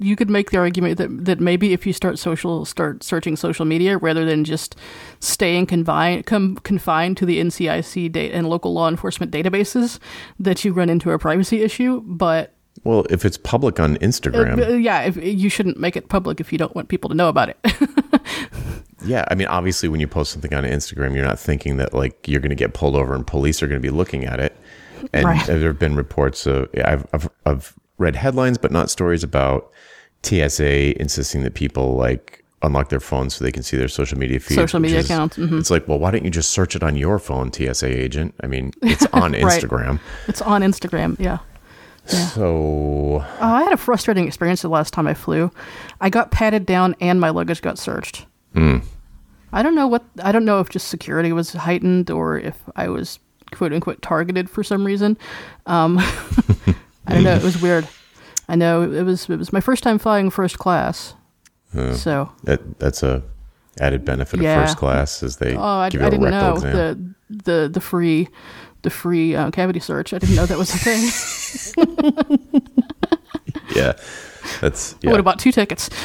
you 0.00 0.16
could 0.16 0.28
make 0.28 0.50
the 0.50 0.56
argument 0.58 0.98
that 0.98 1.24
that 1.24 1.40
maybe 1.40 1.72
if 1.72 1.86
you 1.86 1.92
start 1.92 2.18
social 2.18 2.64
start 2.64 3.02
searching 3.04 3.36
social 3.36 3.64
media 3.64 3.96
rather 3.98 4.24
than 4.24 4.44
just 4.44 4.74
staying 5.20 5.66
confined 5.66 6.26
com, 6.26 6.56
confined 6.56 7.16
to 7.18 7.26
the 7.26 7.40
NCIC 7.40 8.10
data 8.10 8.34
and 8.34 8.48
local 8.48 8.72
law 8.72 8.88
enforcement 8.88 9.32
databases, 9.32 9.98
that 10.38 10.64
you 10.64 10.72
run 10.72 10.90
into 10.90 11.10
a 11.12 11.18
privacy 11.18 11.62
issue. 11.62 12.02
But 12.04 12.52
Well, 12.82 13.06
if 13.08 13.24
it's 13.24 13.38
public 13.38 13.78
on 13.78 13.96
Instagram, 13.98 14.60
uh, 14.60 14.72
yeah, 14.74 15.02
if, 15.02 15.16
you 15.16 15.48
shouldn't 15.48 15.78
make 15.78 15.96
it 15.96 16.08
public 16.08 16.40
if 16.40 16.50
you 16.52 16.58
don't 16.58 16.74
want 16.74 16.88
people 16.88 17.08
to 17.10 17.14
know 17.14 17.28
about 17.28 17.48
it. 17.50 17.58
yeah. 19.04 19.24
I 19.30 19.34
mean, 19.34 19.46
obviously, 19.46 19.88
when 19.88 20.00
you 20.00 20.08
post 20.08 20.32
something 20.32 20.52
on 20.54 20.64
Instagram, 20.64 21.14
you're 21.14 21.24
not 21.24 21.38
thinking 21.38 21.76
that 21.76 21.94
like 21.94 22.26
you're 22.26 22.40
going 22.40 22.50
to 22.50 22.56
get 22.56 22.74
pulled 22.74 22.96
over 22.96 23.14
and 23.14 23.26
police 23.26 23.62
are 23.62 23.68
going 23.68 23.80
to 23.80 23.86
be 23.86 23.94
looking 23.94 24.24
at 24.24 24.40
it. 24.40 24.56
And 25.12 25.24
Right. 25.26 25.46
there 25.46 25.60
have 25.68 25.78
been 25.78 25.94
reports 25.96 26.46
of 26.46 26.68
I've, 26.84 27.06
I've 27.12 27.28
I've 27.44 27.74
read 27.98 28.16
headlines, 28.16 28.58
but 28.58 28.72
not 28.72 28.90
stories 28.90 29.22
about 29.22 29.70
TSA 30.22 31.00
insisting 31.00 31.42
that 31.44 31.54
people 31.54 31.94
like 31.96 32.44
unlock 32.62 32.88
their 32.88 33.00
phones 33.00 33.34
so 33.34 33.44
they 33.44 33.52
can 33.52 33.62
see 33.62 33.76
their 33.76 33.88
social 33.88 34.18
media 34.18 34.40
feeds. 34.40 34.54
Social 34.54 34.80
media 34.80 34.98
is- 35.00 35.04
accounts, 35.04 35.36
mhm. 35.36 35.58
It's 35.60 35.70
like, 35.70 35.86
well, 35.86 35.98
why 35.98 36.10
don't 36.10 36.24
you 36.24 36.30
just 36.30 36.50
search 36.50 36.74
it 36.74 36.82
on 36.82 36.96
your 36.96 37.18
phone, 37.18 37.52
TSA 37.52 37.86
agent? 37.88 38.34
I 38.42 38.46
mean, 38.46 38.72
it's 38.82 39.04
on 39.12 39.32
Instagram. 39.34 40.00
it's 40.28 40.40
on 40.40 40.62
Instagram. 40.62 41.18
Yeah. 41.20 41.38
So 42.06 43.24
Oh, 43.24 43.24
I 43.40 43.62
had 43.64 43.72
a 43.72 43.76
frustrating 43.78 44.26
experience 44.26 44.62
the 44.62 44.68
last 44.68 44.92
time 44.92 45.06
I 45.06 45.14
flew. 45.14 45.50
I 46.00 46.10
got 46.10 46.30
patted 46.30 46.66
down 46.66 46.94
and 47.00 47.20
my 47.20 47.30
luggage 47.30 47.62
got 47.62 47.78
searched. 47.78 48.26
Hmm. 48.54 48.78
I 49.52 49.62
don't 49.62 49.74
know 49.74 49.86
what 49.86 50.04
I 50.22 50.32
don't 50.32 50.44
know 50.44 50.60
if 50.60 50.68
just 50.68 50.88
security 50.88 51.32
was 51.32 51.52
heightened 51.52 52.10
or 52.10 52.38
if 52.38 52.56
I 52.76 52.88
was 52.88 53.18
quote 53.52 53.72
unquote 53.72 54.02
targeted 54.02 54.50
for 54.50 54.62
some 54.64 54.84
reason. 54.84 55.16
Um, 55.66 55.98
I 57.06 57.14
don't 57.14 57.24
know. 57.24 57.34
It 57.34 57.42
was 57.42 57.60
weird. 57.60 57.88
I 58.48 58.56
know 58.56 58.82
it 58.82 59.02
was 59.02 59.28
it 59.30 59.38
was 59.38 59.52
my 59.52 59.60
first 59.60 59.82
time 59.82 59.98
flying 59.98 60.30
first 60.30 60.58
class. 60.58 61.14
So 61.94 62.30
that 62.44 62.78
that's 62.78 63.02
a 63.02 63.22
added 63.80 64.04
benefit 64.04 64.40
Yeah. 64.40 64.60
of 64.60 64.66
first 64.68 64.78
class 64.78 65.22
is 65.22 65.36
they 65.38 65.56
Oh, 65.56 65.62
I, 65.62 65.88
give 65.90 66.00
you 66.00 66.04
I 66.04 66.08
a 66.08 66.10
didn't 66.12 66.24
rectal 66.24 66.40
know 66.50 66.54
exam. 66.56 67.14
the 67.28 67.36
the 67.62 67.68
the 67.68 67.80
free 67.80 68.28
the 68.82 68.90
free 68.90 69.34
uh, 69.34 69.50
cavity 69.50 69.80
search. 69.80 70.12
I 70.14 70.18
didn't 70.18 70.36
know 70.36 70.46
that 70.46 70.58
was 70.58 70.72
a 70.74 70.78
thing. 70.78 71.10
Yeah, 73.74 73.94
that's 74.60 74.94
I 74.94 74.96
yeah. 75.02 75.10
would 75.10 75.16
have 75.16 75.24
bought 75.24 75.38
two 75.40 75.50
tickets. 75.50 75.88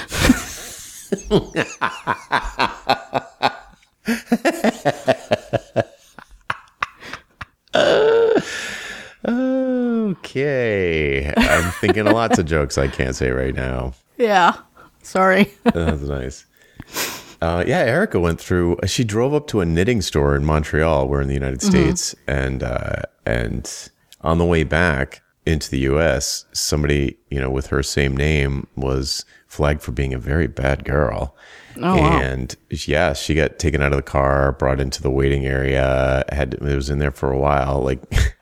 okay. 10.11 11.33
I'm 11.35 11.71
thinking 11.73 12.07
of 12.07 12.13
lots 12.13 12.39
of 12.39 12.45
jokes 12.47 12.77
I 12.77 12.87
can't 12.87 13.15
say 13.15 13.31
right 13.31 13.55
now. 13.55 13.93
Yeah, 14.17 14.57
sorry. 15.03 15.53
That's 15.63 16.01
nice. 16.01 16.45
Uh, 17.41 17.63
yeah, 17.65 17.79
Erica 17.79 18.19
went 18.19 18.39
through. 18.39 18.77
She 18.85 19.03
drove 19.03 19.33
up 19.33 19.47
to 19.47 19.61
a 19.61 19.65
knitting 19.65 20.01
store 20.01 20.35
in 20.35 20.43
Montreal. 20.43 21.07
We're 21.07 21.21
in 21.21 21.27
the 21.27 21.33
United 21.33 21.61
States, 21.61 22.13
and 22.27 22.63
uh, 22.63 23.03
and 23.25 23.89
on 24.21 24.37
the 24.37 24.45
way 24.45 24.63
back 24.63 25.21
into 25.45 25.69
the 25.71 25.79
U.S., 25.79 26.45
somebody 26.51 27.17
you 27.29 27.39
know 27.39 27.49
with 27.49 27.67
her 27.67 27.81
same 27.81 28.15
name 28.17 28.67
was 28.75 29.23
flagged 29.47 29.81
for 29.81 29.91
being 29.91 30.13
a 30.13 30.19
very 30.19 30.47
bad 30.47 30.83
girl. 30.83 31.35
Oh, 31.77 31.95
wow. 31.95 32.19
and 32.19 32.55
yeah, 32.69 33.13
she 33.13 33.35
got 33.35 33.57
taken 33.57 33.81
out 33.81 33.93
of 33.93 33.97
the 33.97 34.03
car, 34.03 34.51
brought 34.53 34.81
into 34.81 35.01
the 35.01 35.11
waiting 35.11 35.45
area. 35.45 36.25
Had 36.31 36.55
it 36.55 36.61
was 36.61 36.89
in 36.89 36.99
there 36.99 37.11
for 37.11 37.31
a 37.31 37.37
while. 37.37 37.81
Like, 37.81 38.01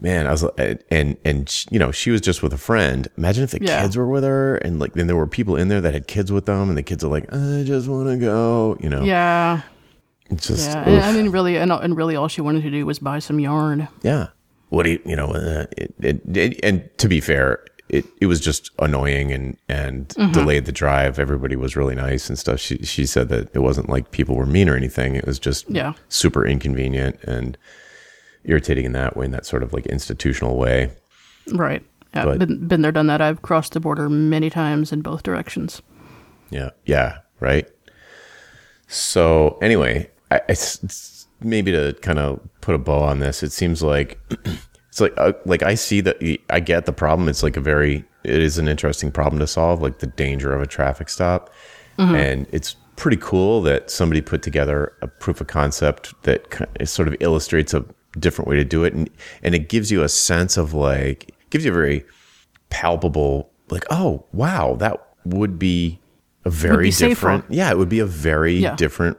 man, 0.00 0.26
I 0.26 0.30
was 0.32 0.44
and 0.90 1.16
and 1.24 1.64
you 1.70 1.78
know 1.78 1.90
she 1.92 2.10
was 2.10 2.20
just 2.20 2.42
with 2.42 2.52
a 2.52 2.58
friend. 2.58 3.08
Imagine 3.16 3.44
if 3.44 3.50
the 3.52 3.62
Yeah. 3.62 3.82
kids 3.82 3.96
were 3.96 4.06
with 4.08 4.24
her, 4.24 4.56
and 4.56 4.78
like 4.78 4.92
then 4.94 5.06
there 5.06 5.16
were 5.16 5.26
people 5.26 5.56
in 5.56 5.68
there 5.68 5.80
that 5.80 5.94
had 5.94 6.06
kids 6.06 6.30
with 6.32 6.46
them, 6.46 6.68
and 6.68 6.76
the 6.78 6.82
kids 6.82 7.02
are 7.04 7.08
like, 7.08 7.24
I 7.32 7.62
just 7.64 7.88
want 7.88 8.08
to 8.08 8.16
go. 8.16 8.76
You 8.80 8.88
know, 8.90 9.02
Yeah, 9.02 9.62
it's 10.30 10.46
just 10.48 10.68
yeah. 10.68 10.84
And, 10.88 11.00
I 11.04 11.12
mean, 11.12 11.30
really, 11.30 11.56
and, 11.56 11.72
and 11.72 11.96
really, 11.96 12.16
all 12.16 12.28
she 12.28 12.40
wanted 12.40 12.62
to 12.62 12.70
do 12.70 12.84
was 12.86 12.98
buy 12.98 13.18
some 13.18 13.38
yarn. 13.40 13.88
Yeah. 14.02 14.28
What 14.70 14.82
do 14.82 14.90
you, 14.90 15.00
you 15.06 15.16
know, 15.16 15.28
uh, 15.32 15.64
it, 15.78 15.94
it, 16.00 16.36
it, 16.36 16.60
and 16.62 16.88
to 16.98 17.08
be 17.08 17.20
fair, 17.20 17.64
it, 17.88 18.04
it 18.20 18.26
was 18.26 18.38
just 18.38 18.70
annoying 18.78 19.32
and, 19.32 19.56
and 19.66 20.08
Mm-hmm. 20.10 20.32
delayed 20.32 20.66
the 20.66 20.72
drive. 20.72 21.18
Everybody 21.18 21.56
was 21.56 21.74
really 21.74 21.94
nice 21.94 22.28
and 22.28 22.38
stuff. 22.38 22.60
She, 22.60 22.76
she 22.84 23.06
said 23.06 23.30
that 23.30 23.48
it 23.54 23.60
wasn't 23.60 23.88
like 23.88 24.10
people 24.10 24.36
were 24.36 24.44
mean 24.44 24.68
or 24.68 24.76
anything. 24.76 25.14
It 25.14 25.24
was 25.26 25.38
just 25.38 25.70
Yeah. 25.70 25.94
super 26.10 26.44
inconvenient 26.46 27.18
and 27.24 27.56
irritating 28.48 28.84
in 28.84 28.92
that 28.92 29.16
way, 29.16 29.26
in 29.26 29.30
that 29.32 29.46
sort 29.46 29.62
of 29.62 29.72
like 29.72 29.86
institutional 29.86 30.56
way. 30.56 30.90
Right. 31.52 31.82
Yeah, 32.14 32.24
But- 32.24 32.38
been 32.38 32.66
been 32.66 32.82
there, 32.82 32.92
done 32.92 33.06
that. 33.08 33.20
I've 33.20 33.42
crossed 33.42 33.72
the 33.74 33.80
border 33.80 34.08
many 34.08 34.50
times 34.50 34.92
in 34.92 35.02
both 35.02 35.22
directions. 35.22 35.82
Yeah. 36.50 36.70
Yeah. 36.86 37.18
Right. 37.40 37.68
So 38.88 39.58
anyway, 39.60 40.10
I, 40.30 40.36
I 40.36 40.52
s- 40.52 40.82
s- 40.84 41.26
maybe 41.40 41.70
to 41.72 41.94
kind 42.00 42.18
of 42.18 42.40
put 42.60 42.74
a 42.74 42.78
bow 42.78 43.00
on 43.02 43.18
this, 43.20 43.42
it 43.42 43.52
seems 43.52 43.82
like 43.82 44.18
it's 44.88 45.00
like 45.00 45.12
uh, 45.18 45.32
like 45.44 45.62
I 45.62 45.74
see 45.74 46.00
that 46.00 46.16
I 46.50 46.60
get 46.60 46.86
the 46.86 46.92
problem. 46.92 47.28
It's 47.28 47.42
like 47.42 47.56
a 47.56 47.60
very 47.60 48.04
it 48.24 48.42
is 48.42 48.58
an 48.58 48.68
interesting 48.68 49.12
problem 49.12 49.38
to 49.40 49.46
solve, 49.46 49.80
like 49.82 49.98
the 49.98 50.06
danger 50.06 50.52
of 50.54 50.62
a 50.62 50.66
traffic 50.66 51.08
stop, 51.08 51.50
and 51.98 52.46
it's 52.52 52.76
pretty 52.96 53.16
cool 53.20 53.60
that 53.62 53.90
somebody 53.90 54.20
put 54.20 54.42
together 54.42 54.92
a 55.02 55.06
proof 55.06 55.40
of 55.40 55.46
concept 55.46 56.14
that 56.24 56.46
sort 56.84 57.06
of 57.08 57.14
illustrates 57.20 57.72
a 57.74 57.84
different 58.18 58.48
way 58.48 58.56
to 58.56 58.64
do 58.64 58.84
it, 58.84 58.92
and 58.94 59.08
and 59.42 59.54
it 59.54 59.68
gives 59.68 59.90
you 59.90 60.02
a 60.02 60.08
sense 60.08 60.56
of 60.56 60.74
like 60.74 61.34
gives 61.50 61.64
you 61.64 61.70
a 61.70 61.74
very 61.74 62.04
palpable 62.70 63.50
like 63.70 63.84
oh 63.90 64.24
wow 64.32 64.74
that 64.76 64.98
would 65.24 65.58
be 65.58 65.98
a 66.44 66.50
very 66.50 66.88
be 66.88 66.90
safer. 66.90 67.08
different 67.10 67.44
yeah 67.48 67.70
it 67.70 67.78
would 67.78 67.88
be 67.88 67.98
a 67.98 68.06
very 68.06 68.54
Yeah. 68.56 68.76
different 68.76 69.16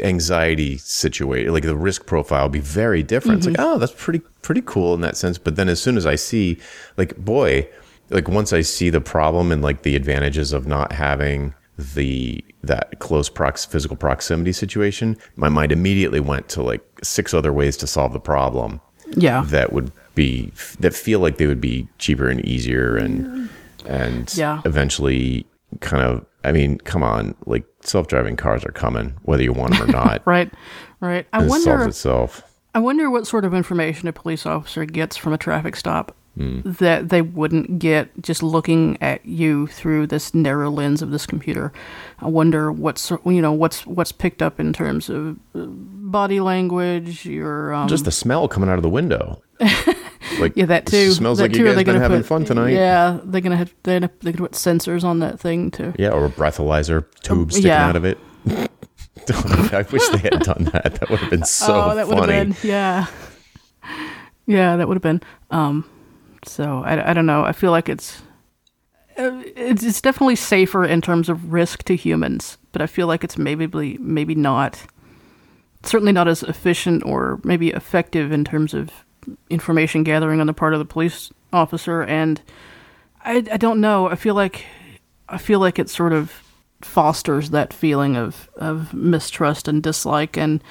anxiety 0.00 0.78
situation 0.78 1.52
like 1.52 1.62
the 1.62 1.76
risk 1.76 2.06
profile 2.06 2.44
would 2.44 2.52
be 2.52 2.58
very 2.60 3.02
different 3.02 3.38
it's 3.38 3.46
like 3.46 3.56
mm-hmm. 3.56 3.74
oh 3.74 3.78
that's 3.78 3.94
pretty 3.96 4.20
pretty 4.40 4.62
cool 4.64 4.94
in 4.94 5.00
that 5.02 5.16
sense 5.16 5.38
but 5.38 5.56
then 5.56 5.68
as 5.68 5.80
soon 5.80 5.96
as 5.96 6.06
i 6.06 6.14
see 6.14 6.58
like 6.96 7.16
boy 7.16 7.68
like 8.10 8.28
once 8.28 8.52
i 8.52 8.60
see 8.60 8.90
the 8.90 9.00
problem 9.00 9.52
and 9.52 9.62
like 9.62 9.82
the 9.82 9.94
advantages 9.94 10.52
of 10.52 10.66
not 10.66 10.92
having 10.92 11.54
the 11.82 12.44
that 12.62 12.98
close 13.00 13.28
prox 13.28 13.64
physical 13.64 13.96
proximity 13.96 14.52
situation 14.52 15.16
my 15.36 15.48
mind 15.48 15.72
immediately 15.72 16.20
went 16.20 16.48
to 16.48 16.62
like 16.62 16.82
six 17.02 17.34
other 17.34 17.52
ways 17.52 17.76
to 17.76 17.86
solve 17.86 18.12
the 18.12 18.20
problem 18.20 18.80
Yeah. 19.16 19.42
that 19.46 19.72
would 19.72 19.92
be 20.14 20.52
that 20.80 20.94
feel 20.94 21.20
like 21.20 21.36
they 21.38 21.46
would 21.46 21.60
be 21.60 21.88
cheaper 21.98 22.28
and 22.28 22.40
easier 22.44 22.96
and 22.96 23.48
and 23.86 24.32
Yeah. 24.36 24.60
eventually 24.64 25.46
kind 25.80 26.02
of 26.04 26.24
I 26.44 26.50
mean, 26.50 26.78
come 26.78 27.04
on, 27.04 27.36
like 27.46 27.64
self-driving 27.82 28.34
cars 28.36 28.64
are 28.64 28.72
coming 28.72 29.14
whether 29.22 29.42
you 29.44 29.52
want 29.52 29.74
them 29.74 29.82
or 29.82 29.86
not. 29.92 30.22
Right. 30.26 30.50
Right. 31.00 31.26
I 31.32 31.44
It 31.44 31.50
solves 31.50 31.86
itself. 31.86 32.42
I 32.74 32.78
wonder 32.80 33.10
what 33.10 33.26
sort 33.26 33.44
of 33.44 33.54
information 33.54 34.08
a 34.08 34.12
police 34.12 34.44
officer 34.46 34.84
gets 34.84 35.16
from 35.16 35.32
a 35.32 35.38
traffic 35.38 35.76
stop 35.76 36.16
Hmm. 36.36 36.60
that 36.64 37.10
they 37.10 37.20
wouldn't 37.20 37.78
get 37.78 38.10
just 38.22 38.42
looking 38.42 38.96
at 39.02 39.24
you 39.26 39.66
through 39.66 40.06
this 40.06 40.32
narrow 40.32 40.70
lens 40.70 41.02
of 41.02 41.10
this 41.10 41.26
computer. 41.26 41.74
I 42.20 42.28
wonder 42.28 42.72
what's 42.72 43.10
you 43.10 43.42
know 43.42 43.52
what's 43.52 43.86
what's 43.86 44.12
picked 44.12 44.40
up 44.40 44.58
in 44.58 44.72
terms 44.72 45.10
of 45.10 45.36
uh, 45.54 45.66
body 45.66 46.40
language, 46.40 47.26
your 47.26 47.74
um, 47.74 47.86
Just 47.86 48.06
the 48.06 48.10
smell 48.10 48.48
coming 48.48 48.70
out 48.70 48.78
of 48.78 48.82
the 48.82 48.88
window. 48.88 49.42
Like 50.38 50.56
yeah 50.56 50.66
that 50.66 50.86
too. 50.86 51.10
smells 51.12 51.38
that 51.38 51.44
like 51.44 51.52
too. 51.52 51.58
you 51.58 51.64
guys 51.66 51.76
they 51.76 51.84
been 51.84 52.00
having 52.00 52.20
put- 52.20 52.26
fun 52.26 52.44
tonight. 52.44 52.70
Yeah, 52.70 53.18
they're 53.24 53.40
gonna 53.40 53.56
have 53.56 53.74
they're 53.82 54.00
gonna, 54.00 54.12
they're 54.20 54.32
gonna 54.32 54.48
put 54.48 54.52
sensors 54.52 55.04
on 55.04 55.18
that 55.18 55.40
thing 55.40 55.70
too. 55.70 55.92
Yeah, 55.98 56.10
or 56.10 56.24
a 56.24 56.30
breathalyzer 56.30 57.04
tube 57.22 57.52
sticking 57.52 57.68
yeah. 57.68 57.86
out 57.86 57.96
of 57.96 58.04
it. 58.04 58.18
I 59.28 59.84
wish 59.92 60.08
they 60.08 60.18
had 60.18 60.40
done 60.40 60.70
that. 60.72 60.96
That 61.00 61.10
would 61.10 61.20
have 61.20 61.30
been 61.30 61.44
so 61.44 61.90
oh, 61.90 61.94
that 61.94 62.08
would 62.08 62.18
funny. 62.18 62.32
have 62.32 62.62
been 62.62 62.68
yeah, 62.70 63.06
yeah, 64.46 64.76
that 64.76 64.88
would 64.88 64.94
have 64.94 65.02
been. 65.02 65.20
Um, 65.50 65.88
so 66.44 66.82
I, 66.84 67.10
I 67.10 67.12
don't 67.12 67.26
know. 67.26 67.44
I 67.44 67.52
feel 67.52 67.70
like 67.70 67.88
it's 67.88 68.22
uh, 69.18 69.42
it's 69.56 69.82
it's 69.82 70.00
definitely 70.00 70.36
safer 70.36 70.84
in 70.84 71.00
terms 71.00 71.28
of 71.28 71.52
risk 71.52 71.82
to 71.84 71.96
humans, 71.96 72.58
but 72.72 72.82
I 72.82 72.86
feel 72.86 73.06
like 73.06 73.24
it's 73.24 73.36
maybe 73.38 73.66
maybe 73.98 74.34
not 74.34 74.82
certainly 75.82 76.12
not 76.12 76.28
as 76.28 76.42
efficient 76.42 77.04
or 77.04 77.40
maybe 77.44 77.70
effective 77.70 78.30
in 78.32 78.44
terms 78.44 78.72
of 78.74 78.90
information 79.50 80.02
gathering 80.04 80.40
on 80.40 80.46
the 80.46 80.52
part 80.52 80.72
of 80.72 80.78
the 80.78 80.84
police 80.84 81.30
officer. 81.52 82.02
And 82.02 82.40
I 83.24 83.36
I 83.52 83.56
don't 83.56 83.80
know. 83.80 84.08
I 84.08 84.14
feel 84.14 84.34
like 84.34 84.64
I 85.28 85.38
feel 85.38 85.60
like 85.60 85.78
it 85.78 85.88
sort 85.90 86.12
of 86.12 86.42
fosters 86.80 87.50
that 87.50 87.72
feeling 87.72 88.16
of 88.16 88.48
of 88.56 88.92
mistrust 88.92 89.68
and 89.68 89.82
dislike 89.82 90.36
and 90.36 90.62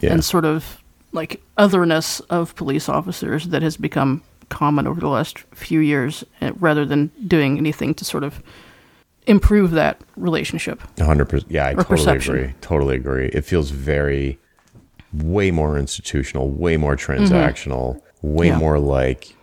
Yeah. 0.00 0.12
and 0.14 0.24
sort 0.24 0.44
of 0.44 0.82
like 1.12 1.40
otherness 1.58 2.20
of 2.30 2.54
police 2.56 2.88
officers 2.88 3.48
that 3.48 3.62
has 3.62 3.76
become 3.76 4.22
common 4.50 4.86
over 4.86 5.00
the 5.00 5.08
last 5.08 5.38
few 5.54 5.80
years 5.80 6.22
uh, 6.42 6.52
rather 6.58 6.84
than 6.84 7.10
doing 7.26 7.56
anything 7.56 7.94
to 7.94 8.04
sort 8.04 8.22
of 8.24 8.42
improve 9.26 9.70
that 9.72 10.00
relationship. 10.16 10.80
hundred 10.98 11.26
percent. 11.30 11.50
Yeah, 11.50 11.66
I 11.68 11.74
totally 11.74 11.96
perception. 11.96 12.34
agree. 12.36 12.54
Totally 12.60 12.96
agree. 12.96 13.28
It 13.28 13.44
feels 13.44 13.70
very, 13.70 14.38
way 15.12 15.50
more 15.50 15.78
institutional, 15.78 16.50
way 16.50 16.76
more 16.76 16.96
transactional, 16.96 18.00
way 18.22 18.48
Mm-hmm. 18.48 18.54
Yeah. 18.54 18.58
more 18.58 18.78
like 18.78 19.34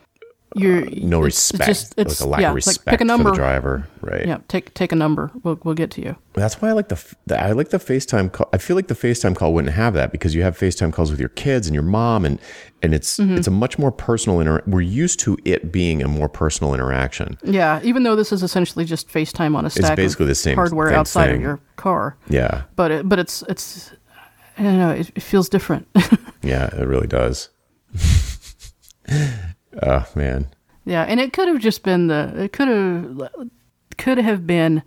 You're 0.60 0.86
no 0.90 1.24
it's 1.24 1.52
respect, 1.52 1.68
just- 1.68 1.94
it's- 1.98 2.20
like 2.22 2.28
a 2.28 2.30
lack 2.32 2.42
yeah, 2.42 2.48
of 2.50 2.52
like, 2.54 2.56
respect 2.66 2.88
pick 2.88 3.02
a 3.02 3.06
number. 3.06 3.26
for 3.30 3.32
the 3.32 3.38
driver. 3.38 3.88
Right. 4.02 4.26
Yeah, 4.28 4.38
take 4.48 4.74
take 4.74 4.92
a 4.92 4.96
number. 4.96 5.32
We'll 5.44 5.60
we'll 5.64 5.74
get 5.76 5.92
to 5.92 6.02
you. 6.02 6.16
That's 6.34 6.62
why 6.62 6.70
I 6.70 6.72
like 6.74 6.90
the, 6.90 7.04
the 7.26 7.40
I 7.42 7.52
like 7.54 7.70
the 7.70 7.78
FaceTime 7.80 8.32
call. 8.32 8.48
I 8.54 8.58
feel 8.58 8.76
like 8.76 8.88
the 8.88 8.94
FaceTime 8.96 9.36
call 9.36 9.54
wouldn't 9.54 9.74
have 9.74 9.94
that 9.96 10.12
because 10.12 10.36
you 10.36 10.44
have 10.44 10.58
FaceTime 10.58 10.94
calls 10.94 11.10
with 11.12 11.20
your 11.20 11.30
kids 11.30 11.68
and 11.68 11.74
your 11.74 11.84
mom 11.84 12.26
and 12.26 12.40
and 12.82 12.94
it's 12.94 13.18
Mm-hmm. 13.18 13.36
it's 13.38 13.48
a 13.48 13.52
much 13.52 13.80
more 13.80 13.92
personal 13.92 14.40
inter- 14.40 14.62
we're 14.68 14.82
used 14.82 15.20
to 15.22 15.38
it 15.46 15.72
being 15.72 16.02
a 16.04 16.08
more 16.08 16.30
personal 16.30 16.74
interaction. 16.74 17.38
Yeah, 17.44 17.80
even 17.84 18.04
though 18.04 18.16
this 18.16 18.32
is 18.32 18.44
essentially 18.44 18.86
just 18.86 19.10
FaceTime 19.10 19.56
on 19.56 19.66
a 19.66 19.70
stack 19.70 19.92
It's 19.92 19.96
basically 19.96 20.28
the 20.28 20.36
same 20.36 20.56
hardware 20.56 20.88
thing- 20.90 20.96
outside 20.98 21.28
thing. 21.28 21.36
of 21.38 21.42
your 21.42 21.60
car, 21.76 22.16
Yeah. 22.30 22.64
but 22.76 22.92
it, 22.92 23.10
but 23.10 23.18
it's 23.20 23.42
it's 23.50 23.92
I 24.60 24.64
don't 24.64 24.78
know. 24.80 24.92
It, 24.92 25.12
it 25.16 25.22
feels 25.24 25.50
different. 25.50 25.88
Yeah, 26.44 26.68
it 26.76 26.86
really 26.88 27.08
does. 27.08 27.50
oh 29.84 30.06
man. 30.16 30.48
Yeah, 30.86 31.04
and 31.04 31.20
it 31.20 31.34
could 31.34 31.48
have 31.48 31.60
just 31.60 31.84
been 31.84 32.08
the 32.08 32.32
it 32.44 32.54
could 32.54 32.68
have 32.68 33.30
could 33.98 34.18
have 34.18 34.46
been 34.48 34.84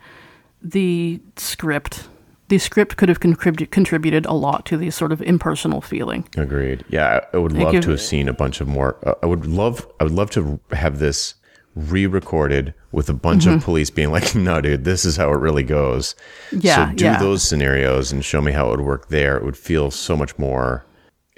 the 0.63 1.21
script. 1.37 2.09
The 2.49 2.59
script 2.59 2.97
could 2.97 3.09
have 3.09 3.21
contributed 3.21 3.71
contributed 3.71 4.27
a 4.27 4.33
lot 4.33 4.67
to 4.67 4.77
the 4.77 4.91
sort 4.91 5.13
of 5.13 5.23
impersonal 5.23 5.81
feeling. 5.81 6.27
Agreed. 6.37 6.85
Yeah, 6.89 7.21
I 7.33 7.37
I 7.37 7.39
would 7.41 7.53
love 7.53 7.73
give- 7.73 7.85
to 7.85 7.91
have 7.91 8.01
seen 8.01 8.29
a 8.29 8.33
bunch 8.33 8.61
of 8.61 8.67
more. 8.69 8.97
Uh, 9.07 9.15
I 9.23 9.27
would 9.27 9.47
love. 9.47 9.87
I 10.01 10.05
would 10.05 10.13
love 10.13 10.31
to 10.33 10.59
have 10.73 10.99
this 10.99 11.35
re-recorded 11.77 12.75
with 12.93 13.09
a 13.09 13.13
bunch 13.15 13.45
Mm-hmm. 13.45 13.55
of 13.57 13.65
police 13.65 13.91
being 13.91 14.11
like, 14.11 14.35
"No, 14.35 14.61
dude, 14.61 14.85
this 14.85 15.05
is 15.05 15.17
how 15.17 15.31
it 15.33 15.39
really 15.39 15.63
goes." 15.63 16.15
Yeah, 16.51 16.91
So 16.91 16.97
do 16.97 17.05
yeah. 17.05 17.19
those 17.19 17.43
scenarios 17.43 18.11
and 18.13 18.25
show 18.25 18.41
me 18.41 18.53
how 18.53 18.69
it 18.69 18.71
would 18.79 18.87
work 18.87 19.09
there. 19.09 19.37
It 19.37 19.45
would 19.45 19.57
feel 19.57 19.91
so 19.91 20.17
much 20.17 20.37
more. 20.39 20.85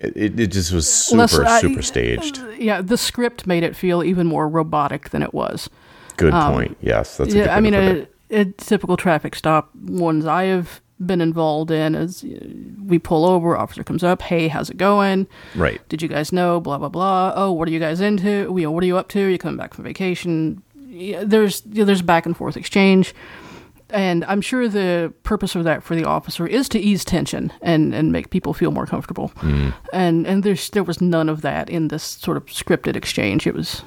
It, 0.02 0.38
it, 0.38 0.46
just 0.48 0.72
was 0.72 0.92
super 0.92 1.42
Less- 1.42 1.60
super 1.60 1.82
staged. 1.82 2.40
Yeah, 2.58 2.82
the 2.82 2.96
script 2.96 3.46
made 3.46 3.62
it 3.62 3.76
feel 3.76 4.02
even 4.02 4.26
more 4.26 4.48
robotic 4.48 5.10
than 5.10 5.22
it 5.22 5.32
was. 5.32 5.70
Good 6.16 6.32
point. 6.32 6.76
Yes, 6.80 7.16
that's 7.16 7.30
a 7.30 7.32
good 7.32 7.42
um, 7.42 7.46
Yeah, 7.46 7.56
I 7.56 7.60
mean, 7.60 7.72
to 7.72 7.78
put 7.78 7.96
it. 7.96 8.14
a, 8.30 8.40
a 8.40 8.44
typical 8.52 8.96
traffic 8.96 9.34
stop 9.34 9.74
ones 9.74 10.26
I 10.26 10.44
have 10.44 10.80
been 11.04 11.20
involved 11.20 11.70
in. 11.70 11.94
As 11.94 12.24
uh, 12.24 12.46
we 12.84 12.98
pull 12.98 13.24
over, 13.24 13.56
officer 13.56 13.84
comes 13.84 14.02
up, 14.02 14.22
hey, 14.22 14.48
how's 14.48 14.70
it 14.70 14.76
going? 14.76 15.26
Right. 15.54 15.80
Did 15.88 16.02
you 16.02 16.08
guys 16.08 16.32
know? 16.32 16.60
Blah 16.60 16.78
blah 16.78 16.88
blah. 16.88 17.32
Oh, 17.34 17.52
what 17.52 17.68
are 17.68 17.70
you 17.72 17.80
guys 17.80 18.00
into? 18.00 18.52
You 18.56 18.62
know, 18.64 18.70
what 18.70 18.82
are 18.82 18.86
you 18.86 18.96
up 18.96 19.08
to? 19.10 19.20
You 19.20 19.38
coming 19.38 19.56
back 19.56 19.74
from 19.74 19.84
vacation? 19.84 20.62
Yeah, 20.88 21.22
there's 21.24 21.62
you 21.70 21.80
know, 21.80 21.84
there's 21.84 22.02
back 22.02 22.26
and 22.26 22.36
forth 22.36 22.56
exchange, 22.56 23.14
and 23.92 24.24
I'm 24.24 24.40
sure 24.40 24.68
the 24.68 25.12
purpose 25.22 25.54
of 25.54 25.64
that 25.64 25.82
for 25.82 25.94
the 25.94 26.04
officer 26.04 26.46
is 26.46 26.68
to 26.70 26.78
ease 26.78 27.04
tension 27.04 27.52
and 27.62 27.94
and 27.94 28.12
make 28.12 28.30
people 28.30 28.54
feel 28.54 28.70
more 28.70 28.86
comfortable. 28.86 29.30
Mm. 29.36 29.74
And 29.92 30.26
and 30.26 30.42
there's 30.42 30.70
there 30.70 30.82
was 30.82 31.00
none 31.00 31.28
of 31.28 31.42
that 31.42 31.70
in 31.70 31.88
this 31.88 32.02
sort 32.02 32.36
of 32.36 32.46
scripted 32.46 32.96
exchange. 32.96 33.46
It 33.46 33.54
was 33.54 33.82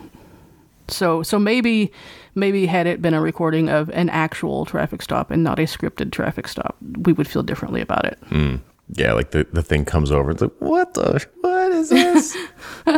so 0.88 1.24
so 1.24 1.40
maybe 1.40 1.92
maybe 2.36 2.66
had 2.66 2.88
it 2.88 3.02
been 3.02 3.14
a 3.14 3.22
recording 3.22 3.70
of 3.70 3.90
an 3.90 4.10
actual 4.10 4.66
traffic 4.66 5.02
stop 5.02 5.32
and 5.32 5.44
not 5.44 5.60
a 5.60 5.64
scripted 5.64 6.12
traffic 6.12 6.48
stop, 6.48 6.76
we 6.82 7.14
would 7.14 7.28
feel 7.28 7.44
differently 7.44 7.82
about 7.82 8.06
it. 8.06 8.20
Mm. 8.30 8.62
Yeah, 8.90 9.14
like 9.14 9.32
the, 9.32 9.48
the 9.52 9.64
thing 9.64 9.84
comes 9.84 10.12
over. 10.12 10.30
It's 10.30 10.44
like, 10.44 10.54
what 10.60 10.94
the? 10.94 11.26
What 11.42 11.72
is 11.72 11.90
this? 11.90 12.38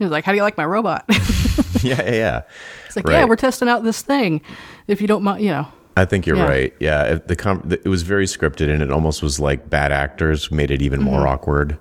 He 0.00 0.04
was 0.04 0.10
like, 0.12 0.24
"How 0.24 0.32
do 0.32 0.36
you 0.36 0.42
like 0.42 0.56
my 0.56 0.64
robot?" 0.64 1.04
yeah, 1.82 2.02
yeah, 2.02 2.10
yeah. 2.10 2.42
It's 2.86 2.96
like, 2.96 3.06
yeah, 3.06 3.26
we're 3.26 3.36
testing 3.36 3.68
out 3.68 3.84
this 3.84 4.00
thing. 4.00 4.40
If 4.90 5.00
you 5.00 5.06
don't 5.06 5.22
mind, 5.22 5.42
you 5.44 5.50
know. 5.50 5.68
I 5.96 6.04
think 6.04 6.26
you're 6.26 6.36
Yeah. 6.36 6.48
right. 6.48 6.74
Yeah, 6.80 7.02
it, 7.04 7.28
the 7.28 7.36
com- 7.36 7.68
it 7.70 7.84
was 7.88 8.02
very 8.02 8.26
scripted, 8.26 8.68
and 8.72 8.82
it 8.82 8.90
almost 8.90 9.22
was 9.22 9.38
like 9.40 9.68
bad 9.70 9.92
actors 9.92 10.50
made 10.50 10.70
it 10.70 10.82
even 10.82 11.00
Mm-hmm. 11.00 11.10
more 11.10 11.26
awkward. 11.26 11.78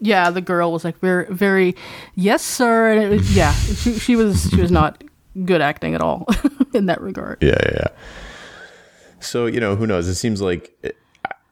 Yeah, 0.00 0.30
the 0.30 0.40
girl 0.40 0.72
was 0.72 0.84
like 0.84 0.98
very, 1.00 1.26
very, 1.28 1.74
yes, 2.14 2.42
sir. 2.42 2.92
And 2.92 3.02
it 3.02 3.08
was, 3.10 3.36
yeah, 3.36 3.52
she, 3.52 3.98
she 3.98 4.16
was, 4.16 4.48
she 4.50 4.60
was 4.60 4.70
not 4.70 5.04
good 5.44 5.60
acting 5.60 5.94
at 5.94 6.00
all 6.00 6.26
in 6.74 6.86
that 6.86 7.00
regard. 7.00 7.38
Yeah, 7.42 7.56
yeah, 7.62 7.72
yeah. 7.74 7.88
So 9.20 9.46
you 9.46 9.60
know, 9.60 9.76
who 9.76 9.86
knows? 9.86 10.08
It 10.08 10.14
seems 10.14 10.40
like 10.40 10.72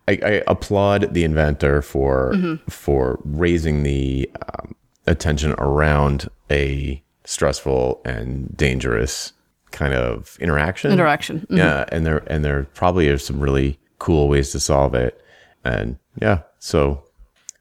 I, 0.08 0.18
I 0.24 0.42
applaud 0.46 1.12
the 1.12 1.24
inventor 1.24 1.82
for 1.82 2.34
for 2.68 3.20
raising 3.24 3.82
the 3.82 4.30
um, 4.58 4.74
attention 5.06 5.52
around 5.58 6.28
a 6.50 7.02
stressful 7.24 8.00
and 8.06 8.56
dangerous 8.56 9.32
kind 9.72 9.94
of 9.94 10.36
interaction. 10.40 10.90
Interaction. 10.92 11.46
Mhm. 11.50 11.56
Yeah, 11.58 11.84
and 11.90 12.04
there 12.06 12.22
and 12.26 12.44
there 12.44 12.64
probably 12.74 13.08
are 13.08 13.18
some 13.18 13.40
really 13.40 13.78
cool 13.98 14.28
ways 14.28 14.50
to 14.52 14.60
solve 14.60 14.94
it. 14.94 15.20
And 15.64 15.98
yeah, 16.20 16.40
so 16.58 17.02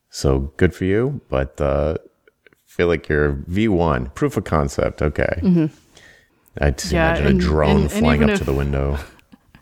so 0.10 0.52
good 0.58 0.74
for 0.74 0.86
you. 0.86 1.22
But 1.30 1.60
uh, 1.60 1.98
feel 2.66 2.88
like 2.88 3.10
you're 3.10 3.32
V 3.48 3.68
one 3.68 4.08
proof 4.12 4.38
of 4.38 4.44
concept. 4.44 5.02
Okay. 5.02 5.42
I 6.60 6.72
just 6.72 6.88
Mm-hmm. 6.88 6.96
Yeah, 6.96 7.10
imagine 7.10 7.28
and- 7.28 7.40
a 7.40 7.44
drone 7.44 7.82
and- 7.82 7.92
flying 7.92 8.24
up 8.24 8.30
if- 8.32 8.40
to 8.40 8.44
the 8.46 8.54
window. 8.54 8.98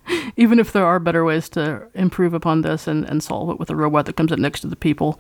Even 0.38 0.60
if 0.60 0.72
there 0.74 0.86
are 0.86 1.00
better 1.00 1.24
ways 1.26 1.50
to 1.50 1.88
improve 1.94 2.34
upon 2.34 2.62
this 2.62 2.88
and, 2.88 3.06
and 3.10 3.24
solve 3.24 3.50
it 3.50 3.60
with 3.60 3.70
a 3.70 3.76
robot 3.76 4.06
that 4.06 4.16
comes 4.16 4.32
up 4.32 4.40
next 4.40 4.62
to 4.62 4.68
the 4.68 4.76
people, 4.76 5.20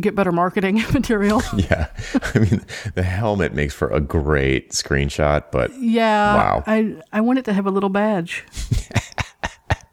get 0.00 0.14
better 0.14 0.32
marketing 0.32 0.76
material. 0.92 1.42
Yeah, 1.56 1.88
I 2.34 2.38
mean 2.38 2.64
the 2.94 3.02
helmet 3.02 3.54
makes 3.54 3.74
for 3.74 3.88
a 3.88 4.00
great 4.00 4.70
screenshot, 4.72 5.44
but 5.50 5.72
Yeah. 5.80 6.34
Wow. 6.34 6.64
I, 6.66 6.96
I 7.12 7.20
want 7.20 7.38
it 7.38 7.44
to 7.46 7.52
have 7.52 7.66
a 7.66 7.70
little 7.70 7.88
badge. 7.88 8.44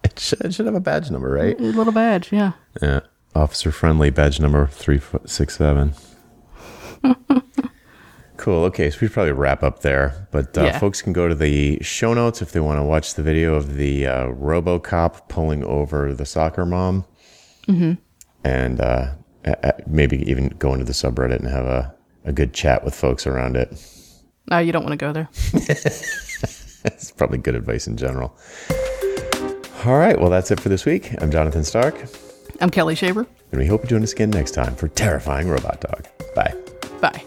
it 0.03 0.19
should, 0.19 0.41
it 0.41 0.53
should 0.53 0.65
have 0.65 0.75
a 0.75 0.79
badge 0.79 1.09
number, 1.09 1.29
right? 1.29 1.57
A 1.59 1.63
little 1.63 1.93
badge, 1.93 2.31
yeah. 2.31 2.53
Yeah, 2.81 3.01
officer 3.35 3.71
friendly 3.71 4.09
badge 4.09 4.39
number 4.39 4.67
three 4.67 4.97
foot 4.99 5.29
six 5.29 5.57
seven. 5.57 5.93
Cool. 8.43 8.65
Okay, 8.65 8.89
so 8.89 8.97
we 8.99 9.07
should 9.07 9.13
probably 9.13 9.31
wrap 9.31 9.63
up 9.63 9.79
there, 9.79 10.27
but 10.31 10.57
uh, 10.57 10.63
Yeah. 10.65 10.79
folks 10.79 11.01
can 11.01 11.13
go 11.13 11.29
to 11.29 11.35
the 11.35 11.79
show 11.81 12.13
notes 12.13 12.41
if 12.41 12.51
they 12.51 12.59
want 12.59 12.77
to 12.77 12.83
watch 12.83 13.13
the 13.13 13.23
video 13.23 13.55
of 13.55 13.75
the 13.75 14.05
uh, 14.05 14.25
RoboCop 14.27 15.29
pulling 15.29 15.63
over 15.63 16.13
the 16.13 16.25
soccer 16.25 16.65
mom, 16.65 17.05
mm-hmm. 17.67 17.93
and 18.43 18.81
uh, 18.81 19.11
maybe 19.87 20.29
even 20.29 20.49
go 20.59 20.73
into 20.73 20.83
the 20.85 20.91
subreddit 20.91 21.39
and 21.39 21.47
have 21.47 21.65
a, 21.65 21.95
a 22.25 22.33
good 22.33 22.53
chat 22.53 22.83
with 22.83 22.93
folks 22.93 23.25
around 23.25 23.55
it. 23.55 23.69
No, 24.51 24.57
you 24.59 24.73
don't 24.73 24.83
want 24.83 24.91
to 24.91 24.97
go 24.97 25.13
there. 25.13 25.29
It's 26.85 27.11
probably 27.11 27.37
good 27.37 27.55
advice 27.55 27.87
in 27.87 27.95
general. 27.95 28.35
All 29.85 29.97
right, 29.97 30.19
well, 30.19 30.29
that's 30.29 30.51
it 30.51 30.59
for 30.59 30.67
this 30.67 30.83
week. 30.83 31.15
I'm 31.21 31.31
Jonathan 31.31 31.63
Stark, 31.63 31.95
I'm 32.59 32.69
Kelly 32.69 32.95
Shaver. 32.95 33.25
and 33.53 33.61
we 33.61 33.65
hope 33.67 33.83
you 33.83 33.89
join 33.89 34.03
us 34.03 34.11
again 34.11 34.31
next 34.31 34.51
time 34.51 34.75
for 34.75 34.89
Terrifying 34.89 35.47
Robot 35.47 35.79
Dog. 35.79 36.07
Bye. 36.35 36.53
Bye. 36.99 37.23